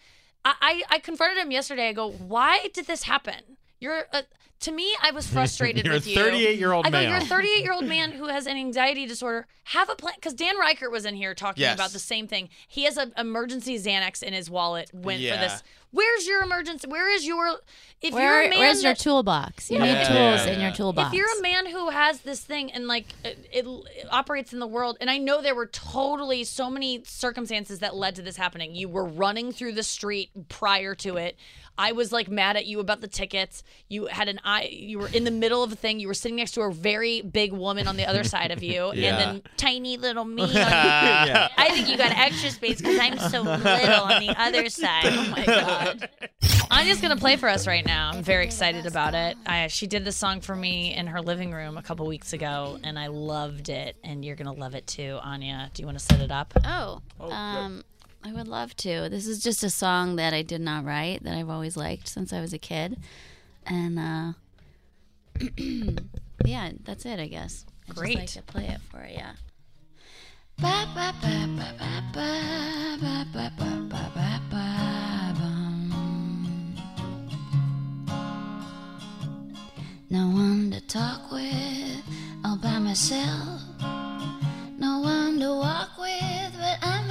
I 0.46 0.84
I, 0.90 1.00
confronted 1.00 1.44
him 1.44 1.52
yesterday. 1.52 1.90
I 1.90 1.94
go, 1.94 2.12
why 2.12 2.70
did 2.74 2.86
this 2.86 3.04
happen? 3.04 3.58
You're 3.80 4.06
a, 4.14 4.24
to 4.66 4.72
me, 4.72 4.96
I 5.02 5.12
was 5.12 5.26
frustrated 5.36 5.86
You're 5.86 5.94
a 5.96 5.98
with 5.98 6.08
you. 6.08 6.18
38-year-old 6.18 6.86
man. 6.86 6.96
I 6.96 7.04
go, 7.04 7.10
you're 7.10 7.18
a 7.18 7.26
38 7.26 7.64
year 7.64 7.74
old 7.74 7.86
man 7.86 8.12
who 8.12 8.28
has 8.28 8.46
an 8.46 8.58
anxiety 8.58 9.06
disorder. 9.08 9.48
Have 9.70 9.90
a 9.90 9.96
plan, 9.96 10.14
because 10.16 10.36
Dan 10.36 10.58
Reichert 10.60 10.92
was 10.92 11.06
in 11.06 11.16
here 11.16 11.34
talking 11.34 11.62
Yes. 11.62 11.74
about 11.76 11.90
the 11.90 11.98
same 12.00 12.28
thing. 12.28 12.50
He 12.68 12.84
has 12.84 12.98
an 12.98 13.14
emergency 13.18 13.78
Xanax 13.80 14.22
in 14.22 14.32
his 14.34 14.48
wallet 14.50 14.92
when 14.94 15.18
for 15.18 15.38
this. 15.38 15.64
Where's 15.90 16.28
your 16.28 16.44
emergency? 16.44 16.88
Where 16.88 17.10
is 17.10 17.26
your 17.26 17.56
if 18.02 18.14
Where, 18.14 18.42
you're 18.42 18.48
a 18.48 18.50
man 18.50 18.60
where's 18.60 18.84
your 18.84 18.94
toolbox? 18.94 19.72
You 19.72 19.78
Yeah. 19.78 19.84
need 19.86 19.92
Yeah, 19.92 20.08
tools 20.10 20.46
yeah, 20.48 20.54
in 20.54 20.62
your 20.62 20.72
toolbox. 20.72 21.08
If 21.08 21.18
you're 21.18 21.40
a 21.40 21.42
man 21.42 21.66
who 21.68 21.90
has 21.90 22.20
this 22.20 22.42
thing 22.42 22.72
and 22.74 22.86
like 22.86 23.06
it, 23.24 23.48
it, 23.52 23.66
it 23.66 24.08
operates 24.12 24.52
in 24.54 24.60
the 24.60 24.68
world, 24.68 24.98
and 25.02 25.10
I 25.10 25.18
know 25.18 25.42
there 25.42 25.56
were 25.56 25.68
totally 25.68 26.44
so 26.44 26.70
many 26.70 27.04
circumstances 27.06 27.80
that 27.80 27.96
led 27.96 28.16
to 28.16 28.22
this 28.22 28.36
happening. 28.38 28.76
You 28.76 28.90
were 28.90 29.06
running 29.06 29.52
through 29.54 29.72
the 29.74 29.84
street 29.84 30.30
prior 30.50 30.94
to 30.96 31.16
it. 31.18 31.38
I 31.78 31.92
was 31.92 32.12
like 32.12 32.30
mad 32.30 32.56
at 32.58 32.66
you 32.66 32.80
about 32.80 33.02
the 33.02 33.08
tickets. 33.08 33.64
You 33.90 34.06
had 34.08 34.28
an 34.28 34.40
eye. 34.44 34.70
You 34.72 35.00
were 35.00 35.08
in 35.10 35.24
the 35.24 35.32
middle 35.32 35.64
of 35.64 35.72
a 35.72 35.76
thing. 35.76 36.00
You 36.00 36.08
were 36.08 36.14
sitting 36.14 36.38
next 36.38 36.52
to 36.52 36.62
a 36.62 36.72
very 36.72 37.22
big 37.22 37.52
woman 37.54 37.88
on 37.88 37.98
the 37.98 38.06
other 38.06 38.24
side 38.24 38.52
of 38.52 38.64
you, 38.64 38.92
Yeah. 38.94 39.10
and 39.10 39.18
then 39.20 39.42
tiny 39.58 39.98
little 39.98 40.26
me. 40.26 40.44
On 40.44 40.50
I 40.56 41.70
think 41.72 41.90
you 41.90 41.98
got 41.98 42.12
extra 42.18 42.50
space 42.52 42.78
because 42.78 43.00
I'm 43.00 43.18
so 43.18 43.42
little 43.42 44.04
on 44.04 44.26
the 44.26 44.34
other 44.38 44.70
side. 44.70 45.06
Oh 45.06 45.28
my 45.36 45.46
god. 45.46 46.10
Anya's 46.72 47.02
gonna 47.02 47.16
play 47.18 47.36
for 47.36 47.48
us 47.50 47.68
right 47.68 47.86
now. 47.86 48.12
I'm 48.14 48.24
very 48.24 48.46
excited 48.46 48.86
about 48.86 49.14
it. 49.14 49.38
I, 49.46 49.68
she 49.68 49.88
did 49.88 50.04
this 50.06 50.16
song 50.18 50.42
for 50.42 50.56
me 50.56 50.94
in 50.94 51.08
her 51.08 51.22
living 51.22 51.52
room 51.52 51.78
a 51.78 51.82
couple 51.84 52.06
weeks 52.08 52.34
ago, 52.34 52.80
and 52.84 52.98
I 52.98 53.08
loved 53.08 53.70
it. 53.70 53.98
And 54.04 54.24
you're 54.26 54.36
gonna 54.36 54.54
love 54.54 54.76
it 54.76 54.88
too, 54.88 55.20
Anya. 55.22 55.70
Do 55.74 55.82
you 55.82 55.86
want 55.88 56.00
to 56.00 56.04
set 56.06 56.22
it 56.22 56.32
up? 56.32 56.54
Oh, 56.66 57.02
um, 57.20 57.84
I 58.26 58.34
would 58.34 58.48
love 58.48 58.76
to. 58.78 59.08
This 59.08 59.28
is 59.28 59.44
just 59.44 59.64
a 59.64 59.70
song 59.70 60.16
that 60.16 60.34
I 60.34 60.42
did 60.42 60.60
not 60.60 60.84
write 60.84 61.24
that 61.24 61.36
I've 61.36 61.50
always 61.52 61.78
liked 61.78 62.08
since 62.08 62.34
I 62.34 62.42
was 62.42 62.54
a 62.54 62.58
kid. 62.58 62.98
And 63.68 64.00
uh, 64.00 64.34
yeah, 66.44 66.72
that's 66.84 67.06
it, 67.06 67.20
I 67.20 67.28
guess. 67.28 67.68
I 67.88 67.94
Great. 67.94 68.18
Like 68.18 68.30
to 68.30 68.42
play 68.42 68.66
it 68.66 68.82
for 68.90 69.06
you. 69.06 69.22
No 80.10 80.30
one 80.30 80.72
to 80.72 80.82
talk 80.88 81.32
with 81.32 82.04
all 82.44 82.58
by 82.58 82.80
myself. 82.80 83.62
No 84.80 85.00
one 85.02 85.40
to 85.42 85.50
walk 85.50 85.90
with, 86.00 86.54
but 86.58 86.80
I'm 86.82 87.05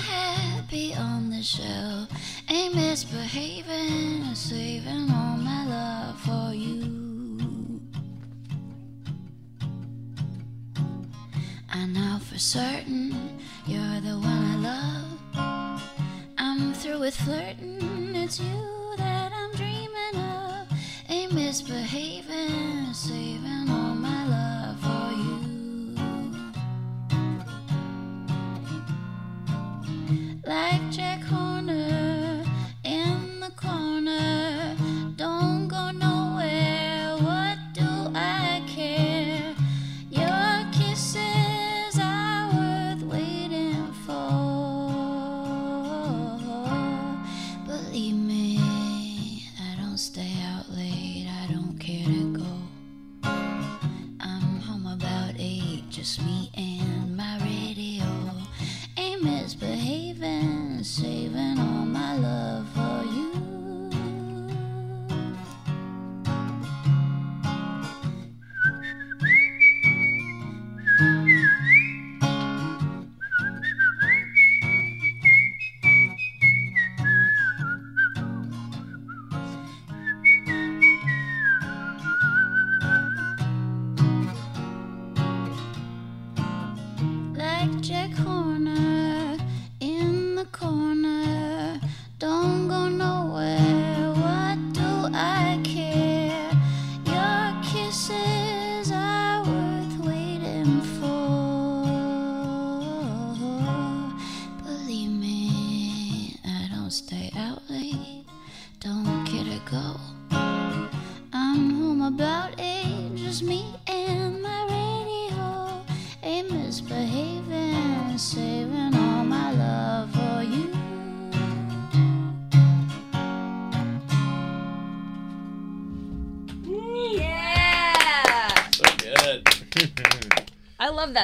on 0.74 1.30
the 1.30 1.40
shelf. 1.40 2.08
Ain't 2.50 2.74
misbehaving, 2.74 4.34
saving 4.34 5.08
all 5.08 5.36
my 5.36 5.66
love 5.66 6.20
for 6.20 6.52
you. 6.52 7.80
I 11.72 11.86
know 11.86 12.18
for 12.18 12.38
certain 12.38 13.38
you're 13.66 14.00
the 14.00 14.18
one 14.18 14.44
I 14.52 14.56
love. 14.72 15.82
I'm 16.38 16.74
through 16.74 17.00
with 17.00 17.14
flirting, 17.14 18.16
it's 18.16 18.40
you 18.40 18.94
that 18.96 19.30
I'm 19.32 19.52
dreaming 19.52 20.16
of. 20.16 20.66
Ain't 21.08 21.32
misbehaving, 21.34 22.92
saving 22.92 23.70
all 23.70 23.83
like 30.46 30.90
Jack 30.90 31.22
Horner 31.22 32.44
in 32.84 33.40
the 33.40 33.50
corner. 33.56 34.43
Saving 60.84 61.53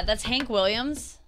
that. 0.00 0.06
That's 0.06 0.24
Hank 0.24 0.48
Williams. 0.48 1.18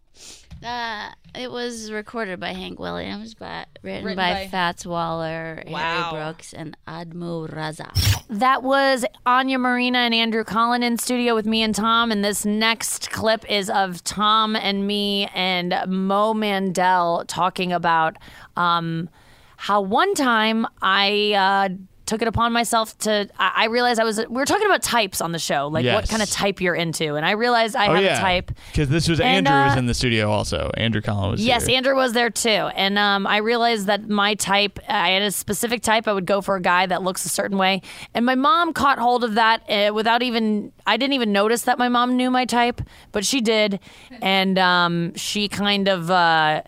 Uh, 0.64 1.10
it 1.34 1.50
was 1.50 1.90
recorded 1.90 2.38
by 2.38 2.52
Hank 2.52 2.78
Williams, 2.78 3.34
but 3.34 3.66
written, 3.82 4.04
Written 4.04 4.16
by, 4.16 4.32
by- 4.34 4.46
Fats 4.46 4.86
Waller, 4.86 5.64
Wow. 5.66 5.78
Harry 6.10 6.22
Brooks, 6.24 6.52
and 6.52 6.76
Andy 6.86 7.16
Razaf. 7.16 8.22
That 8.28 8.62
was 8.62 9.04
Anya 9.26 9.58
Marina 9.58 9.98
and 9.98 10.14
Andrew 10.14 10.44
Collin 10.44 10.84
in 10.84 10.98
studio 10.98 11.34
with 11.34 11.46
me 11.46 11.62
and 11.62 11.74
Tom. 11.74 12.12
And 12.12 12.24
this 12.24 12.44
next 12.44 13.10
clip 13.10 13.44
is 13.50 13.68
of 13.70 14.04
Tom 14.04 14.54
and 14.54 14.86
me 14.86 15.28
and 15.34 15.74
Mo 15.88 16.32
Mandel 16.32 17.24
talking 17.26 17.72
about 17.72 18.16
um, 18.56 19.08
how 19.56 19.80
one 19.80 20.14
time 20.14 20.64
I 20.80 21.32
uh, 21.32 21.74
took 22.06 22.22
it 22.22 22.28
upon 22.28 22.52
myself 22.52 22.96
to. 22.98 23.28
I, 23.38 23.52
I 23.56 23.64
realized 23.66 24.00
I 24.00 24.04
was. 24.04 24.18
We 24.18 24.26
were 24.26 24.44
talking 24.44 24.66
about 24.66 24.82
types 24.82 25.20
on 25.20 25.32
the 25.32 25.38
show, 25.38 25.68
like 25.68 25.84
what 25.86 26.08
kind 26.08 26.22
of 26.22 26.30
type 26.30 26.60
you're 26.60 26.74
into, 26.74 27.14
and 27.14 27.24
I 27.24 27.32
realized 27.32 27.76
I 27.76 27.88
Oh 27.88 27.94
have 27.94 28.02
yeah, 28.04 28.18
a 28.18 28.20
type. 28.20 28.50
because 28.72 28.88
this 28.88 29.08
was 29.08 29.20
And, 29.20 29.46
Andrew 29.46 29.64
was 29.68 29.76
uh, 29.76 29.78
in 29.78 29.86
the 29.86 29.94
studio 29.94 30.30
also. 30.30 30.70
Andrew 30.76 31.00
Collins 31.00 31.38
was 31.40 31.46
Yes, 31.46 31.66
here. 31.66 31.76
Andrew 31.76 31.94
was 31.94 32.12
there 32.12 32.30
too. 32.30 32.48
And 32.50 32.98
um, 32.98 33.26
I 33.26 33.38
realized 33.38 33.86
that 33.86 34.08
my 34.08 34.34
type, 34.34 34.78
I 34.88 35.10
had 35.10 35.22
a 35.22 35.30
specific 35.30 35.82
type. 35.82 36.08
I 36.08 36.12
would 36.12 36.26
go 36.26 36.40
for 36.40 36.56
a 36.56 36.60
guy 36.60 36.86
that 36.86 37.02
looks 37.02 37.24
a 37.24 37.28
certain 37.28 37.58
way. 37.58 37.82
And 38.14 38.26
my 38.26 38.34
mom 38.34 38.72
caught 38.72 38.98
hold 38.98 39.24
of 39.24 39.34
that 39.34 39.62
uh, 39.70 39.92
without 39.94 40.22
even, 40.22 40.72
I 40.86 40.96
didn't 40.96 41.14
even 41.14 41.32
notice 41.32 41.62
that 41.62 41.78
my 41.78 41.88
mom 41.88 42.16
knew 42.16 42.30
my 42.30 42.44
type, 42.44 42.80
but 43.12 43.24
she 43.24 43.40
did. 43.40 43.78
And 44.20 44.58
um, 44.58 45.14
she 45.14 45.48
kind 45.48 45.88
of. 45.88 46.10
Uh, 46.10 46.62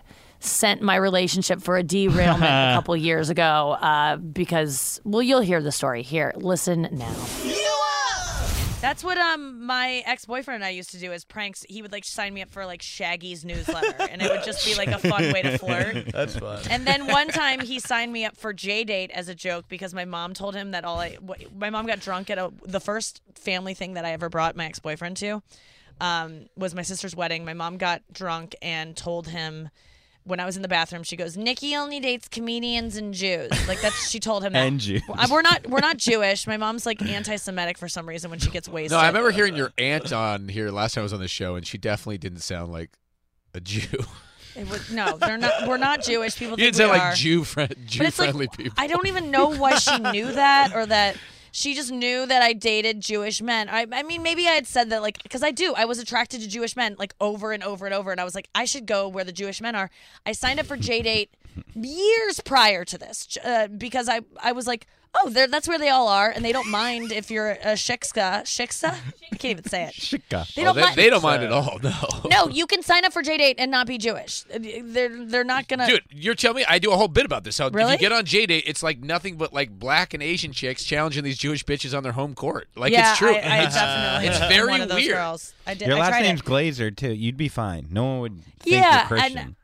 Sent 0.44 0.82
my 0.82 0.96
relationship 0.96 1.62
for 1.62 1.76
a 1.78 1.82
derailment 1.82 2.44
a 2.44 2.72
couple 2.74 2.94
years 2.96 3.30
ago 3.30 3.78
uh, 3.80 4.16
because, 4.16 5.00
well, 5.02 5.22
you'll 5.22 5.40
hear 5.40 5.62
the 5.62 5.72
story. 5.72 6.02
Here, 6.02 6.32
listen 6.36 6.88
now. 6.92 7.14
That's 8.82 9.02
what 9.02 9.16
um 9.16 9.64
my 9.64 10.02
ex 10.04 10.26
boyfriend 10.26 10.56
and 10.56 10.64
I 10.66 10.68
used 10.68 10.90
to 10.90 10.98
do 10.98 11.10
as 11.10 11.24
pranks. 11.24 11.64
He 11.66 11.80
would 11.80 11.90
like 11.90 12.04
sign 12.04 12.34
me 12.34 12.42
up 12.42 12.50
for 12.50 12.66
like 12.66 12.82
Shaggy's 12.82 13.42
newsletter, 13.42 13.94
and 14.10 14.20
it 14.20 14.30
would 14.30 14.44
just 14.44 14.66
be 14.66 14.74
like 14.74 14.88
a 14.88 14.98
fun 14.98 15.32
way 15.32 15.40
to 15.40 15.56
flirt. 15.56 16.08
That's 16.12 16.36
fun. 16.38 16.62
And 16.68 16.86
then 16.86 17.06
one 17.06 17.28
time 17.28 17.60
he 17.60 17.80
signed 17.80 18.12
me 18.12 18.26
up 18.26 18.36
for 18.36 18.52
JDate 18.52 19.08
as 19.08 19.30
a 19.30 19.34
joke 19.34 19.64
because 19.68 19.94
my 19.94 20.04
mom 20.04 20.34
told 20.34 20.54
him 20.54 20.72
that 20.72 20.84
all 20.84 21.00
I 21.00 21.16
my 21.56 21.70
mom 21.70 21.86
got 21.86 22.00
drunk 22.00 22.28
at 22.28 22.36
a 22.36 22.52
the 22.66 22.78
first 22.78 23.22
family 23.36 23.72
thing 23.72 23.94
that 23.94 24.04
I 24.04 24.12
ever 24.12 24.28
brought 24.28 24.54
my 24.54 24.66
ex 24.66 24.80
boyfriend 24.80 25.16
to 25.16 25.42
um, 26.02 26.50
was 26.54 26.74
my 26.74 26.82
sister's 26.82 27.16
wedding. 27.16 27.46
My 27.46 27.54
mom 27.54 27.78
got 27.78 28.02
drunk 28.12 28.54
and 28.60 28.94
told 28.94 29.28
him 29.28 29.70
when 30.24 30.40
I 30.40 30.46
was 30.46 30.56
in 30.56 30.62
the 30.62 30.68
bathroom, 30.68 31.02
she 31.02 31.16
goes, 31.16 31.36
"Nikki 31.36 31.76
only 31.76 32.00
dates 32.00 32.28
comedians 32.28 32.96
and 32.96 33.12
Jews." 33.14 33.50
Like 33.68 33.80
that's 33.80 34.08
she 34.10 34.18
told 34.20 34.42
him 34.44 34.52
that. 34.54 34.66
And 34.66 34.80
Jews. 34.80 35.02
Uh, 35.08 35.26
We're 35.30 35.42
not 35.42 35.66
we're 35.68 35.80
not 35.80 35.96
Jewish. 35.98 36.46
My 36.46 36.56
mom's 36.56 36.86
like 36.86 37.02
anti-Semitic 37.02 37.78
for 37.78 37.88
some 37.88 38.08
reason 38.08 38.30
when 38.30 38.38
she 38.40 38.50
gets 38.50 38.68
wasted. 38.68 38.92
No, 38.92 38.98
I 38.98 39.06
remember 39.08 39.30
hearing 39.30 39.54
your 39.56 39.72
aunt 39.78 40.12
on 40.12 40.48
here 40.48 40.70
last 40.70 40.94
time 40.94 41.02
I 41.02 41.04
was 41.04 41.12
on 41.12 41.20
the 41.20 41.28
show, 41.28 41.56
and 41.56 41.66
she 41.66 41.78
definitely 41.78 42.18
didn't 42.18 42.40
sound 42.40 42.72
like 42.72 42.90
a 43.54 43.60
Jew. 43.60 43.86
It 44.56 44.70
was, 44.70 44.88
no, 44.90 45.16
they're 45.16 45.36
not. 45.36 45.66
We're 45.66 45.78
not 45.78 46.02
Jewish. 46.04 46.36
People 46.36 46.56
You 46.58 46.66
think 46.66 46.76
didn't 46.76 46.92
we 46.92 46.96
say 46.96 47.00
are. 47.04 47.08
like 47.08 47.16
Jew 47.18 47.42
friend, 47.44 47.74
Jew 47.86 47.98
but 47.98 48.06
it's 48.06 48.16
friendly 48.16 48.46
like 48.46 48.56
people. 48.56 48.72
I 48.78 48.86
don't 48.86 49.06
even 49.08 49.32
know 49.32 49.48
why 49.48 49.74
she 49.74 49.98
knew 49.98 50.30
that 50.32 50.72
or 50.74 50.86
that 50.86 51.16
she 51.56 51.72
just 51.72 51.92
knew 51.92 52.26
that 52.26 52.42
I 52.42 52.52
dated 52.52 53.00
Jewish 53.00 53.40
men. 53.40 53.68
I, 53.68 53.86
I 53.92 54.02
mean, 54.02 54.24
maybe 54.24 54.48
I 54.48 54.54
had 54.54 54.66
said 54.66 54.90
that 54.90 55.02
like 55.02 55.22
because 55.22 55.44
I 55.44 55.52
do. 55.52 55.72
I 55.76 55.84
was 55.84 56.00
attracted 56.00 56.40
to 56.40 56.48
Jewish 56.48 56.74
men 56.74 56.96
like 56.98 57.14
over 57.20 57.52
and 57.52 57.62
over 57.62 57.86
and 57.86 57.94
over, 57.94 58.10
and 58.10 58.20
I 58.20 58.24
was 58.24 58.34
like, 58.34 58.48
I 58.56 58.64
should 58.64 58.86
go 58.86 59.06
where 59.06 59.22
the 59.22 59.30
Jewish 59.30 59.60
men 59.60 59.76
are. 59.76 59.88
I 60.26 60.32
signed 60.32 60.58
up 60.58 60.66
for 60.66 60.76
JDate 60.76 61.28
years 61.76 62.40
prior 62.40 62.84
to 62.84 62.98
this 62.98 63.38
uh, 63.44 63.68
because 63.68 64.08
I 64.08 64.22
I 64.42 64.50
was 64.50 64.66
like. 64.66 64.86
Oh, 65.16 65.30
that's 65.30 65.68
where 65.68 65.78
they 65.78 65.90
all 65.90 66.08
are, 66.08 66.28
and 66.30 66.44
they 66.44 66.50
don't 66.52 66.68
mind 66.70 67.12
if 67.12 67.30
you're 67.30 67.50
a 67.52 67.74
shiksa. 67.74 68.42
Shiksa? 68.42 68.90
I 69.32 69.36
can't 69.36 69.44
even 69.58 69.64
say 69.64 69.84
it. 69.84 69.94
Shika. 69.94 70.52
They 70.54 70.62
Oh, 70.62 70.66
don't 70.66 70.76
they, 70.76 70.82
mind. 70.82 70.96
they 70.96 71.10
don't 71.10 71.22
mind 71.22 71.42
at 71.44 71.52
all. 71.52 71.78
No. 71.82 71.92
no, 72.30 72.48
you 72.48 72.66
can 72.66 72.82
sign 72.82 73.04
up 73.04 73.12
for 73.12 73.22
JDate 73.22 73.54
and 73.58 73.70
not 73.70 73.86
be 73.86 73.96
Jewish. 73.98 74.42
They're 74.50 75.24
they're 75.26 75.44
not 75.44 75.68
gonna. 75.68 75.86
Dude, 75.86 76.02
you're 76.10 76.34
telling 76.34 76.56
me 76.58 76.64
I 76.68 76.78
do 76.78 76.90
a 76.92 76.96
whole 76.96 77.08
bit 77.08 77.24
about 77.24 77.44
this. 77.44 77.58
How 77.58 77.66
if 77.68 77.74
you 77.74 77.98
get 77.98 78.12
on 78.12 78.24
JDate, 78.24 78.62
it's 78.66 78.82
like 78.82 78.98
nothing 79.00 79.36
but 79.36 79.52
like 79.52 79.70
black 79.78 80.14
and 80.14 80.22
Asian 80.22 80.52
chicks 80.52 80.82
challenging 80.84 81.22
these 81.24 81.38
Jewish 81.38 81.64
bitches 81.64 81.96
on 81.96 82.02
their 82.02 82.12
home 82.12 82.34
court. 82.34 82.68
Like 82.74 82.92
yeah, 82.92 83.10
it's 83.10 83.18
true. 83.18 83.34
I, 83.34 83.38
I 83.38 83.64
definitely. 83.66 84.28
It's 84.34 84.38
very 84.54 84.70
one 84.70 84.80
of 84.80 84.88
those 84.88 84.96
weird. 84.96 85.14
Girls. 85.14 85.54
I 85.66 85.74
did. 85.74 85.88
Your 85.88 85.96
I 85.96 86.00
last 86.00 86.08
tried 86.10 86.22
name's 86.22 86.40
it. 86.40 86.46
Glazer 86.46 86.96
too. 86.96 87.12
You'd 87.12 87.36
be 87.36 87.48
fine. 87.48 87.86
No 87.90 88.04
one 88.04 88.20
would 88.20 88.44
think 88.60 88.76
Yeah, 88.76 88.98
you're 89.00 89.06
Christian. 89.08 89.38
and- 89.38 89.54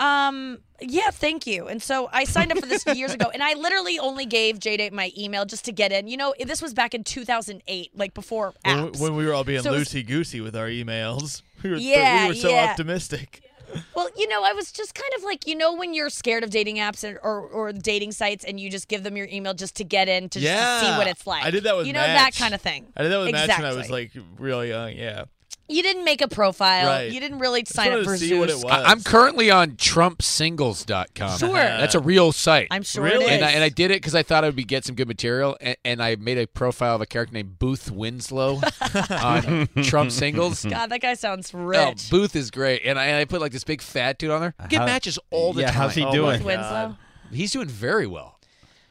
Um. 0.00 0.58
Yeah. 0.80 1.10
Thank 1.10 1.46
you. 1.46 1.66
And 1.66 1.82
so 1.82 2.08
I 2.12 2.24
signed 2.24 2.52
up 2.52 2.58
for 2.58 2.66
this 2.66 2.86
years 2.86 3.12
ago, 3.12 3.30
and 3.34 3.42
I 3.42 3.54
literally 3.54 3.98
only 3.98 4.26
gave 4.26 4.58
JDate 4.60 4.92
my 4.92 5.10
email 5.18 5.44
just 5.44 5.64
to 5.64 5.72
get 5.72 5.90
in. 5.90 6.06
You 6.06 6.16
know, 6.16 6.34
this 6.38 6.62
was 6.62 6.72
back 6.72 6.94
in 6.94 7.02
2008, 7.04 7.90
like 7.96 8.14
before 8.14 8.54
When, 8.64 8.82
we- 8.84 8.90
apps. 8.90 9.00
when 9.00 9.16
we 9.16 9.26
were 9.26 9.34
all 9.34 9.44
being 9.44 9.62
So 9.62 9.72
loosey 9.72 10.06
goosey 10.06 10.40
with 10.40 10.54
our 10.54 10.68
emails, 10.68 11.42
we 11.64 11.70
were, 11.70 11.76
Yeah, 11.76 12.22
we 12.24 12.28
were 12.28 12.34
so 12.34 12.50
yeah. 12.50 12.70
optimistic. 12.70 13.42
well, 13.94 14.08
you 14.16 14.26
know, 14.28 14.44
I 14.44 14.52
was 14.54 14.72
just 14.72 14.94
kind 14.94 15.10
of 15.16 15.24
like, 15.24 15.46
you 15.46 15.54
know, 15.56 15.74
when 15.74 15.92
you're 15.92 16.08
scared 16.10 16.42
of 16.44 16.50
dating 16.50 16.76
apps 16.76 17.04
and, 17.04 17.18
or 17.22 17.40
or 17.40 17.72
dating 17.72 18.12
sites, 18.12 18.44
and 18.44 18.58
you 18.58 18.70
just 18.70 18.88
give 18.88 19.02
them 19.02 19.16
your 19.16 19.26
email 19.26 19.52
just 19.52 19.76
to 19.76 19.84
get 19.84 20.08
in 20.08 20.28
to, 20.30 20.40
just 20.40 20.80
to 20.80 20.86
see 20.86 20.96
what 20.96 21.06
it's 21.06 21.26
like. 21.26 21.44
I 21.44 21.50
did 21.50 21.64
that 21.64 21.76
with 21.76 21.86
you 21.86 21.92
know 21.92 22.00
that 22.00 22.34
kind 22.34 22.54
of 22.54 22.62
thing. 22.62 22.86
I 22.96 23.02
did 23.02 23.12
that 23.12 23.18
with 23.18 23.32
Match 23.32 23.48
when 23.58 23.66
I 23.66 23.74
was 23.74 23.90
like 23.90 24.12
real 24.38 24.64
young. 24.64 24.92
Yeah, 24.92 25.24
You 25.70 25.82
didn't 25.82 26.04
make 26.06 26.22
a 26.22 26.28
profile. 26.28 26.86
Right. 26.86 27.12
You 27.12 27.20
didn't 27.20 27.40
really 27.40 27.62
sign 27.66 27.90
wanted 27.90 27.98
up 28.00 28.04
to 28.04 28.10
for 28.12 28.16
see 28.16 28.38
what 28.38 28.48
it 28.48 28.52
Zeus. 28.52 28.64
was. 28.64 28.72
I, 28.72 28.84
I'm 28.84 29.02
currently 29.02 29.50
on 29.50 29.72
TrumpSingles.com. 29.72 31.38
Sure. 31.38 31.48
Uh-huh. 31.50 31.76
That's 31.78 31.94
a 31.94 32.00
real 32.00 32.32
site. 32.32 32.68
I'm 32.70 32.82
sure 32.82 33.04
Really? 33.04 33.24
it 33.24 33.28
is. 33.28 33.32
and 33.32 33.44
I, 33.44 33.50
and 33.50 33.62
I 33.64 33.68
did 33.68 33.90
it 33.90 33.96
because 34.00 34.14
I 34.14 34.22
thought 34.22 34.44
I 34.44 34.48
would 34.48 34.56
be 34.56 34.64
get 34.64 34.84
some 34.86 34.94
good 34.94 35.08
material, 35.08 35.56
and, 35.60 35.76
and 35.84 36.02
I 36.02 36.16
made 36.16 36.38
a 36.38 36.46
profile 36.46 36.94
of 36.94 37.00
a 37.02 37.06
character 37.06 37.34
named 37.34 37.58
Booth 37.58 37.90
Winslow 37.90 38.60
on 39.10 39.68
Trump 39.82 40.10
Singles. 40.10 40.64
God, 40.64 40.86
that 40.86 41.00
guy 41.00 41.14
sounds 41.14 41.52
Oh, 41.54 41.58
rich. 41.58 42.08
Booth 42.10 42.34
is 42.34 42.50
great, 42.50 42.82
and 42.84 42.98
I, 42.98 43.06
and 43.06 43.16
I 43.16 43.24
put 43.26 43.40
like 43.40 43.52
this 43.52 43.64
big 43.64 43.82
fat 43.82 44.18
dude 44.18 44.30
on 44.30 44.40
there. 44.40 44.54
Get 44.68 44.80
How- 44.80 44.86
matches 44.86 45.18
all 45.30 45.52
the 45.52 45.62
yeah, 45.62 45.66
time. 45.68 45.76
how's 45.76 45.94
he 45.94 46.02
Oh 46.02 46.06
my 46.06 46.12
doing? 46.12 46.38
God. 46.38 46.46
Winslow. 46.46 46.96
He's 47.30 47.52
doing 47.52 47.68
very 47.68 48.06
well. 48.06 48.37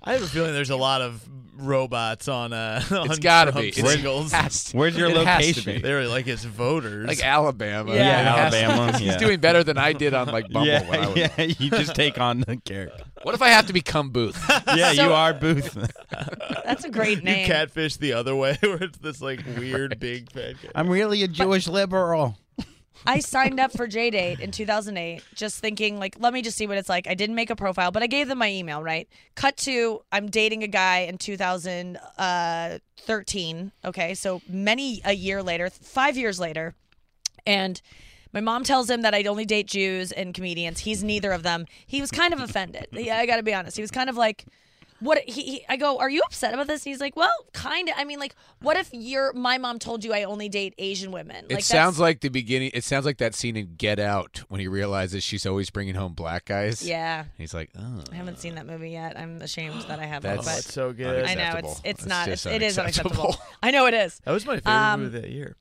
I 0.07 0.13
have 0.13 0.23
a 0.23 0.27
feeling 0.27 0.53
there's 0.53 0.69
a 0.69 0.75
lot 0.77 1.01
of 1.01 1.23
robots 1.59 2.27
on 2.27 2.53
uh 2.53 2.83
on 2.91 3.09
It's 3.09 3.17
gotta 3.19 3.51
Trump 3.51 3.63
be. 3.63 3.69
It's- 3.69 3.91
singles. 3.93 4.31
has 4.31 4.63
to- 4.65 4.77
Where's 4.77 4.95
your 4.95 5.09
it 5.09 5.15
has 5.17 5.41
to 5.41 5.47
location? 5.47 5.73
be. 5.75 5.81
They 5.81 5.93
were 5.93 6.05
like 6.05 6.27
it's 6.27 6.43
voters. 6.43 7.07
Like 7.07 7.23
Alabama. 7.23 7.93
Yeah. 7.95 7.99
Yeah, 7.99 8.47
It 8.47 8.51
to- 8.51 8.57
Alabama. 8.63 8.97
He's 8.99 9.07
yeah. 9.07 9.17
doing 9.17 9.39
better 9.39 9.63
than 9.63 9.77
I 9.77 9.93
did 9.93 10.13
on 10.13 10.27
like 10.27 10.49
Bumble. 10.51 10.71
when 10.71 10.99
I 10.99 11.01
yeah, 11.01 11.07
was- 11.07 11.17
yeah. 11.37 11.43
You 11.59 11.69
just 11.71 11.95
take 11.95 12.19
on 12.19 12.41
the 12.41 12.57
character. 12.57 13.03
What 13.23 13.33
if 13.33 13.41
I 13.41 13.49
have 13.49 13.65
to 13.67 13.73
become 13.73 14.11
Booth? 14.11 14.39
Yeah, 14.75 14.93
So- 14.93 15.03
you 15.05 15.13
are 15.13 15.33
Booth. 15.33 15.75
That's 16.63 16.83
a 16.83 16.89
great 16.89 17.23
name. 17.23 17.27
you 17.27 17.41
name. 17.41 17.47
catfish 17.47 17.97
the 17.97 18.13
other 18.13 18.35
way, 18.35 18.57
where 18.61 18.83
it's 18.83 18.99
this 18.99 19.21
like 19.21 19.41
weird 19.57 19.99
big 19.99 20.31
fat 20.31 20.55
guy. 20.61 20.69
I'm 20.75 20.89
really 20.89 21.23
a 21.23 21.27
Jewish 21.27 21.67
liberal. 21.67 22.37
I 23.05 23.19
signed 23.19 23.59
up 23.59 23.71
for 23.71 23.87
JDate 23.87 24.39
in 24.39 24.51
2008, 24.51 25.23
just 25.35 25.59
thinking 25.59 25.99
like, 25.99 26.15
let 26.19 26.33
me 26.33 26.41
just 26.41 26.57
see 26.57 26.67
what 26.67 26.77
it's 26.77 26.89
like. 26.89 27.07
I 27.07 27.13
didn't 27.13 27.35
make 27.35 27.49
a 27.49 27.55
profile, 27.55 27.91
but 27.91 28.03
I 28.03 28.07
gave 28.07 28.27
them 28.27 28.37
my 28.39 28.51
email. 28.51 28.81
Right. 28.83 29.07
Cut 29.35 29.55
to 29.57 30.01
I'm 30.11 30.27
dating 30.29 30.63
a 30.63 30.67
guy 30.67 30.99
in 30.99 31.17
2013. 31.17 31.97
Uh, 33.83 33.87
okay, 33.87 34.13
so 34.13 34.41
many 34.47 35.01
a 35.05 35.13
year 35.13 35.43
later, 35.43 35.69
five 35.69 36.17
years 36.17 36.39
later, 36.39 36.75
and. 37.45 37.81
My 38.33 38.41
mom 38.41 38.65
tells 38.65 38.89
him 38.89 39.03
that 39.03 39.13
I'd 39.15 39.25
only 39.25 39.45
date 39.45 39.67
Jews 39.67 40.11
and 40.11 40.33
comedians. 40.33 40.81
He's 40.81 41.01
neither 41.01 41.31
of 41.31 41.43
them. 41.43 41.65
He 41.87 42.01
was 42.01 42.11
kind 42.11 42.33
of 42.33 42.41
offended. 42.41 42.87
Yeah, 42.91 43.17
I 43.17 43.25
got 43.25 43.37
to 43.37 43.43
be 43.43 43.53
honest. 43.53 43.77
He 43.77 43.81
was 43.81 43.89
kind 43.89 44.09
of 44.09 44.17
like, 44.17 44.45
"What?" 44.99 45.19
He, 45.27 45.41
he 45.43 45.65
I 45.69 45.77
go, 45.77 45.97
"Are 45.99 46.09
you 46.09 46.21
upset 46.25 46.53
about 46.53 46.67
this?" 46.67 46.83
he's 46.83 46.99
like, 46.99 47.15
"Well, 47.15 47.33
kind 47.53 47.89
of. 47.89 47.95
I 47.97 48.03
mean, 48.03 48.19
like, 48.19 48.35
what 48.61 48.77
if 48.77 48.89
your 48.93 49.33
my 49.33 49.57
mom 49.57 49.79
told 49.79 50.03
you 50.03 50.13
I 50.13 50.23
only 50.23 50.49
date 50.49 50.73
Asian 50.77 51.11
women?" 51.11 51.45
It 51.49 51.55
like, 51.55 51.63
sounds 51.63 51.99
like 51.99 52.21
the 52.21 52.29
beginning. 52.29 52.71
It 52.73 52.83
sounds 52.83 53.05
like 53.05 53.17
that 53.17 53.35
scene 53.35 53.55
in 53.55 53.75
Get 53.77 53.99
Out 53.99 54.43
when 54.49 54.59
he 54.59 54.67
realizes 54.67 55.23
she's 55.23 55.45
always 55.45 55.69
bringing 55.69 55.95
home 55.95 56.13
black 56.13 56.45
guys. 56.45 56.87
Yeah. 56.87 57.25
He's 57.37 57.53
like, 57.53 57.69
oh. 57.77 58.03
I 58.11 58.15
haven't 58.15 58.39
seen 58.39 58.55
that 58.55 58.65
movie 58.65 58.91
yet. 58.91 59.17
I'm 59.17 59.41
ashamed 59.41 59.81
that 59.83 59.99
I 59.99 60.05
haven't. 60.05 60.37
That's- 60.37 60.63
but 60.65 60.71
so 60.71 60.93
good. 60.93 61.25
I 61.25 61.33
know 61.35 61.41
unacceptable. 61.41 61.71
it's 61.71 61.81
it's 61.83 62.05
not. 62.05 62.27
It's, 62.27 62.45
it 62.45 62.61
is 62.61 62.77
unacceptable. 62.77 63.23
unacceptable. 63.23 63.55
I 63.63 63.71
know 63.71 63.85
it 63.87 63.93
is. 63.93 64.19
That 64.25 64.31
was 64.31 64.45
my 64.45 64.55
favorite 64.55 64.71
Um, 64.71 65.03
movie 65.03 65.19
that 65.19 65.29
year. 65.29 65.55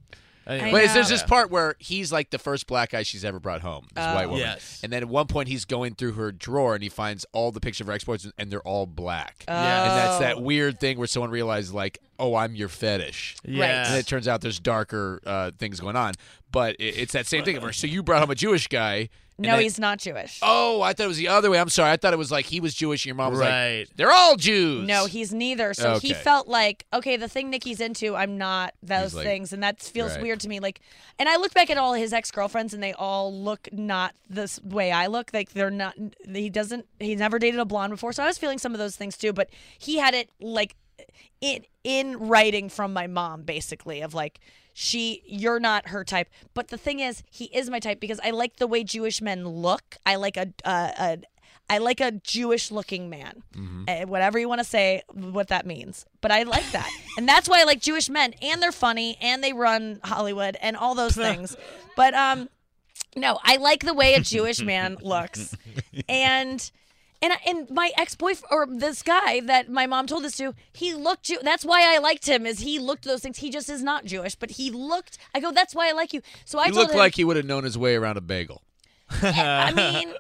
I 0.49 0.73
Wait, 0.73 0.87
know. 0.87 0.95
there's 0.95 1.09
this 1.09 1.25
part 1.25 1.51
where 1.51 1.75
he's 1.81 2.13
like 2.13 2.31
the 2.31 2.39
first 2.39 2.67
black 2.69 2.91
guy 2.91 3.03
she's 3.03 3.25
ever 3.25 3.41
brought 3.41 3.63
home. 3.63 3.87
This 3.95 4.05
Oh. 4.05 4.15
white 4.15 4.27
woman. 4.27 4.43
Yes. 4.45 4.81
And 4.85 4.93
then 4.93 5.03
at 5.03 5.09
one 5.09 5.27
point 5.27 5.49
he's 5.49 5.65
going 5.65 5.95
through 5.97 6.13
her 6.13 6.31
drawer 6.31 6.75
and 6.75 6.83
he 6.85 6.89
finds 6.89 7.27
all 7.33 7.51
the 7.51 7.59
pictures 7.59 7.81
of 7.81 7.87
her 7.89 7.93
exploits 7.93 8.29
and 8.39 8.51
they're 8.51 8.61
all 8.61 8.87
black. 8.87 9.45
Yeah. 9.49 9.83
And 9.83 9.91
that's 9.99 10.19
that 10.21 10.37
Oh. 10.37 10.41
weird 10.43 10.79
thing 10.79 10.99
where 10.99 11.09
someone 11.09 11.31
realizes 11.31 11.75
like, 11.75 11.99
oh, 12.21 12.37
I'm 12.37 12.55
your 12.55 12.69
fetish. 12.69 13.37
Yeah. 13.45 13.89
And 13.89 13.97
it 13.99 14.07
turns 14.07 14.29
out 14.29 14.41
there's 14.41 14.61
darker 14.61 15.21
uh, 15.27 15.51
things 15.59 15.81
going 15.81 15.97
on. 15.97 16.15
But 16.53 16.77
it, 16.77 16.97
it's 16.97 17.13
that 17.15 17.27
same 17.27 17.45
thing. 17.45 17.57
of 17.57 17.65
her. 17.65 17.73
so 17.73 17.87
you 17.89 18.03
brought 18.05 18.21
home 18.21 18.31
a 18.31 18.35
Jewish 18.37 18.69
guy. 18.69 19.09
No, 19.39 19.51
then- 19.53 19.61
he's 19.63 19.79
not 19.79 19.99
Jewish. 19.99 20.39
Oh, 20.43 20.81
I 20.81 20.95
thought 20.95 21.05
it 21.05 21.09
was 21.09 21.19
the 21.19 21.29
other 21.29 21.51
way. 21.51 21.59
I'm 21.59 21.69
sorry. 21.69 21.91
I 21.91 21.97
thought 21.99 22.15
it 22.15 22.19
was 22.19 22.31
like 22.31 22.47
he 22.47 22.59
was 22.59 22.75
Jewish 22.75 23.03
and 23.05 23.07
your 23.09 23.17
mom 23.17 23.33
was 23.33 23.41
Right. 23.41 23.81
like, 23.81 23.89
they're 23.97 24.11
all 24.11 24.37
Jews. 24.37 24.87
No, 24.87 25.05
he's 25.05 25.33
neither. 25.35 25.75
So 25.75 25.99
he 25.99 26.15
felt 26.15 26.49
like, 26.49 26.87
okay, 26.93 27.17
the 27.19 27.29
thing 27.29 27.51
Nikki's 27.51 27.81
into, 27.81 28.17
I'm 28.17 28.39
not 28.39 28.73
those 28.83 29.15
like- 29.15 29.27
things, 29.27 29.53
and 29.53 29.63
that 29.63 29.83
feels 29.83 30.13
Right. 30.13 30.23
weird 30.23 30.41
to 30.41 30.49
me. 30.49 30.59
Like, 30.61 30.81
and 31.19 31.29
I 31.29 31.37
look 31.37 31.53
back 31.53 31.69
at 31.69 31.77
all 31.77 31.93
his 31.93 32.13
ex 32.15 32.31
girlfriends, 32.31 32.73
and 32.73 32.83
they 32.83 32.95
all 32.95 33.33
look 33.33 33.69
not 33.73 34.15
this 34.29 34.59
way 34.63 34.91
I 34.91 35.07
look. 35.07 35.31
Like 35.35 35.53
they're 35.53 35.71
not. 35.71 35.95
He 36.33 36.49
doesn't. 36.49 36.87
He's 36.99 37.19
never 37.19 37.39
dated 37.39 37.61
a 37.61 37.65
blonde 37.67 37.91
before, 37.91 38.13
so 38.15 38.23
I 38.23 38.27
was 38.27 38.39
feeling 38.39 38.59
some 38.59 38.73
of 38.73 38.79
those 38.79 38.97
things 38.97 39.17
too. 39.19 39.33
But 39.35 39.51
he 39.79 39.99
had 39.99 40.15
it 40.15 40.31
like 40.41 40.77
in 41.43 41.65
in 41.85 42.17
writing 42.19 42.69
from 42.71 42.93
my 42.95 43.07
mom, 43.07 43.43
basically, 43.43 44.01
of 44.01 44.15
like. 44.15 44.41
She, 44.79 45.23
you're 45.25 45.59
not 45.59 45.89
her 45.89 46.05
type, 46.05 46.29
but 46.53 46.69
the 46.69 46.77
thing 46.77 47.01
is, 47.01 47.23
he 47.31 47.47
is 47.47 47.71
my 47.71 47.79
type 47.81 47.99
because 47.99 48.21
I 48.23 48.29
like 48.29 48.57
the 48.57 48.67
way 48.67 48.85
Jewish 48.85 49.23
men 49.23 49.49
look. 49.49 49.97
I 50.05 50.17
like 50.17 50.37
a, 50.37 50.53
a, 50.67 50.93
a 50.99 51.19
I 51.71 51.79
like 51.79 51.99
a 52.03 52.11
Jewish 52.13 52.71
looking 52.71 53.09
man. 53.09 53.43
Uh, 53.89 54.07
whatever 54.07 54.39
you 54.39 54.51
want 54.51 54.59
to 54.61 54.65
say, 54.65 55.01
what 55.15 55.49
that 55.49 55.65
means. 55.65 56.05
But 56.21 56.31
I 56.31 56.43
like 56.43 56.71
that. 56.73 56.91
and 57.17 57.27
that's 57.27 57.49
why 57.49 57.63
I 57.63 57.65
like 57.65 57.81
Jewish 57.81 58.11
men. 58.11 58.35
And 58.43 58.63
they're 58.63 58.71
funny 58.71 59.17
and 59.23 59.43
they 59.43 59.55
run 59.55 59.99
Hollywood 60.05 60.59
and 60.61 60.77
all 60.77 60.95
those 60.95 61.15
things. 61.27 61.57
but 61.97 62.13
um 62.13 62.51
no, 63.17 63.39
I 63.43 63.57
like 63.57 63.83
the 63.83 63.95
way 63.95 64.13
a 64.13 64.21
Jewish 64.21 64.61
man 64.61 64.99
looks. 65.03 65.57
And 66.07 66.71
and 67.27 67.33
I- 67.35 67.51
and 67.51 67.71
my 67.71 67.91
ex 67.99 68.15
boyfriend 68.15 68.51
or 68.51 68.67
this 68.79 69.03
guy 69.03 69.41
that 69.41 69.69
my 69.69 69.87
mom 69.87 70.07
told 70.07 70.25
us 70.25 70.37
to, 70.37 70.55
he 70.73 70.95
looked 70.95 71.25
Jew. 71.25 71.39
That's 71.43 71.65
why 71.65 71.95
I 71.95 71.99
liked 71.99 72.27
him. 72.27 72.47
Is 72.47 72.61
he 72.61 72.79
looked 72.79 73.05
those 73.05 73.21
things? 73.21 73.39
He 73.39 73.51
just 73.51 73.69
is 73.69 73.83
not 73.83 74.05
Jewish, 74.05 74.35
but 74.35 74.53
he 74.53 74.71
looked. 74.71 75.19
I 75.35 75.41
go. 75.41 75.51
That's 75.53 75.75
why 75.75 75.89
I 75.89 75.93
like 75.93 76.13
you. 76.13 76.23
So 76.45 76.59
I 76.59 76.67
He 76.67 76.71
told 76.71 76.83
looked 76.85 76.93
him, 76.95 76.99
like 76.99 77.15
he 77.17 77.25
would 77.25 77.37
have 77.37 77.47
known 77.47 77.65
his 77.65 77.77
way 77.77 77.97
around 77.97 78.17
a 78.17 78.21
bagel. 78.21 78.63
I 79.23 79.73
mean, 79.77 80.15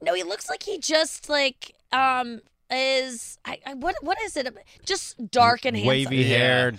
no, 0.00 0.14
he 0.14 0.22
looks 0.22 0.48
like 0.48 0.62
he 0.62 0.78
just 0.78 1.28
like 1.28 1.72
um 1.92 2.40
is 2.70 3.38
I, 3.44 3.58
I 3.66 3.74
what 3.74 3.94
what 4.02 4.18
is 4.22 4.36
it? 4.36 4.48
Just 4.84 5.30
dark 5.30 5.64
and 5.64 5.76
handsome. 5.76 5.88
Wavy 5.88 6.16
Yeah. 6.18 6.36
haired, 6.38 6.78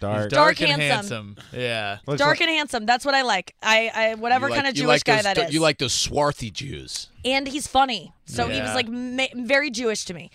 dark. 0.00 0.30
Dark 0.30 0.60
and 0.62 0.80
handsome. 0.80 1.36
Yeah. 1.52 1.98
Looks 2.06 2.18
Dark 2.18 2.40
like- 2.40 2.48
and 2.48 2.50
handsome. 2.50 2.86
That's 2.86 3.04
what 3.04 3.14
I 3.14 3.22
like. 3.22 3.54
I, 3.62 3.90
I 3.94 4.14
whatever 4.16 4.48
You 4.48 4.54
kind 4.54 4.66
of 4.66 4.76
you 4.76 4.82
Jewish 4.82 4.88
like 4.88 5.04
guy 5.04 5.16
those, 5.16 5.24
that 5.24 5.38
is. 5.48 5.54
You 5.54 5.60
like 5.60 5.78
those 5.78 5.94
swarthy 5.94 6.50
Jews. 6.50 7.08
and 7.24 7.46
he's 7.46 7.66
funny. 7.66 8.12
So 8.26 8.44
he 8.48 8.58
was 8.60 8.68
Yeah. 8.70 8.74
like 8.74 8.88
ma- 8.88 9.26
very 9.34 9.70
Jewish 9.70 10.04
to 10.06 10.14
me. 10.14 10.30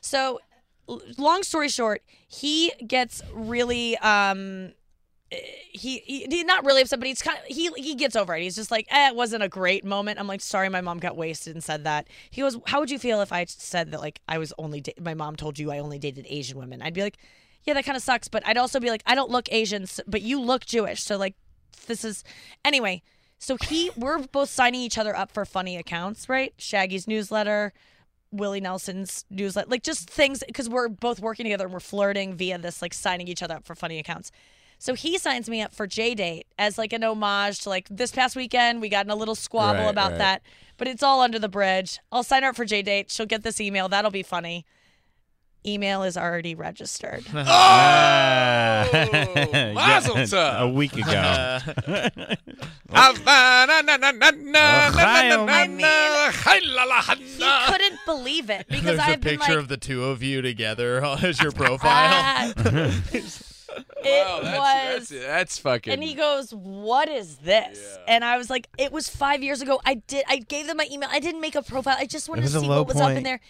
So, 0.00 0.40
l- 0.88 1.02
long 1.18 1.42
story 1.42 1.68
short, 1.68 2.02
he 2.28 2.72
gets 2.86 3.20
really 3.32 3.96
um 3.98 4.72
eh, 5.32 5.36
he, 5.70 5.98
he 6.30 6.44
not 6.44 6.64
really 6.64 6.82
upset, 6.82 6.98
but 7.00 7.06
he's 7.08 7.20
kind 7.22 7.38
of 7.38 7.44
he 7.46 7.70
he 7.76 7.94
gets 7.94 8.16
over 8.16 8.34
it. 8.36 8.42
He's 8.42 8.56
just 8.56 8.70
like, 8.70 8.86
eh, 8.90 9.08
it 9.10 9.16
wasn't 9.16 9.42
a 9.42 9.48
great 9.48 9.84
moment. 9.84 10.18
I'm 10.18 10.26
like, 10.26 10.40
sorry, 10.40 10.68
my 10.68 10.80
mom 10.80 10.98
got 10.98 11.16
wasted 11.16 11.54
and 11.54 11.62
said 11.64 11.84
that. 11.84 12.06
He 12.30 12.40
goes, 12.42 12.56
how 12.66 12.80
would 12.80 12.90
you 12.90 12.98
feel 12.98 13.20
if 13.20 13.32
I 13.32 13.44
said 13.46 13.90
that 13.92 14.00
like 14.00 14.20
I 14.28 14.38
was 14.38 14.52
only 14.58 14.80
da- 14.80 14.94
my 15.00 15.14
mom 15.14 15.36
told 15.36 15.58
you 15.58 15.70
I 15.72 15.78
only 15.78 15.98
dated 15.98 16.26
Asian 16.28 16.58
women? 16.58 16.80
I'd 16.82 16.94
be 16.94 17.02
like, 17.02 17.18
yeah, 17.64 17.74
that 17.74 17.84
kind 17.84 17.96
of 17.96 18.02
sucks. 18.02 18.28
But 18.28 18.46
I'd 18.46 18.56
also 18.58 18.80
be 18.80 18.90
like, 18.90 19.02
I 19.06 19.14
don't 19.14 19.30
look 19.30 19.48
Asian, 19.52 19.86
but 20.06 20.22
you 20.22 20.40
look 20.40 20.64
Jewish, 20.66 21.02
so 21.02 21.16
like 21.16 21.34
this 21.86 22.04
is 22.04 22.24
anyway. 22.64 23.02
So 23.38 23.56
he, 23.68 23.90
we're 23.96 24.18
both 24.18 24.50
signing 24.50 24.80
each 24.80 24.98
other 24.98 25.14
up 25.16 25.30
for 25.30 25.44
funny 25.44 25.76
accounts, 25.76 26.28
right? 26.28 26.52
Shaggy's 26.58 27.06
newsletter, 27.06 27.72
Willie 28.32 28.60
Nelson's 28.60 29.24
newsletter, 29.30 29.70
like 29.70 29.84
just 29.84 30.10
things 30.10 30.42
because 30.44 30.68
we're 30.68 30.88
both 30.88 31.20
working 31.20 31.44
together 31.44 31.64
and 31.66 31.72
we're 31.72 31.78
flirting 31.80 32.34
via 32.34 32.58
this, 32.58 32.82
like 32.82 32.92
signing 32.92 33.28
each 33.28 33.42
other 33.42 33.54
up 33.54 33.64
for 33.64 33.76
funny 33.76 33.98
accounts. 34.00 34.32
So 34.80 34.94
he 34.94 35.18
signs 35.18 35.48
me 35.48 35.62
up 35.62 35.72
for 35.72 35.86
JDate 35.88 36.42
as 36.58 36.78
like 36.78 36.92
an 36.92 37.02
homage 37.04 37.60
to 37.60 37.68
like 37.68 37.88
this 37.88 38.10
past 38.12 38.34
weekend. 38.36 38.80
We 38.80 38.88
got 38.88 39.06
in 39.06 39.10
a 39.10 39.16
little 39.16 39.34
squabble 39.36 39.82
Right, 39.84 39.90
about 39.90 40.10
right. 40.12 40.18
that, 40.18 40.42
but 40.76 40.86
it's 40.88 41.02
all 41.02 41.20
under 41.20 41.38
the 41.38 41.48
bridge. 41.48 41.98
I'll 42.12 42.22
sign 42.22 42.42
her 42.42 42.50
up 42.50 42.56
for 42.56 42.64
JDate. 42.66 43.10
She'll 43.10 43.26
get 43.26 43.42
this 43.44 43.60
email. 43.60 43.88
That'll 43.88 44.10
be 44.10 44.22
funny. 44.22 44.66
Email 45.66 46.04
is 46.04 46.16
already 46.16 46.54
registered. 46.54 47.24
oh, 47.34 47.40
Mazel 49.74 50.16
a 50.38 50.68
week 50.68 50.94
ago. 50.94 51.58
he 57.18 57.50
couldn't 57.66 57.98
believe 58.06 58.50
it 58.50 58.66
because 58.68 58.84
There's 58.84 58.98
a 58.98 59.02
I've 59.02 59.20
been 59.20 59.38
picture 59.38 59.54
like, 59.54 59.62
of 59.62 59.68
the 59.68 59.76
two 59.76 60.04
of 60.04 60.22
you 60.22 60.42
together 60.42 61.04
as 61.04 61.40
your 61.40 61.52
profile. 61.52 62.52
"Ah." 62.56 62.92
It 64.04 64.26
Wow, 64.26 64.40
that's, 64.42 64.58
was 65.00 65.08
that's, 65.08 65.26
that's 65.26 65.58
fucking. 65.58 65.92
And 65.92 66.02
he 66.02 66.14
goes, 66.14 66.52
"What 66.52 67.08
is 67.08 67.36
this?" 67.38 67.98
And 68.06 68.24
I 68.24 68.38
was 68.38 68.48
like, 68.48 68.68
"It 68.78 68.92
was 68.92 69.08
five 69.08 69.42
years 69.42 69.60
ago. 69.60 69.80
I 69.84 69.94
did. 69.94 70.24
I 70.28 70.36
gave 70.38 70.66
them 70.66 70.76
my 70.78 70.86
email. 70.90 71.08
I 71.12 71.20
didn't 71.20 71.40
make 71.40 71.54
a 71.54 71.62
profile. 71.62 71.96
I 71.98 72.06
just 72.06 72.28
wanted 72.28 72.42
to 72.42 72.48
see 72.48 72.68
what 72.68 72.86
was 72.86 73.00
up 73.00 73.10
in 73.12 73.22
there." 73.24 73.40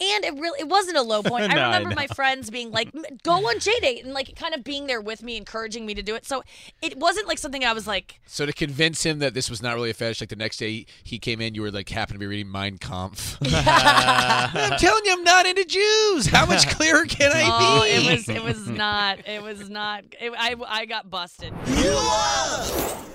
And 0.00 0.24
it 0.24 0.34
really, 0.34 0.60
it 0.60 0.68
wasn't 0.68 0.96
a 0.96 1.02
low 1.02 1.22
point. 1.24 1.48
No, 1.48 1.56
I 1.56 1.60
I 1.60 1.76
remember 1.78 1.94
my 1.96 2.06
friends 2.08 2.50
being 2.50 2.70
like, 2.70 2.92
"Go 3.22 3.32
on 3.32 3.56
JDate," 3.56 4.04
and 4.04 4.12
like 4.12 4.34
kind 4.36 4.54
of 4.54 4.62
being 4.62 4.86
there 4.86 5.00
with 5.00 5.22
me, 5.22 5.36
encouraging 5.36 5.86
me 5.86 5.94
to 5.94 6.02
do 6.02 6.14
it. 6.14 6.26
So 6.26 6.42
it 6.82 6.96
wasn't 6.98 7.26
like 7.26 7.38
something 7.38 7.64
I 7.64 7.72
was 7.72 7.86
like, 7.86 8.20
so 8.26 8.46
to 8.46 8.52
convince 8.52 9.04
him 9.04 9.18
that 9.20 9.34
this 9.34 9.50
was 9.50 9.62
not 9.62 9.74
really 9.74 9.90
a 9.90 9.94
fetish, 9.94 10.20
like 10.20 10.28
the 10.30 10.36
next 10.36 10.58
day 10.58 10.70
he, 10.70 10.86
he 11.02 11.18
came 11.18 11.40
in, 11.40 11.54
you 11.54 11.62
were 11.62 11.70
like 11.70 11.88
happened 11.88 12.16
to 12.16 12.18
be 12.20 12.26
reading 12.26 12.50
Mein 12.50 12.78
Kampf. 12.78 13.38
I'm 13.42 14.78
telling 14.78 15.04
you, 15.04 15.12
I'm 15.12 15.24
not 15.24 15.46
into 15.46 15.64
Jews. 15.64 16.26
How 16.26 16.46
much 16.46 16.68
clearer 16.68 17.04
can 17.06 17.32
I 17.32 17.42
"Oh, 17.46 17.82
be? 17.84 17.90
it 17.90 18.12
was, 18.12 18.28
it 18.28 18.42
was 18.44 18.68
not, 18.68 19.26
it 19.26 19.42
was 19.42 19.63
not." 19.70 20.04
It, 20.20 20.32
I, 20.36 20.56
I 20.66 20.86
got 20.86 21.10
busted. 21.10 21.52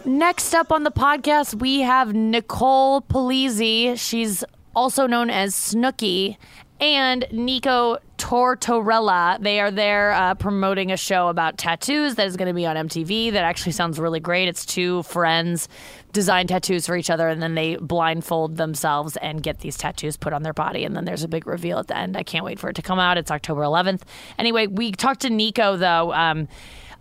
Next 0.06 0.54
up 0.54 0.72
on 0.72 0.84
the 0.84 0.91
podcast, 0.91 1.56
we 1.56 1.82
have 1.82 2.14
Nicole 2.14 3.02
Polizzi. 3.02 4.00
She's 4.00 4.43
also 4.76 5.08
known 5.08 5.30
as 5.30 5.54
Snooki, 5.54 6.38
and 6.80 7.26
Nico 7.32 7.97
Tortorella. 8.18 9.41
They 9.41 9.60
are 9.60 9.72
there 9.72 10.12
uh, 10.12 10.36
promoting 10.36 10.91
a 10.91 10.97
show 10.97 11.28
about 11.28 11.58
tattoos 11.58 12.16
that 12.16 12.28
is 12.28 12.38
going 12.38 12.47
to 12.47 12.54
be 12.54 12.66
on 12.66 12.76
MTV. 12.76 13.34
That 13.34 13.43
actually 13.43 13.74
sounds 13.74 14.00
really 14.00 14.20
great. 14.20 14.47
It's 14.47 14.66
two 14.66 15.04
friends 15.04 15.68
design 16.12 16.47
tattoos 16.47 16.86
for 16.86 16.95
each 16.95 17.10
other, 17.10 17.28
and 17.28 17.41
then 17.41 17.55
they 17.55 17.76
blindfold 17.78 18.57
themselves 18.57 19.18
and 19.18 19.43
get 19.43 19.60
these 19.60 19.78
tattoos 19.78 20.18
put 20.18 20.34
on 20.34 20.43
their 20.43 20.53
body. 20.53 20.84
And 20.84 20.95
then 20.95 21.05
there's 21.05 21.24
a 21.24 21.28
big 21.28 21.47
reveal 21.47 21.80
at 21.80 21.88
the 21.88 21.97
end. 21.97 22.18
I 22.18 22.24
can't 22.24 22.45
wait 22.45 22.60
for 22.60 22.70
it 22.70 22.76
to 22.76 22.82
come 22.82 22.99
out. 22.99 23.18
It's 23.18 23.32
October 23.32 23.62
11th. 23.62 24.01
Anyway, 24.38 24.68
we 24.68 24.91
talked 24.91 25.22
to 25.22 25.30
Nico 25.30 25.78
though. 25.78 26.14
Um, 26.14 26.47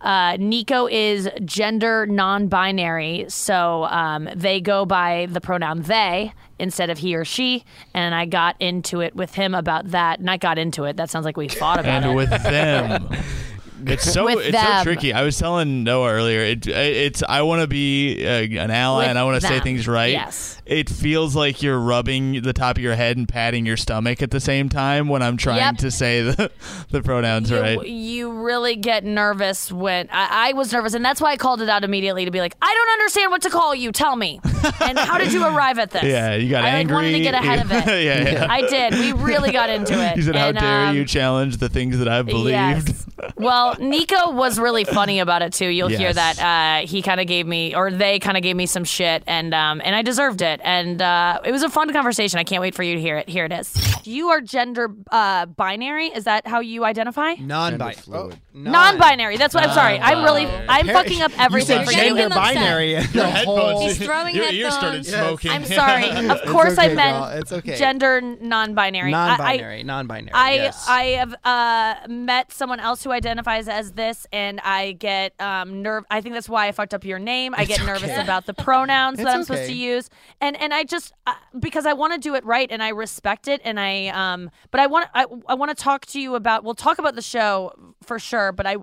uh, 0.01 0.37
Nico 0.39 0.87
is 0.87 1.27
gender 1.43 2.05
non-binary, 2.05 3.25
so 3.27 3.83
um, 3.85 4.29
they 4.33 4.61
go 4.61 4.85
by 4.85 5.27
the 5.29 5.41
pronoun 5.41 5.81
they 5.81 6.33
instead 6.57 6.89
of 6.89 6.97
he 6.97 7.15
or 7.15 7.25
she. 7.25 7.65
And 7.93 8.15
I 8.15 8.25
got 8.25 8.55
into 8.61 9.01
it 9.01 9.15
with 9.15 9.33
him 9.33 9.53
about 9.53 9.91
that. 9.91 10.19
And 10.19 10.29
I 10.29 10.37
got 10.37 10.57
into 10.57 10.85
it. 10.85 10.95
That 10.97 11.09
sounds 11.09 11.25
like 11.25 11.37
we 11.37 11.47
fought 11.47 11.79
about 11.79 12.03
and 12.03 12.11
it. 12.11 12.15
with 12.15 12.29
them. 12.29 13.09
It's 13.89 14.11
so 14.11 14.27
it's 14.27 14.51
them. 14.51 14.77
so 14.79 14.83
tricky. 14.83 15.13
I 15.13 15.23
was 15.23 15.37
telling 15.37 15.83
Noah 15.83 16.11
earlier. 16.11 16.41
It, 16.41 16.67
it's 16.67 17.23
I 17.27 17.41
want 17.43 17.61
to 17.61 17.67
be 17.67 18.25
uh, 18.25 18.61
an 18.63 18.71
ally 18.71 18.99
With 19.03 19.07
and 19.09 19.19
I 19.19 19.23
want 19.23 19.41
to 19.41 19.47
say 19.47 19.59
things 19.59 19.87
right. 19.87 20.11
Yes. 20.11 20.61
It 20.65 20.89
feels 20.89 21.35
like 21.35 21.63
you're 21.63 21.79
rubbing 21.79 22.41
the 22.43 22.53
top 22.53 22.77
of 22.77 22.83
your 22.83 22.93
head 22.95 23.17
and 23.17 23.27
patting 23.27 23.65
your 23.65 23.77
stomach 23.77 24.21
at 24.21 24.29
the 24.31 24.39
same 24.39 24.69
time 24.69 25.07
when 25.07 25.23
I'm 25.23 25.37
trying 25.37 25.57
Yep. 25.57 25.77
to 25.77 25.91
say 25.91 26.21
the 26.21 26.51
the 26.91 27.01
pronouns 27.01 27.49
you, 27.49 27.59
right. 27.59 27.87
you 27.87 28.31
really 28.43 28.75
get 28.75 29.03
nervous 29.03 29.71
when 29.71 30.07
I, 30.11 30.49
I 30.49 30.53
was 30.53 30.71
nervous, 30.71 30.93
and 30.93 31.03
that's 31.03 31.19
why 31.21 31.31
I 31.31 31.37
called 31.37 31.61
it 31.61 31.69
out 31.69 31.83
immediately 31.83 32.25
to 32.25 32.31
be 32.31 32.39
like, 32.39 32.55
I 32.61 32.71
don't 32.73 32.89
understand 32.99 33.31
what 33.31 33.41
to 33.43 33.49
call 33.49 33.73
you. 33.73 33.91
Tell 33.91 34.15
me. 34.15 34.39
and 34.81 34.97
how 34.97 35.17
did 35.17 35.33
you 35.33 35.43
arrive 35.45 35.79
at 35.79 35.91
this? 35.91 36.03
Yeah, 36.09 36.35
you 36.35 36.49
got 36.49 36.65
I 36.65 36.73
like, 36.83 36.89
wanted 36.89 37.11
to 37.13 37.19
get 37.19 37.33
ahead 37.33 37.59
of 37.59 37.71
it. 37.71 37.85
yeah, 38.03 38.31
yeah. 38.31 38.47
I 38.49 38.61
did. 38.61 38.93
We 38.93 39.11
really 39.13 39.51
got 39.51 39.69
into 39.69 39.93
it. 39.93 40.15
He 40.15 40.21
said, 40.23 40.35
"How 40.35 40.51
dare 40.51 40.87
um, 40.87 40.95
you 40.95 41.05
challenge 41.05 41.57
the 41.57 41.69
things 41.69 41.97
that 41.99 42.07
I've 42.07 42.25
believed?" 42.25 42.49
Yes. 42.49 43.05
Well, 43.39 43.75
Nico 43.79 44.31
was 44.31 44.59
really 44.59 44.83
funny 44.83 45.19
about 45.19 45.41
it 45.41 45.53
too. 45.53 45.67
You'll 45.67 45.87
hear 45.87 46.11
that 46.13 46.39
uh, 46.83 46.87
he 46.87 47.01
kind 47.01 47.19
of 47.21 47.27
gave 47.27 47.47
me, 47.47 47.73
or 47.73 47.89
they 47.89 48.19
kind 48.19 48.35
of 48.37 48.43
gave 48.43 48.55
me 48.55 48.65
some 48.65 48.83
shit, 48.83 49.23
and 49.27 49.53
um, 49.53 49.81
and 49.83 49.95
I 49.95 50.01
deserved 50.01 50.41
it. 50.41 50.59
And 50.63 51.01
uh, 51.01 51.39
it 51.45 51.51
was 51.51 51.63
a 51.63 51.69
fun 51.69 51.91
conversation. 51.93 52.37
I 52.37 52.43
can't 52.43 52.61
wait 52.61 52.75
for 52.75 52.83
you 52.83 52.95
to 52.95 53.01
hear 53.01 53.17
it. 53.17 53.29
Here 53.29 53.45
it 53.45 53.51
is. 53.53 53.73
You 54.05 54.27
are 54.29 54.41
gender 54.41 54.93
uh, 55.09 55.45
binary. 55.45 56.07
Is 56.07 56.25
that 56.25 56.45
how 56.47 56.59
you 56.59 56.83
identify? 56.83 57.35
Non-binary. 57.39 57.93
fluid. 57.95 58.39
Non-binary. 58.53 59.37
That's 59.37 59.53
what 59.53 59.63
I'm 59.63 59.73
sorry. 59.73 59.99
I'm 59.99 60.23
really 60.23 60.45
I'm 60.45 60.87
fucking 60.87 61.21
up 61.21 61.31
everything 61.39 61.79
You 61.79 61.85
for 61.85 61.91
said 61.93 61.99
gender 62.07 62.15
getting 62.15 62.29
binary. 62.37 62.93
The 62.95 63.29
whole- 63.45 63.81
He's 63.87 63.97
throwing 64.03 64.35
your 64.35 64.51
ears 64.51 64.73
started 64.73 65.05
headphones. 65.05 65.09
smoking. 65.09 65.51
I'm 65.51 65.63
sorry. 65.65 66.09
Of 66.29 66.41
course, 66.49 66.73
okay, 66.77 66.91
I 66.91 66.93
meant. 66.95 67.39
It's 67.41 67.51
okay. 67.51 67.75
gender 67.77 68.19
non-binary. 68.21 69.13
I- 69.13 69.25
I- 69.25 69.37
Non-binary. 69.37 69.83
non-binary. 69.83 70.31
I 70.33 70.53
yes. 70.55 70.85
I 70.87 71.03
have 71.03 71.35
uh, 71.45 72.07
met 72.11 72.51
someone 72.51 72.79
else 72.79 73.03
who 73.03 73.11
identifies 73.11 73.28
as 73.37 73.91
this, 73.91 74.25
and 74.31 74.59
I 74.61 74.93
get 74.93 75.39
um, 75.39 75.81
nerve. 75.81 76.05
I 76.09 76.21
think 76.21 76.33
that's 76.35 76.49
why 76.49 76.67
I 76.67 76.71
fucked 76.71 76.93
up 76.93 77.03
your 77.03 77.19
name. 77.19 77.53
I 77.55 77.65
get 77.65 77.83
nervous 77.85 78.17
about 78.17 78.45
the 78.45 78.53
pronouns 78.53 79.17
that 79.17 79.27
I'm 79.27 79.43
supposed 79.43 79.67
to 79.67 79.73
use, 79.73 80.09
and 80.41 80.55
and 80.57 80.73
I 80.73 80.83
just 80.83 81.13
uh, 81.27 81.33
because 81.59 81.85
I 81.85 81.93
want 81.93 82.13
to 82.13 82.19
do 82.19 82.35
it 82.35 82.45
right, 82.45 82.67
and 82.71 82.81
I 82.81 82.89
respect 82.89 83.47
it, 83.47 83.61
and 83.63 83.79
I 83.79 84.07
um. 84.07 84.49
But 84.71 84.81
I 84.81 84.87
want 84.87 85.09
I, 85.13 85.25
I 85.47 85.53
want 85.55 85.75
to 85.75 85.81
talk 85.81 86.05
to 86.07 86.19
you 86.19 86.35
about. 86.35 86.63
We'll 86.63 86.75
talk 86.75 86.99
about 86.99 87.15
the 87.15 87.21
show 87.21 87.73
for 88.03 88.19
sure, 88.19 88.51
but 88.51 88.65
I 88.65 88.77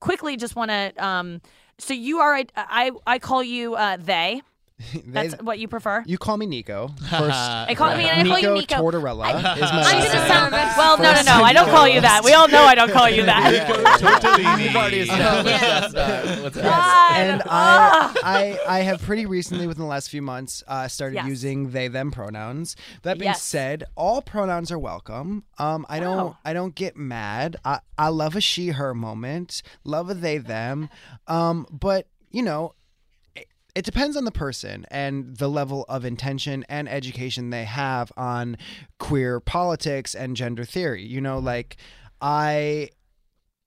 quickly 0.00 0.36
just 0.36 0.56
want 0.56 0.70
to 0.70 0.92
um. 1.04 1.40
So 1.78 1.92
you 1.94 2.18
are 2.18 2.34
I 2.34 2.46
I, 2.56 2.90
I 3.06 3.18
call 3.18 3.42
you 3.42 3.74
uh, 3.74 3.96
they. 3.98 4.42
They- 4.92 5.28
That's 5.28 5.40
what 5.42 5.58
you 5.60 5.68
prefer. 5.68 6.02
you 6.04 6.18
call 6.18 6.36
me 6.36 6.46
Nico. 6.46 6.88
First, 6.98 7.12
I 7.12 7.74
call 7.76 7.88
I 7.90 7.96
mean 7.96 8.08
I 8.08 8.24
call 8.26 8.38
you 8.40 8.54
Nico. 8.54 8.74
Tortorella 8.74 9.28
is 9.56 9.60
my 9.62 9.82
I'm 9.86 9.98
gonna 9.98 10.18
name. 10.18 10.28
sound 10.28 10.52
well. 10.76 10.98
No, 10.98 11.12
no, 11.14 11.22
no. 11.22 11.44
I 11.44 11.52
don't 11.52 11.68
call 11.70 11.86
you 11.88 12.00
that. 12.00 12.22
We 12.24 12.32
all 12.32 12.48
know 12.48 12.64
I 12.64 12.74
don't 12.74 12.90
call 12.90 13.08
you 13.08 13.24
that. 13.24 14.58
We've 14.58 14.74
already 14.76 15.00
established 15.00 15.60
that's 15.94 16.56
not 16.56 17.12
and. 17.14 17.42
I, 17.46 18.12
I, 18.24 18.58
I 18.66 18.80
have 18.80 19.00
pretty 19.02 19.26
recently, 19.26 19.66
within 19.66 19.82
the 19.82 19.88
last 19.88 20.10
few 20.10 20.22
months, 20.22 20.62
uh, 20.66 20.88
started 20.88 21.14
Yes. 21.16 21.26
using 21.26 21.70
they 21.70 21.86
them 21.88 22.10
pronouns. 22.10 22.74
That 23.02 23.18
being 23.18 23.30
Yes. 23.30 23.42
said, 23.42 23.84
all 23.94 24.22
pronouns 24.22 24.72
are 24.72 24.78
welcome. 24.78 25.44
Um, 25.58 25.86
I 25.88 26.00
don't 26.00 26.16
Wow. 26.16 26.38
I 26.44 26.52
don't 26.52 26.74
get 26.74 26.96
mad. 26.96 27.56
I, 27.64 27.78
I 27.98 28.08
love 28.08 28.34
a 28.36 28.40
she 28.40 28.68
her 28.70 28.92
moment. 28.94 29.62
Love 29.84 30.10
a 30.10 30.14
they 30.14 30.38
them. 30.38 30.88
Um, 31.28 31.66
but 31.70 32.08
you 32.30 32.42
know. 32.42 32.72
It- 33.74 33.84
depends 33.84 34.16
on 34.16 34.24
the 34.24 34.30
person 34.32 34.86
and 34.90 35.36
the 35.36 35.48
level 35.48 35.84
of 35.88 36.04
intention 36.04 36.64
and 36.68 36.88
education 36.88 37.50
they 37.50 37.64
have 37.64 38.12
on 38.16 38.56
queer 38.98 39.40
politics 39.40 40.14
and 40.14 40.36
gender 40.36 40.64
theory. 40.64 41.04
You 41.04 41.20
know, 41.20 41.38
like 41.38 41.76
I 42.20 42.90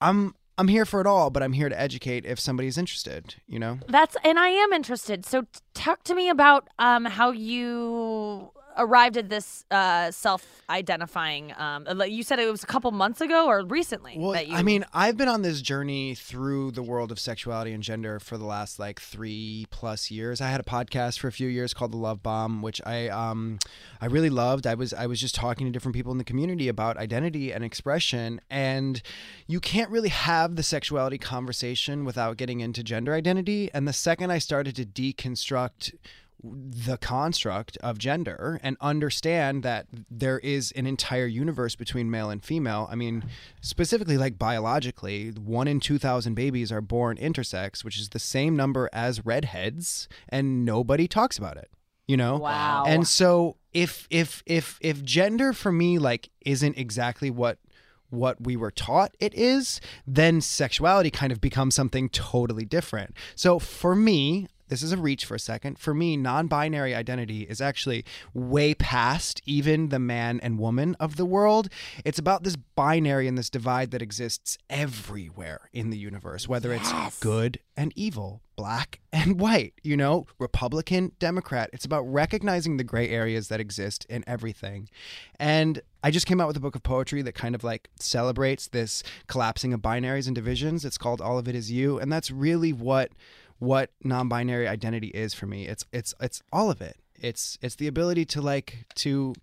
I'm 0.00 0.34
I'm 0.56 0.68
here 0.68 0.84
for 0.84 1.00
it 1.00 1.06
all, 1.06 1.30
but 1.30 1.42
I'm 1.42 1.52
here 1.52 1.68
to 1.68 1.80
educate 1.80 2.26
if 2.26 2.40
somebody's 2.40 2.76
interested, 2.76 3.36
you 3.46 3.58
know? 3.60 3.78
That's 3.86 4.16
and 4.24 4.38
I 4.38 4.48
am 4.48 4.72
interested. 4.72 5.24
So 5.24 5.46
talk 5.74 6.02
to 6.04 6.14
me 6.14 6.28
about 6.28 6.68
um 6.78 7.04
how 7.04 7.30
you 7.30 8.50
arrived 8.78 9.16
at 9.16 9.28
this 9.28 9.64
uh 9.70 10.10
self-identifying 10.10 11.52
um 11.58 11.86
you 12.06 12.22
said 12.22 12.38
it 12.38 12.50
was 12.50 12.62
a 12.62 12.66
couple 12.66 12.90
months 12.90 13.20
ago 13.20 13.46
or 13.46 13.64
recently 13.64 14.14
Well, 14.16 14.32
that 14.32 14.48
you 14.48 14.54
I 14.54 14.62
mean, 14.62 14.84
I've 14.92 15.16
been 15.16 15.28
on 15.28 15.42
this 15.42 15.60
journey 15.60 16.14
through 16.14 16.72
the 16.72 16.82
world 16.82 17.12
of 17.12 17.18
sexuality 17.18 17.72
and 17.72 17.82
gender 17.82 18.18
for 18.20 18.38
the 18.38 18.44
last 18.44 18.78
like 18.78 19.00
three 19.00 19.66
plus 19.70 20.10
years. 20.10 20.40
I 20.40 20.48
had 20.48 20.60
a 20.60 20.64
podcast 20.64 21.18
for 21.18 21.28
a 21.28 21.32
few 21.32 21.48
years 21.48 21.74
called 21.74 21.92
The 21.92 21.96
Love 21.98 22.22
Bomb, 22.22 22.62
which 22.62 22.80
I 22.86 23.08
um 23.08 23.58
I 24.00 24.06
really 24.06 24.30
loved. 24.30 24.66
I 24.66 24.74
was 24.74 24.92
I 24.94 25.06
was 25.06 25.20
just 25.20 25.34
talking 25.34 25.66
to 25.66 25.72
different 25.72 25.94
people 25.94 26.12
in 26.12 26.18
the 26.18 26.24
community 26.24 26.68
about 26.68 26.96
identity 26.96 27.52
and 27.52 27.64
expression, 27.64 28.40
and 28.48 29.02
you 29.46 29.60
can't 29.60 29.90
really 29.90 30.08
have 30.10 30.56
the 30.56 30.62
sexuality 30.62 31.18
conversation 31.18 32.04
without 32.04 32.36
getting 32.36 32.60
into 32.60 32.82
gender 32.82 33.14
identity. 33.14 33.70
And 33.74 33.86
the 33.88 33.92
second 33.92 34.30
I 34.30 34.38
started 34.38 34.76
to 34.76 34.86
deconstruct 34.86 35.94
the 36.42 36.96
construct 36.96 37.76
of 37.78 37.98
gender 37.98 38.60
and 38.62 38.76
understand 38.80 39.62
that 39.64 39.86
there 40.10 40.38
is 40.38 40.72
an 40.72 40.86
entire 40.86 41.26
universe 41.26 41.74
between 41.74 42.10
male 42.10 42.30
and 42.30 42.44
female. 42.44 42.88
I 42.90 42.94
mean, 42.94 43.24
specifically, 43.60 44.16
like 44.16 44.38
biologically, 44.38 45.30
one 45.30 45.66
in 45.66 45.80
2,000 45.80 46.34
babies 46.34 46.70
are 46.70 46.80
born 46.80 47.16
intersex, 47.16 47.84
which 47.84 47.98
is 47.98 48.10
the 48.10 48.18
same 48.18 48.54
number 48.54 48.88
as 48.92 49.26
redheads, 49.26 50.08
and 50.28 50.64
nobody 50.64 51.08
talks 51.08 51.38
about 51.38 51.56
it. 51.56 51.70
You 52.06 52.16
know? 52.16 52.38
Wow. 52.38 52.84
And 52.86 53.06
so 53.06 53.56
if 53.72 54.06
if 54.10 54.42
if 54.46 54.78
if 54.80 55.02
gender 55.04 55.52
for 55.52 55.70
me 55.70 55.98
like 55.98 56.30
isn't 56.40 56.78
exactly 56.78 57.30
what 57.30 57.58
what 58.10 58.40
we 58.40 58.56
were 58.56 58.70
taught 58.70 59.14
it 59.20 59.34
is, 59.34 59.80
then 60.06 60.40
sexuality 60.40 61.10
kind 61.10 61.32
of 61.32 61.40
becomes 61.40 61.74
something 61.74 62.08
totally 62.08 62.64
different. 62.64 63.14
So 63.34 63.58
for 63.58 63.94
me, 63.94 64.48
this 64.68 64.82
is 64.82 64.92
a 64.92 64.96
reach 64.96 65.24
for 65.24 65.34
a 65.34 65.40
second. 65.40 65.78
For 65.78 65.94
me, 65.94 66.16
non-binary 66.16 66.94
identity 66.94 67.42
is 67.42 67.60
actually 67.60 68.04
way 68.34 68.74
past 68.74 69.42
even 69.46 69.88
the 69.88 69.98
man 69.98 70.40
and 70.42 70.58
woman 70.58 70.96
of 71.00 71.16
the 71.16 71.26
world. 71.26 71.68
It's 72.04 72.18
about 72.18 72.42
this 72.42 72.56
binary 72.56 73.28
and 73.28 73.36
this 73.36 73.50
divide 73.50 73.90
that 73.90 74.02
exists 74.02 74.58
everywhere 74.70 75.68
in 75.72 75.90
the 75.90 75.98
universe, 75.98 76.48
whether 76.48 76.72
it's 76.72 77.18
good 77.20 77.58
and 77.76 77.92
evil, 77.96 78.42
black 78.56 79.00
and 79.12 79.40
white, 79.40 79.74
you 79.82 79.96
know, 79.96 80.26
Republican, 80.38 81.12
Democrat. 81.18 81.70
It's 81.72 81.84
about 81.84 82.02
recognizing 82.02 82.76
the 82.76 82.84
gray 82.84 83.08
areas 83.08 83.48
that 83.48 83.60
exist 83.60 84.04
in 84.08 84.24
everything. 84.26 84.88
And 85.38 85.80
I 86.02 86.10
just 86.10 86.26
came 86.26 86.40
out 86.40 86.48
with 86.48 86.56
a 86.56 86.60
book 86.60 86.74
of 86.74 86.82
poetry 86.82 87.22
that 87.22 87.34
kind 87.34 87.54
of 87.54 87.62
like 87.62 87.88
celebrates 88.00 88.68
this 88.68 89.02
collapsing 89.26 89.72
of 89.72 89.80
binaries 89.80 90.26
and 90.26 90.34
divisions. 90.34 90.84
It's 90.84 90.98
called 90.98 91.20
All 91.20 91.38
of 91.38 91.48
It 91.48 91.54
Is 91.54 91.70
You, 91.70 91.98
and 91.98 92.12
that's 92.12 92.30
really 92.30 92.72
what 92.72 93.12
what 93.58 93.90
non-binary 94.02 94.68
identity 94.68 95.08
is 95.08 95.34
for 95.34 95.46
me. 95.46 95.66
It's 95.66 95.84
it's 95.92 96.14
it's 96.20 96.42
all 96.52 96.70
of 96.70 96.80
it. 96.80 96.96
It's 97.14 97.58
it's 97.60 97.76
the 97.76 97.86
ability 97.86 98.24
to 98.26 98.40
like 98.40 98.86
to 98.96 99.34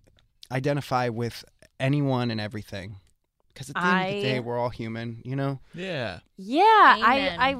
identify 0.50 1.08
with 1.08 1.44
anyone 1.78 2.30
and 2.30 2.40
everything. 2.40 2.96
Because 3.48 3.70
at 3.70 3.76
the 3.76 3.86
end 3.86 4.08
of 4.08 4.14
the 4.14 4.22
day, 4.22 4.40
we're 4.40 4.58
all 4.58 4.68
human, 4.68 5.22
you 5.24 5.34
know. 5.34 5.60
Yeah. 5.72 6.18
Yeah, 6.36 6.62
I, 6.62 7.18
Amen. 7.18 7.40
I 7.40 7.56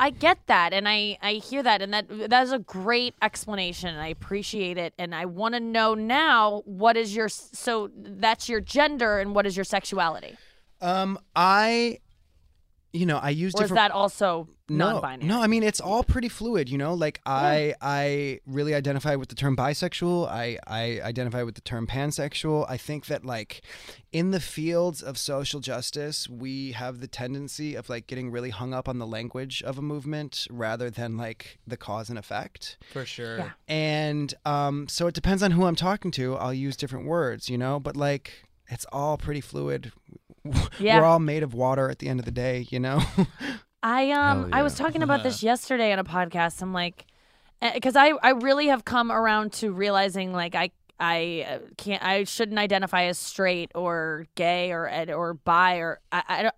I 0.00 0.10
get 0.10 0.38
that 0.46 0.72
and 0.72 0.88
I 0.88 1.18
I 1.20 1.34
hear 1.34 1.62
that 1.62 1.82
and 1.82 1.92
that 1.92 2.30
that 2.30 2.42
is 2.44 2.52
a 2.52 2.58
great 2.58 3.14
explanation 3.20 3.88
and 3.88 4.00
I 4.00 4.08
appreciate 4.08 4.78
it 4.78 4.94
and 4.98 5.14
I 5.14 5.24
want 5.24 5.54
to 5.54 5.60
know 5.60 5.94
now 5.94 6.62
what 6.66 6.96
is 6.96 7.16
your 7.16 7.28
so 7.28 7.90
that's 7.94 8.48
your 8.48 8.60
gender 8.60 9.18
and 9.18 9.34
what 9.34 9.46
is 9.46 9.56
your 9.56 9.64
sexuality? 9.64 10.36
Um, 10.80 11.18
I, 11.34 11.98
you 12.92 13.06
know, 13.06 13.18
I 13.18 13.30
use 13.30 13.54
Or 13.56 13.64
is 13.64 13.70
that 13.70 13.90
also 13.90 14.46
no, 14.46 14.54
non-binary? 14.68 15.26
no, 15.26 15.40
I 15.40 15.46
mean 15.46 15.62
it's 15.62 15.80
all 15.80 16.02
pretty 16.04 16.28
fluid, 16.28 16.68
you 16.68 16.78
know. 16.78 16.94
Like 16.94 17.20
I, 17.24 17.74
I 17.80 18.40
really 18.46 18.74
identify 18.74 19.14
with 19.14 19.28
the 19.28 19.34
term 19.34 19.56
bisexual. 19.56 20.28
I, 20.28 20.58
I 20.66 21.00
identify 21.02 21.42
with 21.42 21.54
the 21.54 21.60
term 21.60 21.86
pansexual. 21.86 22.66
I 22.68 22.76
think 22.76 23.06
that 23.06 23.24
like 23.24 23.62
in 24.12 24.30
the 24.30 24.40
fields 24.40 25.02
of 25.02 25.18
social 25.18 25.60
justice, 25.60 26.28
we 26.28 26.72
have 26.72 27.00
the 27.00 27.06
tendency 27.06 27.74
of 27.74 27.88
like 27.88 28.06
getting 28.06 28.30
really 28.30 28.50
hung 28.50 28.72
up 28.72 28.88
on 28.88 28.98
the 28.98 29.06
language 29.06 29.62
of 29.62 29.78
a 29.78 29.82
movement 29.82 30.46
rather 30.50 30.90
than 30.90 31.16
like 31.16 31.58
the 31.66 31.76
cause 31.76 32.08
and 32.08 32.18
effect. 32.18 32.78
For 32.92 33.04
sure. 33.04 33.38
Yeah. 33.38 33.50
And 33.68 34.34
um, 34.44 34.88
so 34.88 35.06
it 35.06 35.14
depends 35.14 35.42
on 35.42 35.50
who 35.52 35.64
I'm 35.66 35.76
talking 35.76 36.10
to. 36.12 36.36
I'll 36.36 36.54
use 36.54 36.76
different 36.76 37.06
words, 37.06 37.48
you 37.48 37.58
know. 37.58 37.78
But 37.80 37.96
like 37.96 38.44
it's 38.68 38.86
all 38.92 39.16
pretty 39.16 39.40
fluid. 39.40 39.92
Yeah. 40.78 41.00
We're 41.00 41.04
all 41.04 41.18
made 41.18 41.42
of 41.42 41.52
water 41.52 41.90
at 41.90 41.98
the 41.98 42.08
end 42.08 42.20
of 42.20 42.24
the 42.24 42.30
day, 42.30 42.66
you 42.70 42.80
know. 42.80 43.02
I 43.82 44.10
um 44.10 44.44
Hell 44.44 44.48
I 44.52 44.62
was 44.62 44.74
talking 44.74 45.02
about 45.02 45.22
this 45.22 45.42
yesterday 45.50 45.92
on 45.92 45.98
a 45.98 46.04
podcast. 46.04 46.62
I'm 46.62 46.72
like, 46.72 47.06
because 47.74 47.96
I 47.96 48.12
I 48.22 48.30
really 48.30 48.68
have 48.68 48.84
come 48.84 49.10
around 49.12 49.52
to 49.54 49.72
realizing 49.72 50.32
like 50.32 50.54
I 50.54 50.70
I 50.98 51.46
uh, 51.48 51.58
can't 51.76 52.02
I 52.02 52.24
shouldn't 52.24 52.58
identify 52.58 53.04
as 53.04 53.18
straight 53.18 53.70
or 53.74 54.26
gay 54.34 54.72
or 54.72 54.88
or 55.14 55.34
bi 55.34 55.76
or 55.76 56.00
I, 56.10 56.22
I 56.28 56.42
don't 56.42 56.54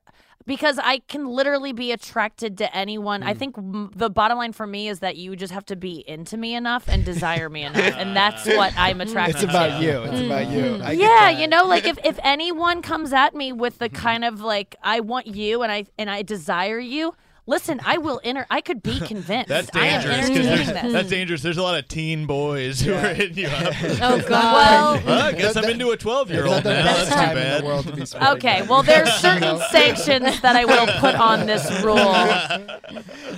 because 0.50 0.80
I 0.82 0.98
can 1.06 1.28
literally 1.28 1.72
be 1.72 1.92
attracted 1.92 2.58
to 2.58 2.76
anyone. 2.76 3.22
Mm. 3.22 3.26
I 3.26 3.34
think 3.34 3.56
m- 3.56 3.92
the 3.94 4.10
bottom 4.10 4.36
line 4.36 4.52
for 4.52 4.66
me 4.66 4.88
is 4.88 4.98
that 4.98 5.14
you 5.14 5.36
just 5.36 5.52
have 5.52 5.64
to 5.66 5.76
be 5.76 6.02
into 6.08 6.36
me 6.36 6.56
enough 6.56 6.88
and 6.88 7.04
desire 7.04 7.48
me 7.48 7.62
enough, 7.62 7.94
and 7.96 8.16
that's 8.16 8.46
what 8.46 8.74
I'm 8.76 9.00
attracted 9.00 9.36
to. 9.36 9.44
it's 9.44 9.52
to. 9.52 9.58
about 9.58 9.80
you. 9.80 10.02
It's 10.02 10.20
about 10.22 10.48
you. 10.48 10.82
I 10.82 10.90
yeah, 10.90 11.30
you 11.30 11.46
know, 11.46 11.66
like 11.66 11.84
if, 11.84 11.98
if 12.04 12.18
anyone 12.24 12.82
comes 12.82 13.12
at 13.12 13.32
me 13.32 13.52
with 13.52 13.78
the 13.78 13.88
kind 14.06 14.24
of 14.24 14.40
like 14.40 14.74
I 14.82 14.98
want 14.98 15.28
you 15.28 15.62
and 15.62 15.70
I 15.70 15.86
and 15.96 16.10
I 16.10 16.22
desire 16.22 16.80
you, 16.80 17.14
listen, 17.50 17.80
I 17.84 17.98
will 17.98 18.20
enter. 18.24 18.46
I 18.48 18.60
could 18.60 18.82
be 18.82 18.98
convinced. 19.12 19.48
That's 19.48 19.68
I 19.74 19.86
am 19.86 20.02
dangerous. 20.02 20.16
'cause 20.28 20.30
entertaining 20.38 20.66
there's- 20.66 20.82
this. 20.84 20.92
That's 20.92 21.08
dangerous. 21.10 21.42
There's 21.42 21.58
a 21.58 21.62
lot 21.62 21.78
of 21.78 21.88
teen 21.88 22.26
boys 22.26 22.80
who 22.80 22.94
are 22.94 23.12
hitting 23.14 23.36
you 23.38 23.48
up. 23.48 23.74
Oh 24.02 24.18
God. 24.20 24.30
well, 24.30 25.02
well, 25.04 25.22
I 25.28 25.32
guess 25.32 25.56
I'm 25.56 25.64
into 25.64 25.90
a 25.90 25.96
12 25.96 26.30
year 26.30 26.46
old 26.46 26.64
Not 26.64 26.64
now. 26.64 26.82
That's 26.84 27.08
too 27.10 27.14
bad. 27.34 27.60
to 27.62 28.30
okay. 28.32 28.60
that. 28.60 28.68
Well, 28.68 28.82
there's 28.82 29.12
certain 29.14 29.58
sanctions 29.70 30.40
that 30.40 30.56
I 30.56 30.64
will 30.64 30.86
put 31.00 31.14
on 31.16 31.46
this 31.46 31.68
rule. 31.84 31.98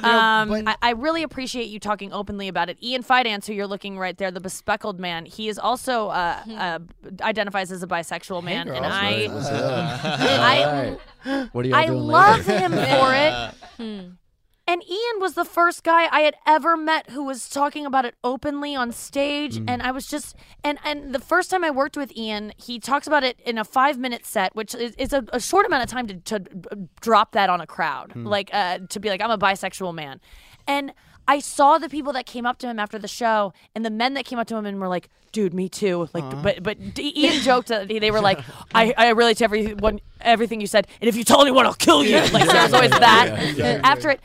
Um, 0.04 0.66
I, 0.68 0.76
I 0.82 0.90
really 0.90 1.22
appreciate 1.22 1.68
you 1.68 1.78
talking 1.80 2.12
openly 2.12 2.48
about 2.48 2.68
it. 2.68 2.78
Ian 2.82 3.02
Fidance, 3.02 3.46
who 3.46 3.52
you're 3.54 3.66
looking 3.66 3.98
right 3.98 4.16
there, 4.16 4.30
the 4.30 4.40
bespeckled 4.40 4.98
man, 4.98 5.26
he 5.26 5.48
is 5.48 5.58
also 5.58 6.08
uh, 6.08 6.42
uh, 6.56 6.78
identifies 7.22 7.70
as 7.72 7.82
a 7.82 7.86
bisexual 7.86 8.42
man, 8.42 8.68
and 8.68 8.80
girls. 8.80 8.92
I, 8.92 9.28
What's 9.32 9.48
up? 9.48 10.00
I, 10.04 11.48
What 11.52 11.64
are 11.64 11.68
y'all 11.68 11.76
I 11.76 11.86
doing 11.86 11.98
love 11.98 12.46
later? 12.48 12.58
him 12.60 12.72
for 12.72 13.14
it. 13.14 13.54
Hmm. 13.82 14.08
And 14.64 14.80
Ian 14.88 15.20
was 15.20 15.34
the 15.34 15.44
first 15.44 15.82
guy 15.82 16.06
I 16.12 16.20
had 16.20 16.36
ever 16.46 16.76
met 16.76 17.10
who 17.10 17.24
was 17.24 17.48
talking 17.48 17.84
about 17.84 18.04
it 18.04 18.14
openly 18.22 18.76
on 18.76 18.92
stage, 18.92 19.56
mm-hmm. 19.56 19.68
and 19.68 19.82
I 19.82 19.90
was 19.90 20.06
just 20.06 20.36
and 20.62 20.78
and 20.84 21.12
the 21.12 21.18
first 21.18 21.50
time 21.50 21.64
I 21.64 21.70
worked 21.70 21.96
with 21.96 22.16
Ian, 22.16 22.52
he 22.56 22.78
talks 22.78 23.08
about 23.08 23.24
it 23.24 23.40
in 23.44 23.58
a 23.58 23.64
five 23.64 23.98
minute 23.98 24.24
set, 24.24 24.54
which 24.54 24.72
is, 24.74 24.94
is 24.94 25.12
a, 25.12 25.24
a 25.32 25.40
short 25.40 25.66
amount 25.66 25.82
of 25.82 25.90
time 25.90 26.06
to, 26.06 26.14
to 26.14 26.36
uh, 26.70 26.76
drop 27.00 27.32
that 27.32 27.50
on 27.50 27.60
a 27.60 27.66
crowd, 27.66 28.12
hmm. 28.12 28.24
like 28.24 28.50
uh, 28.52 28.78
to 28.88 29.00
be 29.00 29.08
like 29.08 29.20
I'm 29.20 29.30
a 29.30 29.38
bisexual 29.38 29.94
man, 29.94 30.20
and. 30.66 30.92
I 31.28 31.38
saw 31.38 31.78
the 31.78 31.88
people 31.88 32.12
that 32.14 32.26
came 32.26 32.46
up 32.46 32.58
to 32.58 32.66
him 32.68 32.78
after 32.78 32.98
the 32.98 33.08
show, 33.08 33.52
and 33.74 33.84
the 33.84 33.90
men 33.90 34.14
that 34.14 34.24
came 34.24 34.38
up 34.38 34.46
to 34.48 34.56
him 34.56 34.66
and 34.66 34.80
were 34.80 34.88
like, 34.88 35.08
"Dude, 35.32 35.54
me 35.54 35.68
too." 35.68 36.08
Like, 36.12 36.42
but 36.42 36.62
but 36.62 36.76
Ian 36.98 37.42
joked 37.48 37.68
that 37.68 37.88
they 37.88 38.10
were 38.10 38.20
like, 38.20 38.40
"I 38.74 38.92
I 38.96 39.08
relate 39.10 39.38
to 39.38 39.44
everyone 39.44 40.00
everything 40.20 40.60
you 40.60 40.66
said, 40.66 40.86
and 41.00 41.08
if 41.08 41.16
you 41.16 41.24
tell 41.24 41.40
anyone, 41.42 41.64
I'll 41.66 41.74
kill 41.74 42.04
you." 42.04 42.16
Like 42.32 42.48
there 42.48 42.62
was 42.62 42.72
always 42.74 42.90
that 42.90 43.80
after 43.84 44.10
it. 44.10 44.20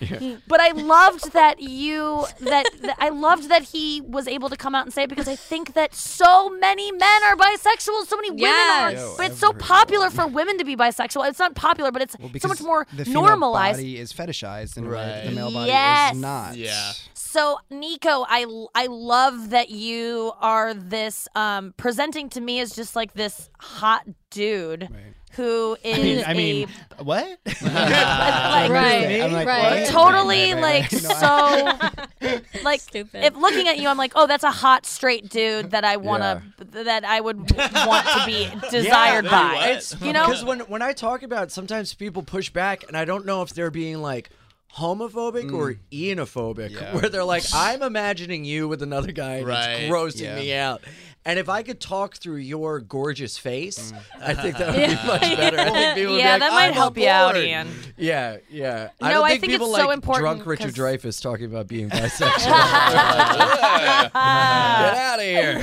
But 0.48 0.60
I 0.60 0.72
loved 0.72 1.34
that 1.34 1.60
you 1.62 2.26
that, 2.42 2.66
that 2.82 2.96
I 3.00 3.10
loved 3.10 3.50
that 3.50 3.64
he 3.64 4.02
was 4.02 4.28
able 4.28 4.50
to 4.50 4.58
come 4.58 4.74
out 4.76 4.86
and 4.86 4.94
say 4.94 5.04
it 5.04 5.10
because 5.10 5.28
I 5.28 5.36
think 5.36 5.74
that 5.76 5.94
so 5.94 6.50
many 6.50 6.92
men 6.92 7.24
are 7.26 7.36
bisexual, 7.36 8.06
so 8.08 8.16
many 8.16 8.32
women 8.32 8.42
Yes. 8.42 9.02
are, 9.04 9.18
but 9.18 9.32
it's 9.32 9.40
so 9.40 9.54
popular 9.54 10.10
for 10.10 10.26
women 10.28 10.58
to 10.58 10.66
be 10.66 10.76
bisexual. 10.76 11.28
It's 11.30 11.40
not 11.40 11.56
popular, 11.56 11.92
but 11.92 12.02
it's 12.02 12.16
Well, 12.20 12.30
so 12.40 12.48
much 12.48 12.58
because 12.58 12.62
more 12.62 12.88
the 12.94 13.06
female 13.06 13.24
normalized. 13.24 13.78
body 13.80 13.98
is 13.98 14.12
fetishized 14.14 14.78
in 14.78 14.86
a 14.86 14.90
way 14.90 14.96
that 14.96 15.26
the 15.26 15.32
male 15.32 15.52
body 15.52 15.68
Yes. 15.68 16.16
is 16.16 16.22
not. 16.22 16.56
Yeah. 16.58 16.87
So, 17.14 17.60
Nico, 17.70 18.26
I 18.28 18.46
I 18.74 18.88
love 18.88 19.50
that 19.52 19.70
you 19.70 20.32
are 20.40 20.74
this 20.74 21.28
um, 21.36 21.74
presenting 21.78 22.30
to 22.30 22.42
me 22.42 22.60
as 22.62 22.76
just 22.76 22.96
like 22.96 23.14
this 23.14 23.50
hot 23.60 24.08
dude 24.30 24.90
who 25.34 25.78
is 25.84 25.98
I 25.98 26.02
mean, 26.02 26.24
I 26.26 26.32
a 26.32 26.36
mean, 26.36 26.68
what? 27.04 27.28
like, 27.46 28.72
Right. 28.72 29.22
I'm 29.22 29.32
like, 29.34 29.48
Right. 29.48 29.82
what? 29.82 29.90
totally 29.90 30.54
Right, 30.54 30.62
like 30.62 30.92
right, 30.92 31.04
right. 31.04 32.42
so 32.52 32.60
like 32.64 32.80
Stupid. 32.80 33.24
if 33.24 33.36
looking 33.36 33.68
at 33.68 33.78
you 33.78 33.88
I'm 33.88 33.98
like 33.98 34.14
oh 34.16 34.26
that's 34.26 34.44
a 34.44 34.52
hot 34.52 34.86
straight 34.86 35.30
dude 35.30 35.72
that 35.72 35.84
I 35.84 35.98
want 35.98 36.24
to 36.24 36.66
that 36.84 37.06
I 37.06 37.22
would 37.22 37.38
want 37.38 38.08
to 38.08 38.24
be 38.26 38.50
desired 38.72 39.26
there 39.26 39.32
by 39.32 39.68
you. 39.68 39.74
It's 39.76 40.02
you 40.02 40.14
know 40.14 40.26
because 40.26 40.44
when 40.44 40.62
when 40.62 40.82
I 40.82 40.94
talk 40.94 41.22
about 41.24 41.44
it, 41.44 41.52
sometimes 41.52 41.94
people 41.94 42.24
push 42.24 42.50
back, 42.50 42.86
and 42.88 42.98
I 42.98 43.06
don't 43.06 43.26
know 43.26 43.42
if 43.44 43.54
they're 43.54 43.70
being 43.72 44.02
like 44.02 44.30
homophobic 44.78 45.52
or 45.54 45.74
mm. 45.74 45.80
enophobic, 45.92 46.72
Yeah. 46.72 46.94
where 46.96 47.10
they're 47.10 47.24
like, 47.24 47.44
"I'm 47.54 47.82
imagining 47.82 48.46
you 48.46 48.68
with 48.68 48.82
another 48.82 49.12
guy, 49.12 49.36
and 49.38 49.48
Right. 49.48 49.70
it's 49.82 49.92
grossing 49.92 50.22
Yeah. 50.22 50.36
me 50.36 50.54
out." 50.54 50.82
And 51.26 51.38
if 51.40 51.50
I 51.50 51.62
could 51.62 51.82
talk 51.82 52.16
through 52.16 52.38
your 52.38 52.80
gorgeous 52.80 53.38
face, 53.38 53.92
mm. 53.92 54.00
I 54.22 54.34
think 54.34 54.58
that 54.58 54.68
would 54.74 54.88
be 54.88 54.96
much 55.08 55.22
better. 55.38 55.60
I 55.60 55.66
think 55.74 55.96
people 55.96 56.12
would 56.14 56.18
be 56.20 56.24
Yeah, 56.24 56.32
like, 56.32 56.40
that 56.40 56.52
might 56.54 56.68
"I'm 56.68 56.74
help 56.74 56.96
on 56.98 57.04
you 57.04 57.10
out. 57.10 57.36
Ian. 57.36 57.68
Yeah, 57.98 58.38
yeah. 58.50 58.90
I 59.02 59.10
No, 59.10 59.16
don't 59.16 59.26
I 59.26 59.30
think, 59.32 59.42
think 59.42 59.54
it's 59.54 59.60
people 59.64 59.74
so 59.76 59.88
like 59.88 59.94
important 59.96 60.24
drunk 60.24 60.46
Richard 60.46 60.74
'cause- 60.76 60.76
Dreyfuss 60.76 61.22
talking 61.22 61.46
about 61.48 61.68
being 61.68 61.90
bisexual. 61.90 62.46
Get 62.46 64.16
out 64.16 65.20
of 65.20 65.26
here. 65.26 65.58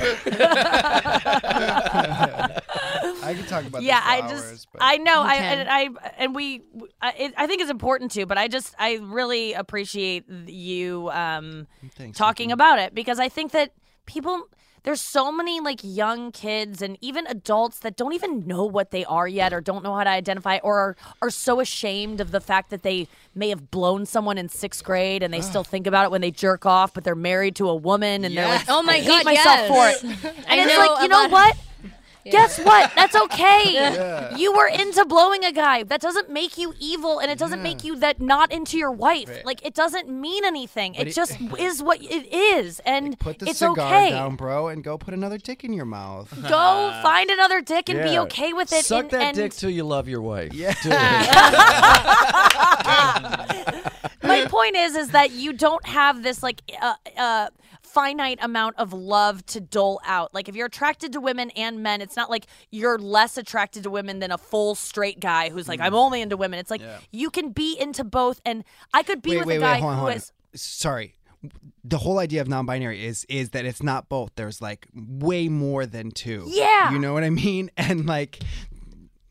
I 3.25 3.35
could 3.35 3.49
talk 3.49 3.65
about 3.65 3.83
yeah 3.83 3.97
this 4.01 4.05
for 4.05 4.11
i 4.11 4.21
hours, 4.21 4.51
just 4.51 4.69
but 4.73 4.83
i 4.83 4.97
know 4.97 5.23
i 5.23 5.35
and 5.35 5.69
i 5.69 5.89
and 6.19 6.35
we 6.35 6.63
I, 7.01 7.11
it, 7.19 7.35
I 7.37 7.47
think 7.47 7.61
it's 7.63 7.71
important 7.71 8.11
too 8.13 8.27
but 8.27 8.39
i 8.39 8.49
just 8.49 8.75
i 8.79 8.99
really 9.03 9.53
appreciate 9.55 10.29
you 10.47 11.11
um 11.13 11.67
Thanks, 11.97 12.17
talking 12.19 12.53
about 12.53 12.79
it 12.79 12.95
because 12.95 13.19
i 13.19 13.29
think 13.29 13.53
that 13.53 13.73
people 14.07 14.49
there's 14.85 15.01
so 15.01 15.33
many 15.33 15.61
like 15.61 15.81
young 15.83 16.31
kids 16.31 16.83
and 16.83 16.99
even 17.01 17.27
adults 17.27 17.79
that 17.79 17.97
don't 17.97 18.13
even 18.13 18.47
know 18.47 18.67
what 18.67 18.91
they 18.91 19.03
are 19.07 19.27
yet 19.27 19.51
or 19.55 19.63
don't 19.63 19.83
know 19.83 19.95
how 19.95 20.05
to 20.05 20.11
identify 20.11 20.59
or 20.63 20.79
are, 20.79 20.97
are 21.23 21.31
so 21.31 21.59
ashamed 21.61 22.21
of 22.21 22.33
the 22.33 22.41
fact 22.41 22.69
that 22.69 22.83
they 22.83 23.09
may 23.35 23.49
have 23.49 23.71
blown 23.71 24.05
someone 24.05 24.37
in 24.37 24.47
sixth 24.47 24.85
grade 24.85 25.23
and 25.23 25.33
they 25.33 25.41
still 25.41 25.65
think 25.65 25.87
about 25.87 26.05
it 26.05 26.11
when 26.11 26.21
they 26.21 26.31
jerk 26.31 26.67
off 26.67 26.93
but 26.93 27.03
they're 27.03 27.15
married 27.15 27.57
to 27.57 27.67
a 27.71 27.75
woman 27.75 28.25
and 28.27 28.37
they're 28.37 28.47
like 28.47 28.67
Oh 28.69 28.83
my 28.83 28.97
I 28.97 29.01
hate 29.01 29.09
God, 29.09 29.25
myself 29.25 29.59
yes. 29.61 30.01
for 30.01 30.07
it. 30.07 30.35
and 30.49 30.61
it's 30.61 30.71
know 30.71 30.79
like 30.87 31.03
you 31.03 31.09
know 31.09 31.25
about- 31.25 31.57
what 32.25 32.33
Guess 32.33 32.59
what? 32.61 32.91
That's 32.97 33.15
okay. 33.15 34.31
You 34.37 34.53
were 34.53 34.67
into 34.67 35.05
blowing 35.05 35.45
a 35.45 35.53
guy. 35.53 35.83
That 35.85 36.01
doesn't 36.01 36.29
make 36.31 36.57
you 36.59 36.75
evil, 36.81 37.19
and 37.21 37.31
it 37.31 37.39
doesn't 37.39 37.63
make 37.63 37.85
you 37.85 37.97
that 37.97 38.21
not 38.21 38.51
into 38.53 38.77
your 38.79 38.91
wife. 38.91 39.31
Like 39.45 39.65
it 39.65 39.75
doesn't 39.75 40.09
mean 40.09 40.45
anything. 40.45 40.95
It, 40.95 41.09
it- 41.09 41.15
just 41.15 41.39
is 41.59 41.83
what 41.83 42.03
it 42.03 42.33
is, 42.35 42.81
and 42.81 43.19
Put 43.19 43.39
the 43.39 43.51
it's 43.51 43.59
cigar 43.59 43.73
okay. 43.95 44.11
down, 44.11 44.37
bro, 44.37 44.69
and 44.69 44.83
go 44.83 44.99
put 44.99 45.15
another 45.15 45.39
dick 45.39 45.63
in 45.65 45.73
your 45.73 45.85
mouth. 45.85 46.33
Go 46.49 46.91
find 47.03 47.31
another 47.31 47.61
dick 47.61 47.89
and 47.89 48.03
be 48.03 48.19
okay 48.19 48.53
with 48.53 48.73
it. 48.73 48.85
Suck 48.85 49.03
and, 49.05 49.11
that 49.13 49.23
and- 49.23 49.37
dick 49.37 49.53
till 49.53 49.71
you 49.71 49.85
love 49.85 50.09
your 50.09 50.23
wife. 50.23 50.53
Yeah. 50.53 50.75
Do 50.83 50.91
it. 50.93 50.95
My 54.23 54.47
point 54.49 54.77
is, 54.77 54.97
is 54.97 55.11
that 55.11 55.31
you 55.33 55.53
don't 55.53 55.85
have 55.87 56.23
this 56.23 56.43
like 56.43 56.63
uh, 56.81 56.95
uh, 57.17 57.49
finite 57.95 58.39
amount 58.43 58.77
of 58.77 58.93
love 58.93 59.47
to 59.47 59.61
dole 59.61 60.01
out. 60.05 60.35
Like 60.35 60.49
if 60.49 60.57
you're 60.57 60.67
attracted 60.67 61.13
to 61.13 61.21
women 61.21 61.51
and 61.51 61.83
men, 61.83 62.01
it's 62.01 62.17
not 62.17 62.29
like 62.29 62.47
you're 62.71 62.99
less 62.99 63.39
attracted 63.39 63.85
to 63.85 63.91
women 63.91 64.19
than 64.19 64.31
a 64.33 64.39
full 64.39 64.75
straight 64.75 65.21
guy 65.21 65.49
who's 65.51 65.67
Mm. 65.67 65.69
like, 65.69 65.81
I'm 65.81 65.95
only 65.95 66.21
into 66.21 66.37
women. 66.37 66.59
It's 66.59 66.71
like 66.71 66.83
you 67.13 67.31
can 67.31 67.51
be 67.51 67.77
into 67.79 68.03
both, 68.05 68.41
and 68.45 68.65
I 68.93 69.03
could 69.03 69.23
be 69.23 69.31
wait, 69.31 69.39
with 69.39 69.47
wait, 69.47 69.57
a 69.57 69.61
guy 69.61 69.73
wait, 69.75 69.81
hold 69.81 69.93
on, 69.93 69.97
who 69.99 70.01
hold 70.01 70.11
on. 70.11 70.17
is. 70.19 70.33
Sorry. 70.55 71.15
The 71.85 71.99
whole 71.99 72.19
idea 72.19 72.41
of 72.41 72.49
non-binary 72.49 73.05
is 73.05 73.27
is 73.29 73.51
that 73.51 73.65
it's 73.67 73.83
not 73.83 74.09
both. 74.09 74.31
There's 74.35 74.63
like 74.63 74.89
way 74.95 75.49
more 75.49 75.85
than 75.85 76.11
two. 76.11 76.45
Yeah. 76.49 76.91
You 76.93 76.99
know 76.99 77.13
what 77.13 77.23
I 77.23 77.31
mean? 77.31 77.71
And 77.77 78.07
like, 78.07 78.41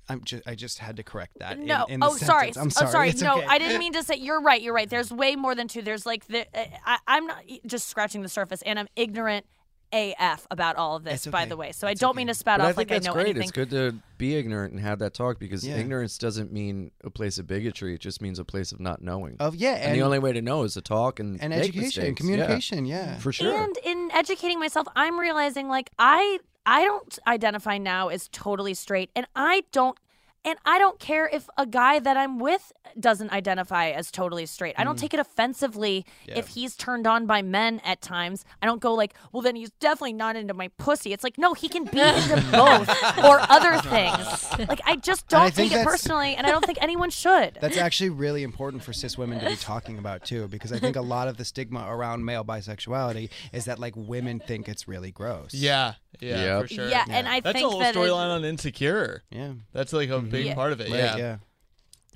I'm 0.09 0.23
just 0.23 0.47
I 0.47 0.55
just 0.55 0.79
had 0.79 0.97
to 0.97 1.03
correct 1.03 1.39
that. 1.39 1.57
No. 1.59 1.85
In, 1.85 1.99
the 2.01 2.07
oh, 2.07 2.15
sorry. 2.17 2.51
I'm 2.55 2.67
Oh, 2.67 2.69
sorry. 2.69 2.91
sorry. 2.91 3.09
It's 3.09 3.21
no, 3.21 3.37
okay. 3.37 3.45
I 3.47 3.57
didn't 3.57 3.79
mean 3.79 3.93
to 3.93 4.03
say. 4.03 4.15
You're 4.15 4.41
right. 4.41 4.61
You're 4.61 4.73
right. 4.73 4.89
There's 4.89 5.11
way 5.11 5.35
more 5.35 5.55
than 5.55 5.67
two. 5.67 5.81
There's 5.81 6.05
like 6.05 6.27
the. 6.27 6.41
uh, 6.53 6.65
I, 6.85 6.97
I'm 7.07 7.25
not 7.27 7.43
just 7.65 7.87
scratching 7.87 8.21
the 8.21 8.29
surface, 8.29 8.61
and 8.63 8.77
I'm 8.77 8.87
ignorant 8.95 9.45
AF 9.93 10.47
about 10.49 10.75
all 10.75 10.95
of 10.95 11.03
this. 11.03 11.25
It's 11.25 11.31
By 11.31 11.45
the 11.45 11.55
way, 11.55 11.71
so 11.71 11.87
I 11.87 11.93
don't 11.93 12.09
okay. 12.11 12.17
mean 12.17 12.27
to 12.27 12.33
spout 12.33 12.57
But 12.59 12.65
I 12.65 12.69
off 12.71 12.75
think 12.75 12.89
like 12.89 12.95
I 12.95 12.99
that's 12.99 13.07
know 13.07 13.13
great. 13.13 13.27
anything. 13.27 13.43
It's 13.43 13.51
good 13.51 13.69
to 13.69 13.95
be 14.17 14.35
ignorant 14.35 14.73
and 14.73 14.81
have 14.81 14.99
that 14.99 15.13
talk 15.13 15.39
because 15.39 15.65
Yeah. 15.65 15.75
ignorance 15.77 16.17
doesn't 16.17 16.51
mean 16.51 16.91
a 17.03 17.09
place 17.11 17.37
of 17.37 17.45
bigotry. 17.45 17.93
It 17.93 17.99
just 18.01 18.19
means 18.21 18.39
a 18.39 18.43
place 18.45 18.71
of 18.71 18.79
not 18.79 19.01
knowing. 19.03 19.37
Of 19.39 19.55
yeah, 19.55 19.73
and, 19.75 19.83
and, 19.83 19.95
the 19.95 20.01
only 20.01 20.17
way 20.19 20.33
to 20.33 20.41
know 20.41 20.63
is 20.63 20.73
to 20.73 20.81
talk 20.81 21.19
and 21.19 21.39
and 21.41 21.51
make 21.51 21.59
education, 21.69 21.83
mistakes. 21.85 22.05
Yeah, 22.07 22.13
communication. 22.15 22.85
Yeah. 22.85 23.17
for 23.19 23.31
sure. 23.31 23.55
And 23.55 23.77
in 23.85 24.09
educating 24.11 24.59
myself, 24.59 24.87
I'm 24.95 25.19
realizing 25.19 25.67
like 25.69 25.91
I 25.99 26.39
I 26.66 26.84
don't 26.84 27.20
identify 27.28 27.78
now 27.78 28.07
as 28.09 28.30
totally 28.30 28.74
straight, 28.74 29.09
and 29.16 29.26
I 29.36 29.64
don't. 29.72 29.97
And 30.45 30.59
I 30.66 30.78
don't 30.78 30.99
care 30.99 31.30
if 31.32 31.47
a 31.57 31.66
guy 31.66 31.99
that 31.99 32.18
I'm 32.18 32.38
with 32.38 32.74
doesn't 32.99 33.32
identify 33.32 33.91
as 33.91 34.11
totally 34.11 34.45
straight. 34.45 34.76
I 34.78 34.84
don't 34.84 34.97
mm. 34.97 34.99
take 34.99 35.14
it 35.14 35.20
offensively 35.22 36.05
if 36.28 36.49
he's 36.49 36.76
turned 36.76 37.07
on 37.07 37.26
by 37.26 37.41
men 37.41 37.80
at 37.86 38.01
times. 38.01 38.43
I 38.61 38.66
don't 38.66 38.82
go 38.82 38.93
like, 38.93 39.14
well, 39.32 39.41
then 39.41 39.55
he's 39.55 39.72
definitely 39.80 40.11
not 40.11 40.36
into 40.36 40.53
my 40.53 40.68
pussy. 40.78 41.14
It's 41.14 41.24
like, 41.24 41.38
no, 41.38 41.53
he 41.53 41.70
can 41.70 41.86
be 41.86 42.01
into 42.01 42.43
both 42.51 42.89
or 43.24 43.39
other 43.49 43.78
things. 43.89 44.68
Like, 44.68 44.82
I 44.84 44.97
just 44.97 45.30
don't 45.30 45.53
think 45.53 45.72
take 45.72 45.80
it 45.80 45.86
personally, 45.86 46.36
and 46.36 46.45
I 46.45 46.51
don't 46.51 46.66
think 46.66 46.78
anyone 46.82 47.09
should. 47.09 47.57
That's 47.61 47.78
actually 47.78 48.09
really 48.09 48.43
important 48.43 48.84
for 48.84 48.91
cis 48.91 49.18
women 49.18 49.39
to 49.39 49.45
be 49.49 49.55
talking 49.55 49.97
about 49.97 50.26
too, 50.26 50.49
because 50.49 50.74
I 50.74 50.80
think 50.80 50.97
a 50.97 51.01
lot 51.01 51.30
of 51.30 51.38
the 51.38 51.45
stigma 51.45 51.86
around 51.88 52.26
male 52.26 52.43
bisexuality 52.43 53.30
is 53.53 53.64
that 53.64 53.80
like 53.80 53.93
women 53.95 54.41
think 54.41 54.68
it's 54.68 54.89
really 54.89 55.11
gross. 55.11 55.53
Yeah, 55.53 55.93
yeah, 56.20 56.43
Yep. 56.43 56.61
for 56.61 56.68
sure. 56.74 56.89
yeah, 56.89 57.05
and 57.09 57.28
I 57.28 57.39
That's 57.39 57.53
think 57.55 57.68
a 57.68 57.70
whole 57.70 57.80
that 57.80 57.95
it- 57.95 57.97
storyline 57.97 58.30
on 58.36 58.45
Insecure. 58.45 59.24
Yeah. 59.30 59.53
That's 59.74 59.93
like 59.93 60.09
a 60.09 60.20
big 60.20 60.45
Yeah. 60.47 60.55
part 60.55 60.72
of 60.72 60.82
it. 60.82 60.89
Right, 60.89 60.97
yeah. 60.99 61.16
yeah. 61.18 61.38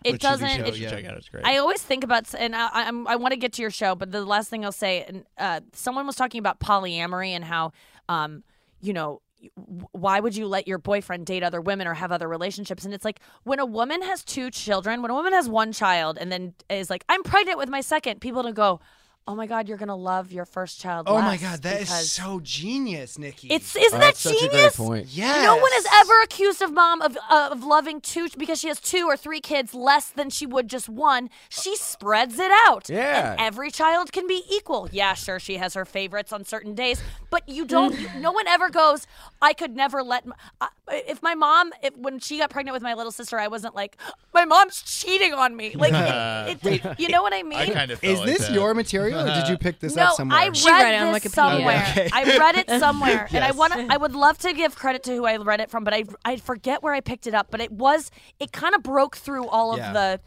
it 0.04 0.12
Which 0.14 0.22
doesn't. 0.22 0.48
show, 0.48 0.62
it- 0.62 0.68
You 0.68 0.74
should 0.74 0.82
yeah. 0.84 0.90
check 0.92 1.06
out. 1.06 1.18
It's 1.18 1.28
great. 1.30 1.46
I 1.46 1.58
always 1.58 1.82
think 1.82 2.04
about, 2.04 2.34
and 2.38 2.56
I, 2.56 2.70
I'm, 2.74 3.08
I 3.08 3.16
want 3.16 3.32
to 3.34 3.38
get 3.38 3.54
to 3.54 3.62
your 3.62 3.72
show, 3.72 3.96
but 3.96 4.12
the 4.12 4.24
last 4.26 4.50
thing 4.50 4.64
I'll 4.64 4.72
say, 4.72 5.04
and 5.08 5.24
uh, 5.38 5.62
someone 5.74 6.06
was 6.06 6.16
talking 6.16 6.40
about 6.40 6.60
polyamory 6.60 7.30
and 7.32 7.44
how, 7.44 7.72
um, 8.08 8.44
you 8.80 8.94
know, 8.94 9.22
w- 9.56 9.88
why 9.92 10.20
would 10.20 10.36
you 10.36 10.48
let 10.48 10.68
your 10.68 10.78
boyfriend 10.78 11.26
date 11.26 11.42
other 11.44 11.60
women 11.60 11.88
or 11.88 11.96
have 11.96 12.12
other 12.12 12.28
relationships? 12.28 12.86
And 12.86 12.94
it's 12.94 13.04
like 13.04 13.20
when 13.44 13.60
a 13.60 13.66
woman 13.66 14.02
has 14.04 14.24
two 14.24 14.52
children, 14.52 15.02
when 15.02 15.10
a 15.12 15.16
woman 15.16 15.34
has 15.34 15.50
one 15.50 15.72
child, 15.74 16.18
and 16.22 16.32
then 16.32 16.54
is 16.70 16.90
like, 16.92 17.04
I'm 17.10 17.24
pregnant 17.24 17.58
with 17.58 17.68
my 17.70 17.82
second, 17.82 18.22
people 18.22 18.44
don't 18.44 18.56
go, 18.56 18.80
oh 19.28 19.36
my 19.36 19.46
god, 19.48 19.68
you're 19.68 19.78
gonna 19.78 19.96
love 19.96 20.32
your 20.32 20.46
first 20.46 20.80
child. 20.80 21.08
Oh 21.10 21.22
my 21.22 21.38
god, 21.38 21.62
that 21.64 21.82
is 21.82 22.12
so 22.12 22.40
genius, 22.44 23.18
Nikki. 23.18 23.48
It's 23.50 23.76
isn't 23.76 24.00
That's 24.00 24.24
that 24.24 24.30
such 24.30 24.40
genius? 24.40 24.74
a 24.74 24.78
great 24.78 24.88
point. 24.88 25.08
yes. 25.12 25.44
No 25.44 25.56
one 25.58 25.72
has 25.74 25.86
ever 26.02 26.22
accused 26.22 26.62
of 26.62 26.72
mom 26.74 27.02
of 27.02 27.18
uh, 27.30 27.50
of 27.52 27.64
loving 27.64 28.02
two 28.02 28.28
because 28.38 28.60
she 28.60 28.68
has 28.70 28.80
two 28.80 29.06
or 29.06 29.18
three 29.18 29.40
kids 29.42 29.74
less 29.74 30.10
than 30.10 30.30
she 30.30 30.46
would 30.46 30.68
just 30.70 30.88
one. 30.90 31.30
She 31.50 31.76
spreads 31.76 32.40
it 32.40 32.52
out. 32.68 32.90
Yeah. 32.90 33.32
And 33.32 33.42
every 33.42 33.72
child 33.72 34.12
can 34.12 34.28
be 34.28 34.44
equal. 34.50 34.88
Yeah, 34.92 35.14
sure, 35.14 35.40
she 35.40 35.58
has 35.58 35.74
her 35.74 35.86
favorites 35.86 36.32
on 36.32 36.46
certain 36.46 36.74
days, 36.74 37.02
but 37.30 37.48
you 37.50 37.66
don't. 37.66 37.98
you- 38.00 38.10
no 38.20 38.32
one 38.32 38.48
ever 38.48 38.70
goes. 38.70 39.06
I 39.42 39.54
could 39.54 39.76
never 39.76 40.02
let. 40.04 40.26
m- 40.26 40.34
Uh, 40.62 40.68
if 40.90 41.22
my 41.22 41.36
mom, 41.36 41.72
if, 41.84 41.96
when 41.98 42.18
she 42.20 42.38
got 42.38 42.50
pregnant 42.50 42.74
with 42.74 42.82
my 42.82 42.94
little 42.94 43.12
sister, 43.12 43.38
I 43.38 43.48
wasn't 43.50 43.76
like, 43.76 43.98
my 44.34 44.46
mom's 44.46 44.82
cheating 44.82 45.34
on 45.34 45.54
me. 45.56 45.76
Like, 45.76 45.92
it, 45.94 46.66
it, 46.86 47.00
you 47.00 47.10
know 47.10 47.22
what 47.22 47.34
I 47.34 47.44
mean? 47.44 47.60
I 47.60 47.70
kind 47.70 47.92
of 47.92 48.02
Is 48.04 48.18
felt 48.18 48.28
like 48.28 48.38
this 48.38 48.48
that. 48.48 48.54
your 48.54 48.74
material, 48.74 49.17
or 49.20 49.26
did 49.34 49.48
you 49.48 49.58
pick 49.58 49.80
this 49.80 49.96
no, 49.96 50.04
up 50.04 50.14
somewhere? 50.16 50.38
I 50.40 50.46
read, 50.48 50.58
She 50.58 50.70
read 50.72 50.94
it 50.96 51.02
on 51.02 51.14
Wikipedia. 51.14 51.34
somewhere. 51.34 51.88
Okay. 51.92 52.10
I 52.14 52.38
read 52.38 52.56
it 52.58 52.70
somewhere, 52.80 53.28
and 53.32 53.44
I 53.44 53.52
want 53.52 53.74
I 53.74 53.98
would 53.98 54.14
love 54.16 54.38
to 54.40 54.54
give 54.54 54.76
credit 54.76 55.04
to 55.04 55.16
who 55.16 55.26
I 55.26 55.38
read 55.38 55.60
it 55.60 55.70
from, 55.70 55.84
but 55.84 55.94
I 55.94 56.04
I 56.26 56.38
forget 56.38 56.84
where 56.84 56.94
I 56.94 57.02
picked 57.02 57.28
it 57.28 57.34
up. 57.34 57.48
But 57.52 57.62
it 57.62 57.72
was 57.72 58.12
it 58.40 58.52
kind 58.52 58.76
of 58.76 58.84
broke 58.84 59.18
through 59.18 59.48
all 59.48 59.74
of 59.74 59.80
Yeah. 59.80 59.94
the. 59.94 60.20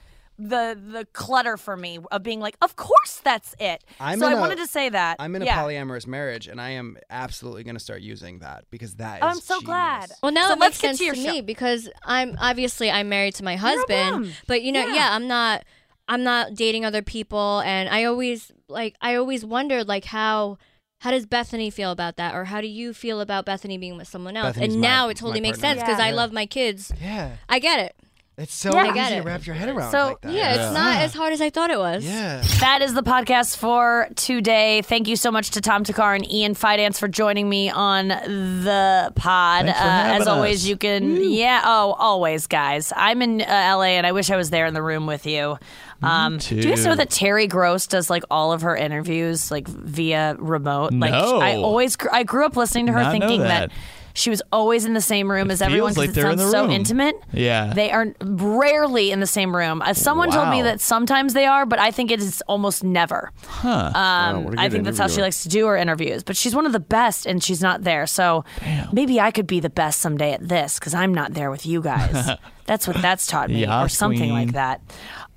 The 0.43 0.81
the 0.93 1.05
clutter 1.13 1.59
for 1.59 1.77
me 1.77 1.99
of 2.11 2.23
being 2.23 2.41
like, 2.41 2.57
of 2.63 2.75
course 2.75 3.21
that's 3.23 3.55
it. 3.61 3.85
I'm 4.01 4.21
so 4.21 4.27
in 4.27 4.33
I 4.33 4.37
a- 4.37 4.41
wanted 4.41 4.57
to 4.57 4.67
say 4.67 4.89
that. 4.89 5.17
I'm 5.19 5.37
in 5.37 5.43
a 5.43 5.45
yeah. 5.45 5.59
polyamorous 5.63 6.07
marriage, 6.07 6.49
and 6.49 6.59
I 6.59 6.71
am 6.71 6.97
absolutely 7.11 7.63
going 7.63 7.75
to 7.77 7.81
start 7.81 8.01
using 8.01 8.39
that 8.39 8.65
because 8.71 8.95
that 8.95 9.17
is. 9.17 9.23
Oh, 9.23 9.27
I'm 9.27 9.35
so 9.41 9.57
genius. 9.57 9.67
glad. 9.67 10.11
Well, 10.23 10.33
now 10.33 10.47
So 10.49 10.55
it 10.55 10.59
let's 10.61 10.61
makes 10.61 10.81
get 10.81 10.89
sense 10.89 10.99
to 11.01 11.05
your 11.05 11.15
to 11.15 11.33
me 11.35 11.41
because 11.43 11.91
I'm 12.05 12.39
obviously 12.41 12.91
I'm 12.91 13.11
married 13.11 13.35
to 13.35 13.45
my 13.45 13.57
husband, 13.57 14.35
but 14.47 14.63
you 14.63 14.73
know, 14.73 14.87
Yeah. 14.87 14.95
yeah. 14.95 15.09
I'm 15.15 15.29
not 15.29 15.63
I'm 16.11 16.23
not 16.25 16.55
dating 16.55 16.85
other 16.85 17.01
people, 17.03 17.63
and 17.65 17.89
I 17.89 18.05
always 18.05 18.51
like 18.69 18.97
I 19.01 19.15
always 19.15 19.45
wondered 19.45 19.89
like 19.89 20.05
how. 20.07 20.59
How 21.03 21.13
does 21.13 21.25
Bethany 21.25 21.71
feel 21.71 21.93
about 21.93 22.17
that, 22.19 22.35
or 22.35 22.45
how 22.45 22.61
do 22.61 22.67
you 22.67 22.93
feel 22.93 23.23
about 23.23 23.47
Bethany 23.47 23.79
being 23.79 23.97
with 23.97 24.07
someone 24.07 24.37
else? 24.37 24.49
Bethany's 24.57 24.75
and 24.75 24.83
my- 24.83 24.87
now 24.87 25.09
it 25.09 25.17
totally 25.17 25.41
my 25.41 25.49
makes 25.49 25.59
partner. 25.59 25.81
sense 25.81 25.89
because 25.89 25.99
Yeah. 25.99 26.09
I 26.09 26.11
love 26.11 26.31
my 26.31 26.45
kids. 26.45 26.93
Yeah, 27.03 27.31
I 27.49 27.59
get 27.59 27.79
it. 27.81 27.97
it's 28.37 28.55
so 28.55 28.71
Yeah. 28.75 28.81
I 28.81 28.85
easy 28.85 28.95
get 28.95 29.09
to 29.11 29.17
it. 29.17 29.25
wrap 29.25 29.47
your 29.47 29.55
head 29.55 29.69
around. 29.71 29.91
So, 29.93 30.07
like 30.09 30.21
that. 30.23 30.33
Yeah, 30.33 30.53
it's 30.55 30.75
not 30.75 30.97
as 31.01 31.15
hard 31.15 31.33
as 31.33 31.41
I 31.41 31.49
thought 31.49 31.71
it 31.71 31.79
was. 31.79 32.05
Yeah. 32.05 32.43
That 32.61 32.81
is 32.83 32.93
the 32.93 33.03
podcast 33.03 33.57
for 33.57 34.09
today. 34.15 34.83
Thank 34.83 35.09
you 35.09 35.17
so 35.17 35.31
much 35.31 35.51
to 35.53 35.63
Tom 35.63 35.85
Thakkar 35.85 36.17
and 36.17 36.31
Ian 36.31 36.55
Fidance 36.55 36.99
for 36.99 37.09
joining 37.09 37.49
me 37.49 37.71
on 37.71 38.09
the 38.09 39.13
pod. 39.15 39.65
Thanks 39.67 39.79
for 39.79 39.85
Uh, 39.87 39.91
having 39.91 40.21
as 40.23 40.29
always, 40.29 40.63
us. 40.65 40.69
you 40.69 40.77
can, 40.77 41.23
yeah, 41.33 41.63
oh, 41.65 41.95
always, 41.99 42.47
guys. 42.47 42.93
I'm 42.97 43.23
in 43.23 43.41
uh, 43.43 43.45
LA 43.77 43.97
and 43.97 44.07
I 44.07 44.13
wish 44.13 44.31
I 44.31 44.37
was 44.37 44.51
there 44.51 44.67
in 44.67 44.75
the 44.75 44.83
room 44.83 45.07
with 45.07 45.27
you. 45.27 45.59
Um, 46.03 46.39
do 46.39 46.57
you 46.57 46.63
guys 46.63 46.85
know 46.85 46.95
that 46.95 47.11
Terry 47.11 47.47
Gross 47.47 47.87
does 47.87 48.09
like 48.11 48.23
all 48.31 48.53
of 48.53 48.63
her 48.63 48.75
interviews 48.77 49.51
like 49.51 49.69
via 49.69 50.35
remote? 50.39 50.93
Like 50.93 51.13
No. 51.13 51.41
I 51.41 51.57
always, 51.57 51.97
gr- 51.97 52.09
I 52.13 52.23
grew 52.23 52.45
up 52.47 52.57
listening 52.57 52.87
to 52.87 52.93
her 52.93 53.03
Not 53.03 53.13
thinking 53.13 53.41
that. 53.43 53.71
she 54.15 54.31
was 54.31 54.43
always 54.51 54.85
in 54.87 54.95
the 54.95 55.01
same 55.01 55.31
room 55.31 55.51
as 55.51 55.61
everyone 55.63 55.95
like 55.95 56.11
it 56.11 56.15
sounds 56.15 56.51
so 56.51 56.69
intimate. 56.71 57.15
Yeah. 57.33 57.73
They 57.75 57.91
are 57.93 58.15
rarely 58.23 59.11
in 59.13 59.21
the 59.21 59.27
same 59.27 59.55
room. 59.55 59.83
Uh, 59.83 59.95
someone 59.95 60.31
told 60.31 60.49
me 60.51 60.63
that 60.63 60.81
sometimes 60.81 61.33
they 61.35 61.47
are, 61.47 61.65
but 61.67 61.79
I 61.79 61.91
think 61.91 62.11
it 62.11 62.21
is 62.21 62.43
almost 62.49 62.83
never. 62.83 63.31
Huh. 63.47 63.93
Um, 63.95 64.55
a 64.59 64.61
I 64.61 64.69
think 64.69 64.85
that's 64.85 64.99
how 64.99 65.07
she 65.09 65.21
likes 65.21 65.43
to 65.45 65.49
do 65.49 65.67
her 65.67 65.77
interviews. 65.77 66.23
But 66.23 66.37
she's 66.37 66.55
one 66.55 66.67
of 66.67 66.73
the 66.73 66.81
best, 66.81 67.27
and 67.27 67.43
she's 67.43 67.61
not 67.63 67.83
there. 67.85 68.07
So 68.07 68.45
maybe 68.93 69.21
I 69.21 69.31
could 69.31 69.47
be 69.47 69.61
the 69.61 69.71
best 69.71 70.01
someday 70.01 70.33
at 70.33 70.47
this 70.49 70.79
because 70.79 70.95
I'm 70.95 71.13
not 71.15 71.35
there 71.35 71.51
with 71.51 71.65
you 71.67 71.81
guys. 71.83 72.31
that's 72.67 72.87
what 72.87 73.01
that's 73.03 73.27
taught 73.27 73.49
me, 73.51 73.65
or 73.65 73.69
Yas, 73.69 73.95
something 73.97 74.31
like 74.31 74.53
that. 74.53 74.81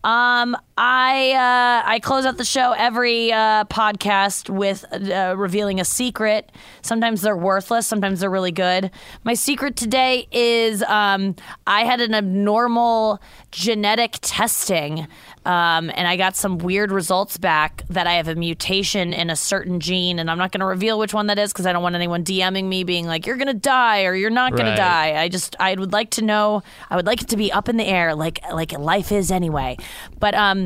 Um, 0.04 0.58
I 0.76 1.34
uh, 1.34 1.88
I 1.88 2.00
close 2.00 2.26
out 2.26 2.38
the 2.38 2.46
show 2.46 2.72
every 2.72 3.32
uh, 3.32 3.66
podcast 3.66 4.50
with 4.50 4.86
uh, 4.92 5.36
revealing 5.38 5.80
a 5.80 5.86
secret. 5.86 6.52
Sometimes 6.82 7.22
they're 7.22 7.38
worthless. 7.38 7.86
Sometimes 7.86 8.22
they're 8.22 8.30
really 8.32 8.52
good. 8.52 8.90
My 9.24 9.36
secret 9.36 9.76
today 9.76 10.28
is 10.32 10.82
um, 10.84 11.36
I 11.68 11.84
had 11.86 12.02
an 12.02 12.16
abnormal 12.16 13.22
genetic 13.52 14.18
testing, 14.22 15.02
um, 15.46 15.92
and 15.94 16.08
I 16.08 16.18
got 16.18 16.36
some 16.36 16.58
weird 16.58 16.92
results 16.92 17.38
back 17.38 17.84
that 17.90 18.08
I 18.08 18.14
have 18.14 18.28
a 18.28 18.34
mutation 18.34 19.14
in 19.14 19.30
a 19.30 19.36
certain 19.36 19.80
gene, 19.80 20.18
and 20.18 20.32
I'm 20.32 20.40
not 20.40 20.52
going 20.52 20.62
to 20.62 20.66
reveal 20.66 20.98
which 20.98 21.14
one 21.14 21.28
that 21.28 21.38
is 21.38 21.54
because 21.54 21.68
I 21.68 21.74
don't 21.74 21.84
want 21.84 21.94
anyone 21.94 22.24
DMing 22.24 22.66
me 22.66 22.84
being 22.84 23.06
like, 23.06 23.28
"You're 23.28 23.38
going 23.38 23.46
to 23.48 23.54
die" 23.54 24.06
or 24.06 24.16
"You're 24.16 24.32
not 24.32 24.54
going 24.54 24.66
Right. 24.66 24.72
to 24.72 24.82
die." 24.82 25.22
I 25.22 25.30
just 25.30 25.56
I 25.60 25.76
would 25.76 25.94
like 25.94 26.10
to 26.12 26.24
know. 26.24 26.64
I 26.90 26.96
would 26.96 27.06
like 27.06 27.22
it 27.22 27.28
to 27.30 27.38
be 27.38 27.52
up 27.52 27.70
in 27.70 27.78
the 27.78 27.86
air, 27.86 28.16
like 28.16 28.40
like 28.52 28.72
life 28.72 29.12
is 29.12 29.30
anyway. 29.30 29.78
But 30.20 30.34
um, 30.34 30.63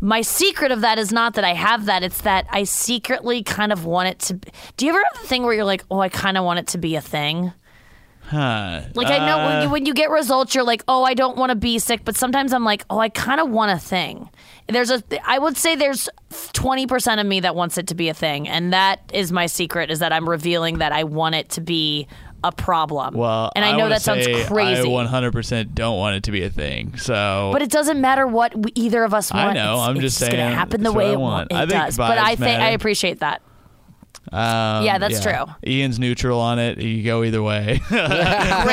my 0.00 0.20
secret 0.22 0.70
of 0.72 0.80
that 0.82 0.98
is 0.98 1.12
not 1.12 1.34
that 1.34 1.44
I 1.44 1.54
have 1.54 1.86
that. 1.86 2.02
It's 2.02 2.20
that 2.22 2.46
I 2.50 2.64
secretly 2.64 3.42
kind 3.42 3.72
of 3.72 3.84
want 3.84 4.08
it 4.08 4.18
to. 4.20 4.34
Do 4.76 4.84
you 4.86 4.92
ever 4.92 5.02
have 5.12 5.22
the 5.22 5.28
thing 5.28 5.44
where 5.44 5.54
you're 5.54 5.64
like, 5.64 5.84
oh, 5.90 6.00
I 6.00 6.08
kind 6.08 6.36
of 6.36 6.44
want 6.44 6.58
it 6.58 6.66
to 6.68 6.78
be 6.78 6.96
a 6.96 7.00
thing? 7.00 7.52
huh. 8.26 8.80
Like 8.94 9.08
I 9.08 9.18
know 9.26 9.36
when 9.46 9.56
Uh, 9.56 9.62
you 9.62 9.70
when 9.70 9.86
you 9.86 9.94
get 9.94 10.10
results, 10.10 10.54
you're 10.54 10.64
like, 10.64 10.82
oh, 10.88 11.04
I 11.04 11.14
don't 11.14 11.36
want 11.36 11.50
to 11.50 11.56
be 11.56 11.78
sick. 11.78 12.04
But 12.04 12.16
sometimes 12.16 12.52
I'm 12.52 12.64
like, 12.64 12.84
oh, 12.90 12.98
I 12.98 13.08
kind 13.10 13.40
of 13.40 13.50
want 13.50 13.70
a 13.72 13.78
thing. 13.78 14.28
There's 14.66 14.90
a, 14.90 15.02
I 15.26 15.38
would 15.38 15.58
say 15.58 15.76
there's 15.76 16.08
20 16.54 16.86
percent 16.86 17.20
of 17.20 17.26
me 17.26 17.40
that 17.40 17.54
wants 17.54 17.76
it 17.76 17.86
to 17.88 17.94
be 17.94 18.08
a 18.08 18.14
thing, 18.14 18.48
and 18.48 18.72
that 18.72 19.00
is 19.12 19.30
my 19.30 19.46
secret. 19.46 19.90
Is 19.90 19.98
that 19.98 20.12
I'm 20.12 20.28
revealing 20.28 20.78
that 20.78 20.90
I 20.92 21.04
want 21.04 21.34
it 21.34 21.50
to 21.50 21.60
be 21.60 22.08
a 22.44 22.52
problem. 22.52 23.14
Well, 23.14 23.50
and 23.56 23.64
I, 23.64 23.72
know 23.72 23.78
wanna 23.78 23.94
that 23.96 24.02
sounds 24.02 24.26
crazy. 24.46 24.82
I 24.82 24.84
100% 24.84 25.74
don't 25.74 25.96
want 25.98 26.16
it 26.16 26.22
to 26.24 26.30
be 26.30 26.42
a 26.44 26.50
thing. 26.50 26.96
So, 26.96 27.50
But 27.52 27.62
it 27.62 27.70
doesn't 27.70 28.00
matter 28.00 28.26
what 28.26 28.54
we, 28.56 28.70
either 28.74 29.02
of 29.02 29.12
us 29.14 29.32
want. 29.32 29.50
I 29.50 29.52
know, 29.54 29.74
It's, 29.74 29.88
I'm 29.88 29.96
it's 29.96 30.02
just 30.02 30.18
saying, 30.18 30.32
it's 30.34 30.38
gonna 30.40 30.54
happen 30.54 30.82
the 30.82 30.92
way 30.92 31.06
what 31.06 31.10
I 31.10 31.12
it, 31.12 31.16
wa- 31.18 31.30
want. 31.30 31.52
it 31.52 31.56
I 31.56 31.64
does. 31.64 31.96
But 31.96 32.18
I 32.18 32.36
think 32.36 32.60
I 32.60 32.70
appreciate 32.70 33.20
that. 33.20 33.42
Um, 34.32 34.84
Yeah, 34.84 34.96
that's 34.98 35.20
true. 35.20 35.44
Ian's 35.66 35.98
neutral 35.98 36.40
on 36.40 36.58
it. 36.58 36.78
You 36.78 37.02
go 37.04 37.22
either 37.24 37.42
way. 37.42 37.80
Great, 37.88 38.02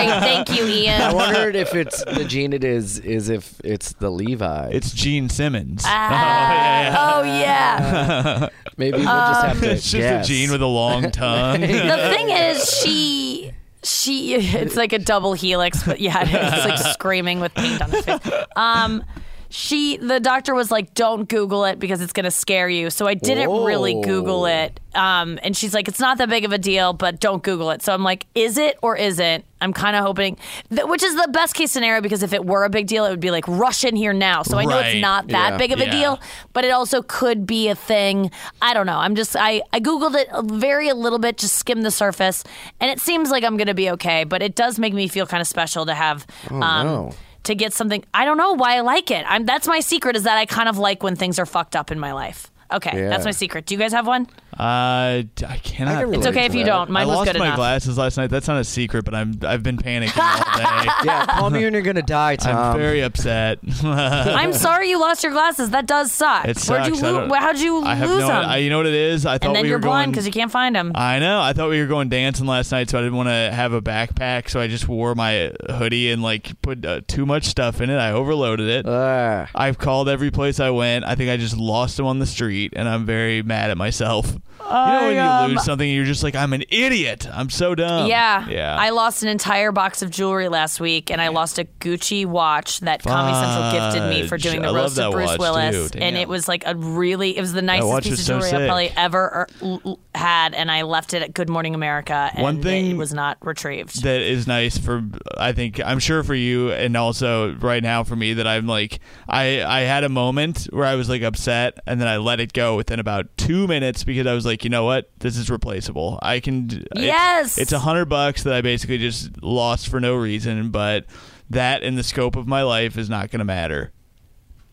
thank 0.10 0.50
you, 0.58 0.66
Ian. 0.66 1.02
I 1.02 1.14
wondered 1.14 1.56
if 1.58 1.76
it's 1.76 2.04
the 2.06 2.24
gene 2.24 2.54
it 2.54 2.64
is 2.64 3.00
is 3.00 3.30
if 3.30 3.60
it's 3.64 3.92
the 3.94 4.10
Levi. 4.10 4.70
it's 4.72 4.92
Gene 4.94 5.28
Simmons. 5.30 5.84
Ah, 5.86 7.20
oh 7.20 7.24
yeah. 7.24 8.48
Maybe 8.78 8.98
we'll 9.00 9.06
just 9.06 9.46
have 9.46 9.60
to 9.60 9.72
it's 9.74 9.84
just 9.84 9.94
guess. 9.94 10.26
a 10.26 10.28
Gene 10.30 10.52
with 10.52 10.62
a 10.62 10.66
long 10.66 11.12
tongue. 11.12 11.60
The 11.62 11.68
thing 12.16 12.30
is, 12.30 12.80
she 12.82 13.52
she 13.84 14.34
it's 14.36 14.76
like 14.76 14.94
a 14.94 15.00
double 15.00 15.34
helix, 15.34 15.84
but 15.84 16.00
yeah, 16.00 16.22
it's 16.24 16.66
like 16.66 16.94
screaming 16.94 17.40
with 17.40 17.54
paint 17.54 17.82
on 17.82 17.92
his 17.92 18.06
face. 18.06 18.20
Um, 18.56 19.04
she 19.52 19.98
the 19.98 20.20
doctor 20.20 20.56
was 20.56 20.72
like, 20.72 20.94
"Don't 20.96 21.28
Google 21.30 21.66
it 21.66 21.78
because 21.78 22.02
it's 22.02 22.14
gonna 22.14 22.32
scare 22.32 22.70
you." 22.70 22.90
So 22.90 23.06
I 23.08 23.14
didn't 23.14 23.50
really 23.50 24.02
Google 24.02 24.46
it. 24.46 24.80
Um, 24.96 25.40
and 25.44 25.56
she's 25.56 25.74
like, 25.74 25.88
"It's 25.88 26.00
not 26.00 26.18
that 26.18 26.30
big 26.30 26.44
of 26.46 26.52
a 26.52 26.58
deal, 26.58 26.94
but 26.94 27.20
don't 27.20 27.44
Google 27.44 27.70
it." 27.72 27.82
So 27.82 27.94
I'm 27.94 28.04
like, 28.04 28.26
"Is 28.34 28.58
it 28.58 28.78
or 28.82 28.96
isn't?" 28.96 29.46
I'm 29.64 29.74
kind 29.74 29.96
of 29.96 30.04
hoping, 30.04 30.38
which 30.72 31.04
is 31.04 31.16
the 31.16 31.28
best 31.32 31.54
case 31.54 31.72
scenario 31.72 32.02
because 32.02 32.24
if 32.24 32.34
it 32.34 32.44
were 32.46 32.64
a 32.64 32.70
big 32.70 32.88
deal, 32.88 33.06
it 33.06 33.10
would 33.12 33.20
be 33.20 33.30
like 33.30 33.48
rush 33.48 33.84
in 33.84 33.96
here 33.96 34.12
now. 34.14 34.42
So 34.42 34.58
I 34.58 34.64
know 34.66 34.78
Right. 34.78 34.96
it's 34.96 35.02
not 35.02 35.28
that 35.28 35.52
Yeah. 35.52 35.58
big 35.58 35.72
of 35.72 35.80
a 35.80 35.90
deal, 35.92 36.20
but 36.54 36.66
it 36.66 36.72
also 36.72 37.04
could 37.04 37.46
be 37.46 37.68
a 37.68 37.76
thing. 37.76 38.32
I 38.62 38.74
don't 38.74 38.86
know. 38.88 38.98
I'm 38.98 39.16
just 39.16 39.36
I 39.38 39.62
I 39.74 39.80
googled 39.80 40.16
it 40.16 40.28
a 40.32 40.42
very 40.42 40.88
a 40.90 40.96
little 40.96 41.20
bit, 41.20 41.38
just 41.38 41.56
skim 41.56 41.84
the 41.84 41.92
surface, 41.92 42.44
and 42.80 42.90
it 42.90 43.00
seems 43.00 43.30
like 43.30 43.44
I'm 43.44 43.56
gonna 43.58 43.74
be 43.76 43.90
okay. 43.92 44.24
But 44.24 44.42
it 44.42 44.56
does 44.56 44.80
make 44.80 44.94
me 44.94 45.08
feel 45.08 45.28
kind 45.28 45.42
of 45.42 45.48
special 45.48 45.86
to 45.86 45.94
have. 45.94 46.26
um, 46.50 46.60
no. 46.60 47.12
To 47.46 47.56
get 47.56 47.74
something, 47.74 48.04
I 48.14 48.26
don't 48.26 48.38
know 48.38 48.54
why 48.54 48.78
I 48.78 48.82
like 48.82 49.10
it. 49.10 49.26
I'm 49.28 49.46
that's 49.46 49.68
my 49.68 49.80
secret 49.80 50.16
is 50.16 50.24
that 50.24 50.38
I 50.38 50.46
kind 50.46 50.70
of 50.70 50.78
like 50.78 51.02
when 51.02 51.16
things 51.16 51.40
are 51.40 51.46
fucked 51.46 51.76
up 51.76 51.92
in 51.92 52.00
my 52.00 52.14
life. 52.14 52.52
Okay, 52.74 52.92
Yeah. 53.04 53.10
that's 53.10 53.26
my 53.26 53.32
secret. 53.32 53.66
Do 53.66 53.74
you 53.76 53.80
guys 53.80 53.92
have 53.94 54.08
one? 54.08 54.28
Uh, 54.60 55.24
I 55.48 55.60
cannot. 55.64 55.96
I 55.96 56.02
can 56.04 56.14
It's 56.14 56.18
relate 56.18 56.28
okay 56.28 56.40
to 56.42 56.46
if 56.46 56.54
you 56.56 56.64
that. 56.66 56.70
don't. 56.70 56.90
Mine 56.92 57.04
I 57.04 57.06
was 57.08 57.16
lost 57.18 57.32
good 57.32 57.40
my 57.40 57.46
enough. 57.48 57.56
glasses 57.58 57.98
last 57.98 58.18
night. 58.18 58.28
That's 58.30 58.48
not 58.48 58.58
a 58.60 58.64
secret, 58.64 59.06
but 59.06 59.16
I'm 59.16 59.40
I've 59.44 59.64
been 59.64 59.78
panicking 59.78 60.18
all 60.18 60.58
day. 60.58 60.92
Yeah, 61.06 61.26
call 61.26 61.50
me 61.50 61.64
when 61.64 61.74
you're 61.74 61.82
gonna 61.82 62.02
die, 62.02 62.36
Tom. 62.38 62.56
I'm 62.56 62.78
very 62.78 63.02
upset. 63.02 63.60
I'm 63.84 64.54
sorry 64.54 64.90
you 64.90 65.00
lost 65.00 65.24
your 65.24 65.32
glasses. 65.32 65.72
That 65.72 65.88
does 65.88 66.12
suck. 66.12 66.46
It 66.46 66.58
Where'd 66.68 66.88
you 66.88 66.96
sucks. 66.96 67.04
I 67.04 67.10
lo- 67.12 67.28
don't- 67.28 67.42
How'd 67.42 67.58
you 67.60 67.82
I 67.82 67.96
have 67.96 68.10
lose 68.10 68.20
no. 68.22 68.28
them? 68.28 68.46
I, 68.50 68.58
you 68.58 68.70
know 68.70 68.78
what 68.78 68.86
it 68.88 68.94
is? 68.94 69.26
I 69.26 69.38
thought 69.38 69.48
and 69.48 69.56
then 69.56 69.64
we 69.64 69.70
you're 69.70 69.78
were 69.80 69.82
blind 69.84 70.08
going. 70.08 70.12
because 70.12 70.26
you 70.26 70.32
can't 70.34 70.52
find 70.52 70.76
them. 70.76 70.92
I 70.96 71.18
know. 71.20 71.42
I 71.42 71.54
thought 71.54 71.70
we 71.70 71.80
were 71.80 71.88
going 71.88 72.10
dancing 72.10 72.46
last 72.46 72.72
night, 72.72 72.90
so 72.90 73.00
I 73.00 73.02
didn't 73.02 73.16
want 73.18 73.30
to 73.30 73.52
have 73.56 73.72
a 73.74 73.82
backpack. 73.82 74.50
So 74.50 74.60
I 74.60 74.68
just 74.68 74.88
wore 74.88 75.16
my 75.16 75.52
hoodie 75.70 76.12
and 76.12 76.22
like 76.22 76.62
put 76.62 76.86
uh, 76.86 77.02
too 77.08 77.26
much 77.26 77.46
stuff 77.46 77.80
in 77.82 77.90
it. 77.90 77.98
I 77.98 78.12
overloaded 78.12 78.68
it. 78.68 78.86
I've 78.86 79.78
called 79.80 80.08
every 80.10 80.30
place 80.30 80.60
I 80.60 80.70
went. 80.72 81.06
I 81.06 81.16
think 81.16 81.30
I 81.32 81.38
just 81.38 81.58
lost 81.58 81.98
them 81.98 82.06
on 82.06 82.20
the 82.20 82.28
and 82.74 82.88
I'm 82.88 83.06
very 83.06 83.42
mad 83.44 83.72
at 83.72 83.78
myself. 83.78 84.32
you 84.32 84.38
know 84.38 85.06
when 85.08 85.18
I, 85.18 85.42
you 85.42 85.46
um, 85.46 85.52
lose 85.52 85.64
something, 85.64 85.90
you're 85.90 86.06
just 86.06 86.24
like, 86.24 86.36
I'm 86.36 86.54
an 86.54 86.64
idiot. 86.70 87.28
I'm 87.32 87.50
so 87.50 87.76
dumb. 87.76 88.08
Yeah. 88.08 88.48
yeah. 88.48 88.78
I 88.80 88.92
lost 88.92 89.24
an 89.24 89.30
entire 89.30 89.72
box 89.72 90.02
of 90.02 90.12
jewelry 90.12 90.48
last 90.48 90.80
week, 90.80 91.10
and 91.12 91.22
I 91.22 91.30
lost 91.30 91.60
a 91.60 91.66
Gucci 91.80 92.26
watch 92.26 92.80
that 92.82 93.04
Comedy 93.04 93.36
Central 93.36 93.72
gifted 93.72 94.10
me 94.10 94.28
for 94.28 94.38
doing 94.38 94.62
the 94.62 94.70
I 94.70 94.74
roast 94.74 95.00
of 95.00 95.14
Bruce 95.14 95.38
Willis, 95.38 95.92
and 95.92 96.16
it 96.16 96.28
was 96.28 96.48
like 96.48 96.64
a 96.66 96.76
really, 96.76 97.38
it 97.38 97.42
was 97.42 97.54
the 97.54 97.62
nicest 97.62 98.04
piece 98.04 98.14
of 98.14 98.20
is 98.20 98.26
so 98.26 98.40
jewelry 98.40 98.52
I've 98.52 98.68
probably 98.68 98.90
ever 98.96 99.20
er, 99.20 99.48
l- 99.62 100.00
had, 100.14 100.54
and 100.54 100.70
I 100.72 100.84
left 100.84 101.14
it 101.14 101.22
at 101.22 101.34
Good 101.34 101.50
Morning 101.50 101.76
America, 101.76 102.30
and 102.34 102.44
One 102.44 102.62
thing 102.62 102.92
it 102.92 102.98
was 102.98 103.14
not 103.14 103.38
retrieved. 103.42 104.04
that 104.04 104.22
is 104.22 104.48
nice 104.48 104.78
for 104.78 105.04
I 105.38 105.54
think 105.54 105.80
I'm 105.84 106.00
sure 106.00 106.24
for 106.24 106.36
you 106.36 106.72
and 106.72 106.96
also 106.96 107.56
right 107.56 107.82
now 107.82 108.04
for 108.04 108.16
me 108.16 108.34
that 108.34 108.48
I'm 108.48 108.68
like 108.68 109.00
I 109.28 109.64
I 109.64 109.82
had 109.82 110.04
a 110.04 110.10
moment 110.10 110.66
where 110.72 110.86
I 110.86 110.96
was 110.96 111.10
like 111.10 111.22
upset 111.22 111.80
and 111.88 112.00
then 112.00 112.08
I 112.08 112.18
let 112.18 112.40
it 112.40 112.51
go 112.54 112.76
within 112.76 113.00
about 113.00 113.28
two 113.38 113.68
minutes 113.68 114.04
because 114.04 114.28
I 114.28 114.34
was 114.34 114.46
like 114.46 114.64
you 114.64 114.70
know 114.70 114.86
what 114.86 115.10
this 115.20 115.38
is 115.38 115.50
replaceable 115.50 116.20
I 116.22 116.40
can 116.40 116.86
Yes. 116.96 117.58
it's 117.58 117.72
a 117.72 117.80
hundred 117.80 118.06
bucks 118.06 118.44
that 118.44 118.54
I 118.54 118.62
basically 118.62 118.98
just 118.98 119.42
lost 119.44 119.88
for 119.90 120.00
no 120.00 120.16
reason 120.16 120.70
but 120.70 121.06
that 121.50 121.84
in 121.84 121.96
the 121.96 122.04
scope 122.04 122.36
of 122.36 122.48
my 122.48 122.64
life 122.64 122.98
is 122.98 123.10
not 123.10 123.32
gonna 123.32 123.46
matter 123.46 123.92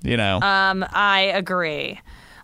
you 0.02 0.16
know 0.16 0.40
um, 0.40 0.84
I 0.92 1.32
agree. 1.34 2.00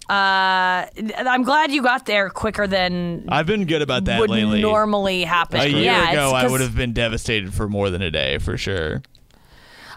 Uh, 0.08 0.84
I'm 1.16 1.44
glad 1.44 1.70
you 1.70 1.82
got 1.82 2.04
there 2.04 2.28
quicker 2.28 2.66
than 2.66 3.24
I've 3.28 3.46
been 3.46 3.64
good 3.64 3.80
about 3.80 4.04
that 4.04 4.20
would 4.20 4.28
lately 4.28 4.60
normally 4.60 5.24
happen. 5.24 5.60
a 5.60 5.66
year 5.66 5.80
yeah, 5.82 6.10
ago 6.10 6.32
I 6.32 6.46
would 6.46 6.60
have 6.60 6.76
been 6.76 6.92
devastated 6.92 7.54
for 7.54 7.68
more 7.70 7.88
than 7.88 8.02
a 8.02 8.10
day 8.10 8.36
for 8.36 8.58
sure 8.58 9.02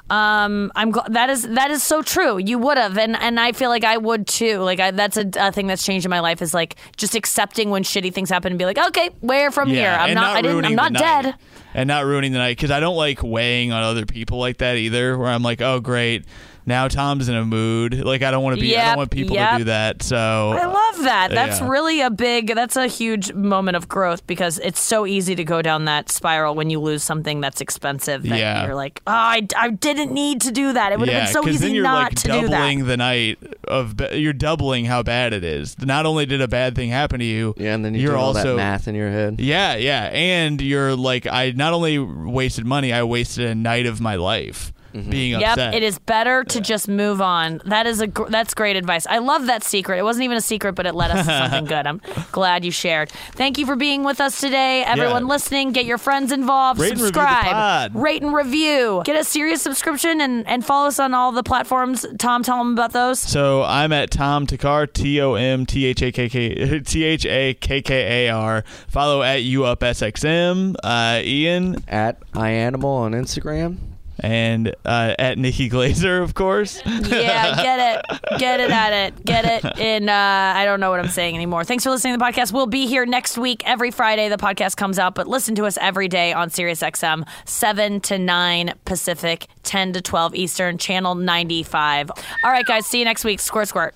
Um, 0.09 0.71
I'm 0.75 0.93
gl- 0.93 1.11
that 1.11 1.29
is 1.29 1.43
that 1.43 1.69
is 1.69 1.83
so 1.83 2.01
true. 2.01 2.37
You 2.37 2.57
would 2.59 2.77
have, 2.77 2.97
and 2.97 3.15
and 3.17 3.39
I 3.39 3.51
feel 3.51 3.69
like 3.69 3.83
I 3.83 3.97
would 3.97 4.25
too. 4.25 4.59
Like 4.59 4.79
I, 4.79 4.91
that's 4.91 5.17
a, 5.17 5.29
a 5.37 5.51
thing 5.51 5.67
that's 5.67 5.83
changed 5.83 6.05
in 6.05 6.09
my 6.09 6.21
life 6.21 6.41
is 6.41 6.53
like 6.53 6.75
just 6.95 7.13
accepting 7.15 7.69
when 7.69 7.83
shitty 7.83 8.13
things 8.13 8.29
happen 8.29 8.51
and 8.51 8.59
be 8.59 8.65
like, 8.65 8.77
okay, 8.77 9.09
where 9.19 9.51
from 9.51 9.69
here? 9.69 9.89
I'm 9.89 10.11
and 10.11 10.15
not. 10.15 10.37
I 10.37 10.41
didn't, 10.41 10.65
I'm 10.65 10.75
not 10.75 10.93
night. 10.93 11.23
dead. 11.23 11.35
And 11.73 11.87
not 11.87 12.05
ruining 12.05 12.31
the 12.31 12.39
night 12.39 12.57
because 12.57 12.71
I 12.71 12.79
don't 12.79 12.95
like 12.95 13.21
weighing 13.21 13.71
on 13.71 13.83
other 13.83 14.05
people 14.05 14.39
like 14.39 14.57
that 14.57 14.77
either. 14.77 15.17
Where 15.17 15.27
I'm 15.27 15.43
like, 15.43 15.61
oh 15.61 15.79
great, 15.81 16.25
now 16.67 16.89
Tom's 16.89 17.29
in 17.29 17.35
a 17.35 17.45
mood. 17.45 18.05
Like 18.05 18.21
I 18.21 18.29
don't 18.29 18.43
want 18.43 18.57
to 18.57 18.61
be. 18.61 18.77
I 18.77 18.89
don't 18.89 18.97
want 18.97 19.11
people 19.11 19.35
yep. 19.35 19.53
to 19.53 19.57
do 19.59 19.63
that. 19.65 20.03
So 20.03 20.17
I 20.17 20.65
love 20.65 21.03
that. 21.05 21.29
That's 21.31 21.61
Yeah. 21.61 21.69
really 21.69 22.01
a 22.01 22.09
big. 22.09 22.53
That's 22.53 22.75
a 22.75 22.87
huge 22.87 23.31
moment 23.33 23.77
of 23.77 23.87
growth 23.87 24.27
because 24.27 24.59
it's 24.59 24.79
so 24.79 25.05
easy 25.05 25.33
to 25.35 25.43
go 25.45 25.61
down 25.61 25.85
that 25.85 26.11
spiral 26.11 26.55
when 26.55 26.69
you 26.69 26.79
lose 26.79 27.03
something 27.03 27.39
that's 27.39 27.61
expensive. 27.61 28.23
That 28.23 28.37
Yeah. 28.37 28.65
you're 28.65 28.75
like, 28.75 29.01
oh, 29.07 29.11
I, 29.11 29.47
I 29.55 29.69
didn't 29.69 30.11
need 30.11 30.41
to 30.41 30.51
do 30.51 30.73
that. 30.73 30.91
It 30.91 30.99
would 30.99 31.07
yeah, 31.07 31.21
have 31.21 31.33
been 31.33 31.43
so 31.43 31.49
easy 31.49 31.67
then 31.67 31.75
you're 31.75 31.83
not 31.83 32.03
like 32.03 32.15
to 32.15 32.27
do 32.27 32.41
that. 32.47 32.49
doubling 32.49 32.85
the 32.85 32.97
night 32.97 33.39
of. 33.63 33.95
You're 34.11 34.33
doubling 34.33 34.85
how 34.85 35.03
bad 35.03 35.31
it 35.33 35.45
is. 35.45 35.79
Not 35.79 36.05
only 36.05 36.25
did 36.25 36.41
a 36.41 36.47
bad 36.49 36.75
thing 36.75 36.89
happen 36.89 37.19
to 37.19 37.25
you, 37.25 37.53
Yeah, 37.57 37.75
and 37.75 37.85
then 37.85 37.93
you 37.95 38.01
you're 38.01 38.11
do 38.11 38.17
all 38.17 38.27
also 38.35 38.51
that 38.51 38.57
math 38.57 38.87
in 38.89 38.95
your 38.95 39.09
head. 39.09 39.39
Yeah, 39.39 39.75
yeah, 39.75 40.09
and 40.11 40.61
you're 40.61 40.95
like, 40.95 41.25
I 41.25 41.51
not 41.51 41.73
only 41.73 41.97
wasted 41.97 42.65
money, 42.65 42.91
I 42.91 43.03
wasted 43.03 43.45
a 43.45 43.55
night 43.55 43.85
of 43.85 44.01
my 44.01 44.15
life 44.15 44.73
being 44.93 45.39
Yep, 45.39 45.57
it 45.73 45.83
is 45.83 45.99
better 45.99 46.43
to 46.45 46.61
just 46.61 46.87
move 46.87 47.21
on. 47.21 47.61
That 47.65 47.85
is 47.87 48.01
a 48.01 48.07
gr- 48.07 48.27
that's 48.29 48.53
great 48.53 48.75
advice. 48.75 49.05
I 49.07 49.19
love 49.19 49.45
that 49.47 49.63
secret. 49.63 49.97
It 49.99 50.03
wasn't 50.03 50.23
even 50.25 50.37
a 50.37 50.41
secret, 50.41 50.73
but 50.73 50.85
it 50.85 50.95
led 50.95 51.11
us 51.11 51.25
to 51.25 51.31
something 51.51 51.65
good. 51.65 51.85
I'm 51.87 52.01
glad 52.31 52.65
you 52.65 52.71
shared. 52.71 53.09
Thank 53.33 53.57
you 53.57 53.65
for 53.65 53.75
being 53.75 54.03
with 54.03 54.19
us 54.21 54.39
today, 54.39 54.83
everyone 54.83 55.23
Yeah. 55.23 55.29
listening. 55.33 55.71
Get 55.71 55.85
your 55.85 55.97
friends 55.97 56.31
involved. 56.31 56.79
Rate 56.79 56.91
and 56.91 56.99
the 56.99 57.05
subscribe, 57.05 57.45
pod. 57.45 57.95
rate 57.95 58.21
and 58.21 58.33
review. 58.33 59.01
Get 59.05 59.15
a 59.15 59.23
Sirius 59.23 59.61
subscription 59.61 60.21
and 60.21 60.47
and 60.47 60.65
follow 60.65 60.87
us 60.87 60.99
on 60.99 61.13
all 61.13 61.31
the 61.31 61.43
platforms. 61.43 62.05
Tom, 62.17 62.43
tell 62.43 62.57
them 62.57 62.73
about 62.73 62.93
those. 62.93 63.19
So 63.19 63.63
I'm 63.63 63.91
at 63.93 64.11
Tom 64.11 64.47
Thakkar, 64.47 64.91
T 64.91 65.19
O 65.21 65.33
M 65.35 65.65
T 65.65 65.85
H 65.85 66.01
A 66.01 66.11
K 66.11 66.29
K 66.29 66.79
T 66.79 67.03
H 67.03 67.25
A 67.25 67.53
K 67.53 67.81
K 67.81 68.27
A 68.27 68.33
R. 68.33 68.63
Follow 68.87 69.21
at 69.21 69.43
U 69.43 69.65
Up 69.65 69.79
SXM, 69.81 70.75
uh, 70.83 71.21
Ian, 71.23 71.83
At 71.87 72.19
iAnimal 72.31 72.85
on 72.85 73.11
Instagram. 73.13 73.77
And 74.19 74.75
uh, 74.85 75.15
at 75.19 75.37
Nikki 75.37 75.69
Glaser, 75.69 76.21
of 76.21 76.33
course. 76.33 76.81
Yeah, 76.85 77.55
get 77.55 77.79
it, 78.09 78.21
get 78.39 78.59
it 78.59 78.71
at 78.71 78.93
it, 78.93 79.25
get 79.25 79.45
it. 79.45 79.79
In 79.79 80.09
uh, 80.09 80.53
I 80.55 80.65
don't 80.65 80.79
know 80.79 80.89
what 80.89 80.99
I'm 80.99 81.09
saying 81.09 81.35
anymore. 81.35 81.63
Thanks 81.63 81.83
for 81.83 81.89
listening 81.91 82.13
to 82.13 82.17
the 82.17 82.25
podcast. 82.25 82.51
We'll 82.51 82.65
be 82.67 82.87
here 82.87 83.05
next 83.05 83.37
week. 83.37 83.67
Every 83.67 83.91
Friday 83.91 84.29
the 84.29 84.37
podcast 84.37 84.77
comes 84.77 84.97
out, 84.99 85.15
but 85.15 85.27
listen 85.27 85.55
to 85.55 85.65
us 85.65 85.77
every 85.79 86.07
day 86.07 86.33
on 86.33 86.49
SiriusXM, 86.49 87.27
seven 87.45 87.99
to 88.01 88.17
nine 88.17 88.73
Pacific, 88.85 89.47
ten 89.63 89.93
to 89.93 90.01
twelve 90.01 90.33
Eastern, 90.35 90.77
channel 90.77 91.15
ninety 91.15 91.63
five. 91.63 92.09
All 92.43 92.51
right, 92.51 92.65
guys, 92.65 92.87
see 92.87 92.99
you 92.99 93.05
next 93.05 93.23
week. 93.23 93.39
Squirt, 93.39 93.67
squirt. 93.67 93.95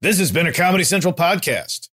This 0.00 0.18
has 0.18 0.30
been 0.30 0.46
a 0.46 0.52
Comedy 0.52 0.84
Central 0.84 1.12
podcast. 1.12 1.88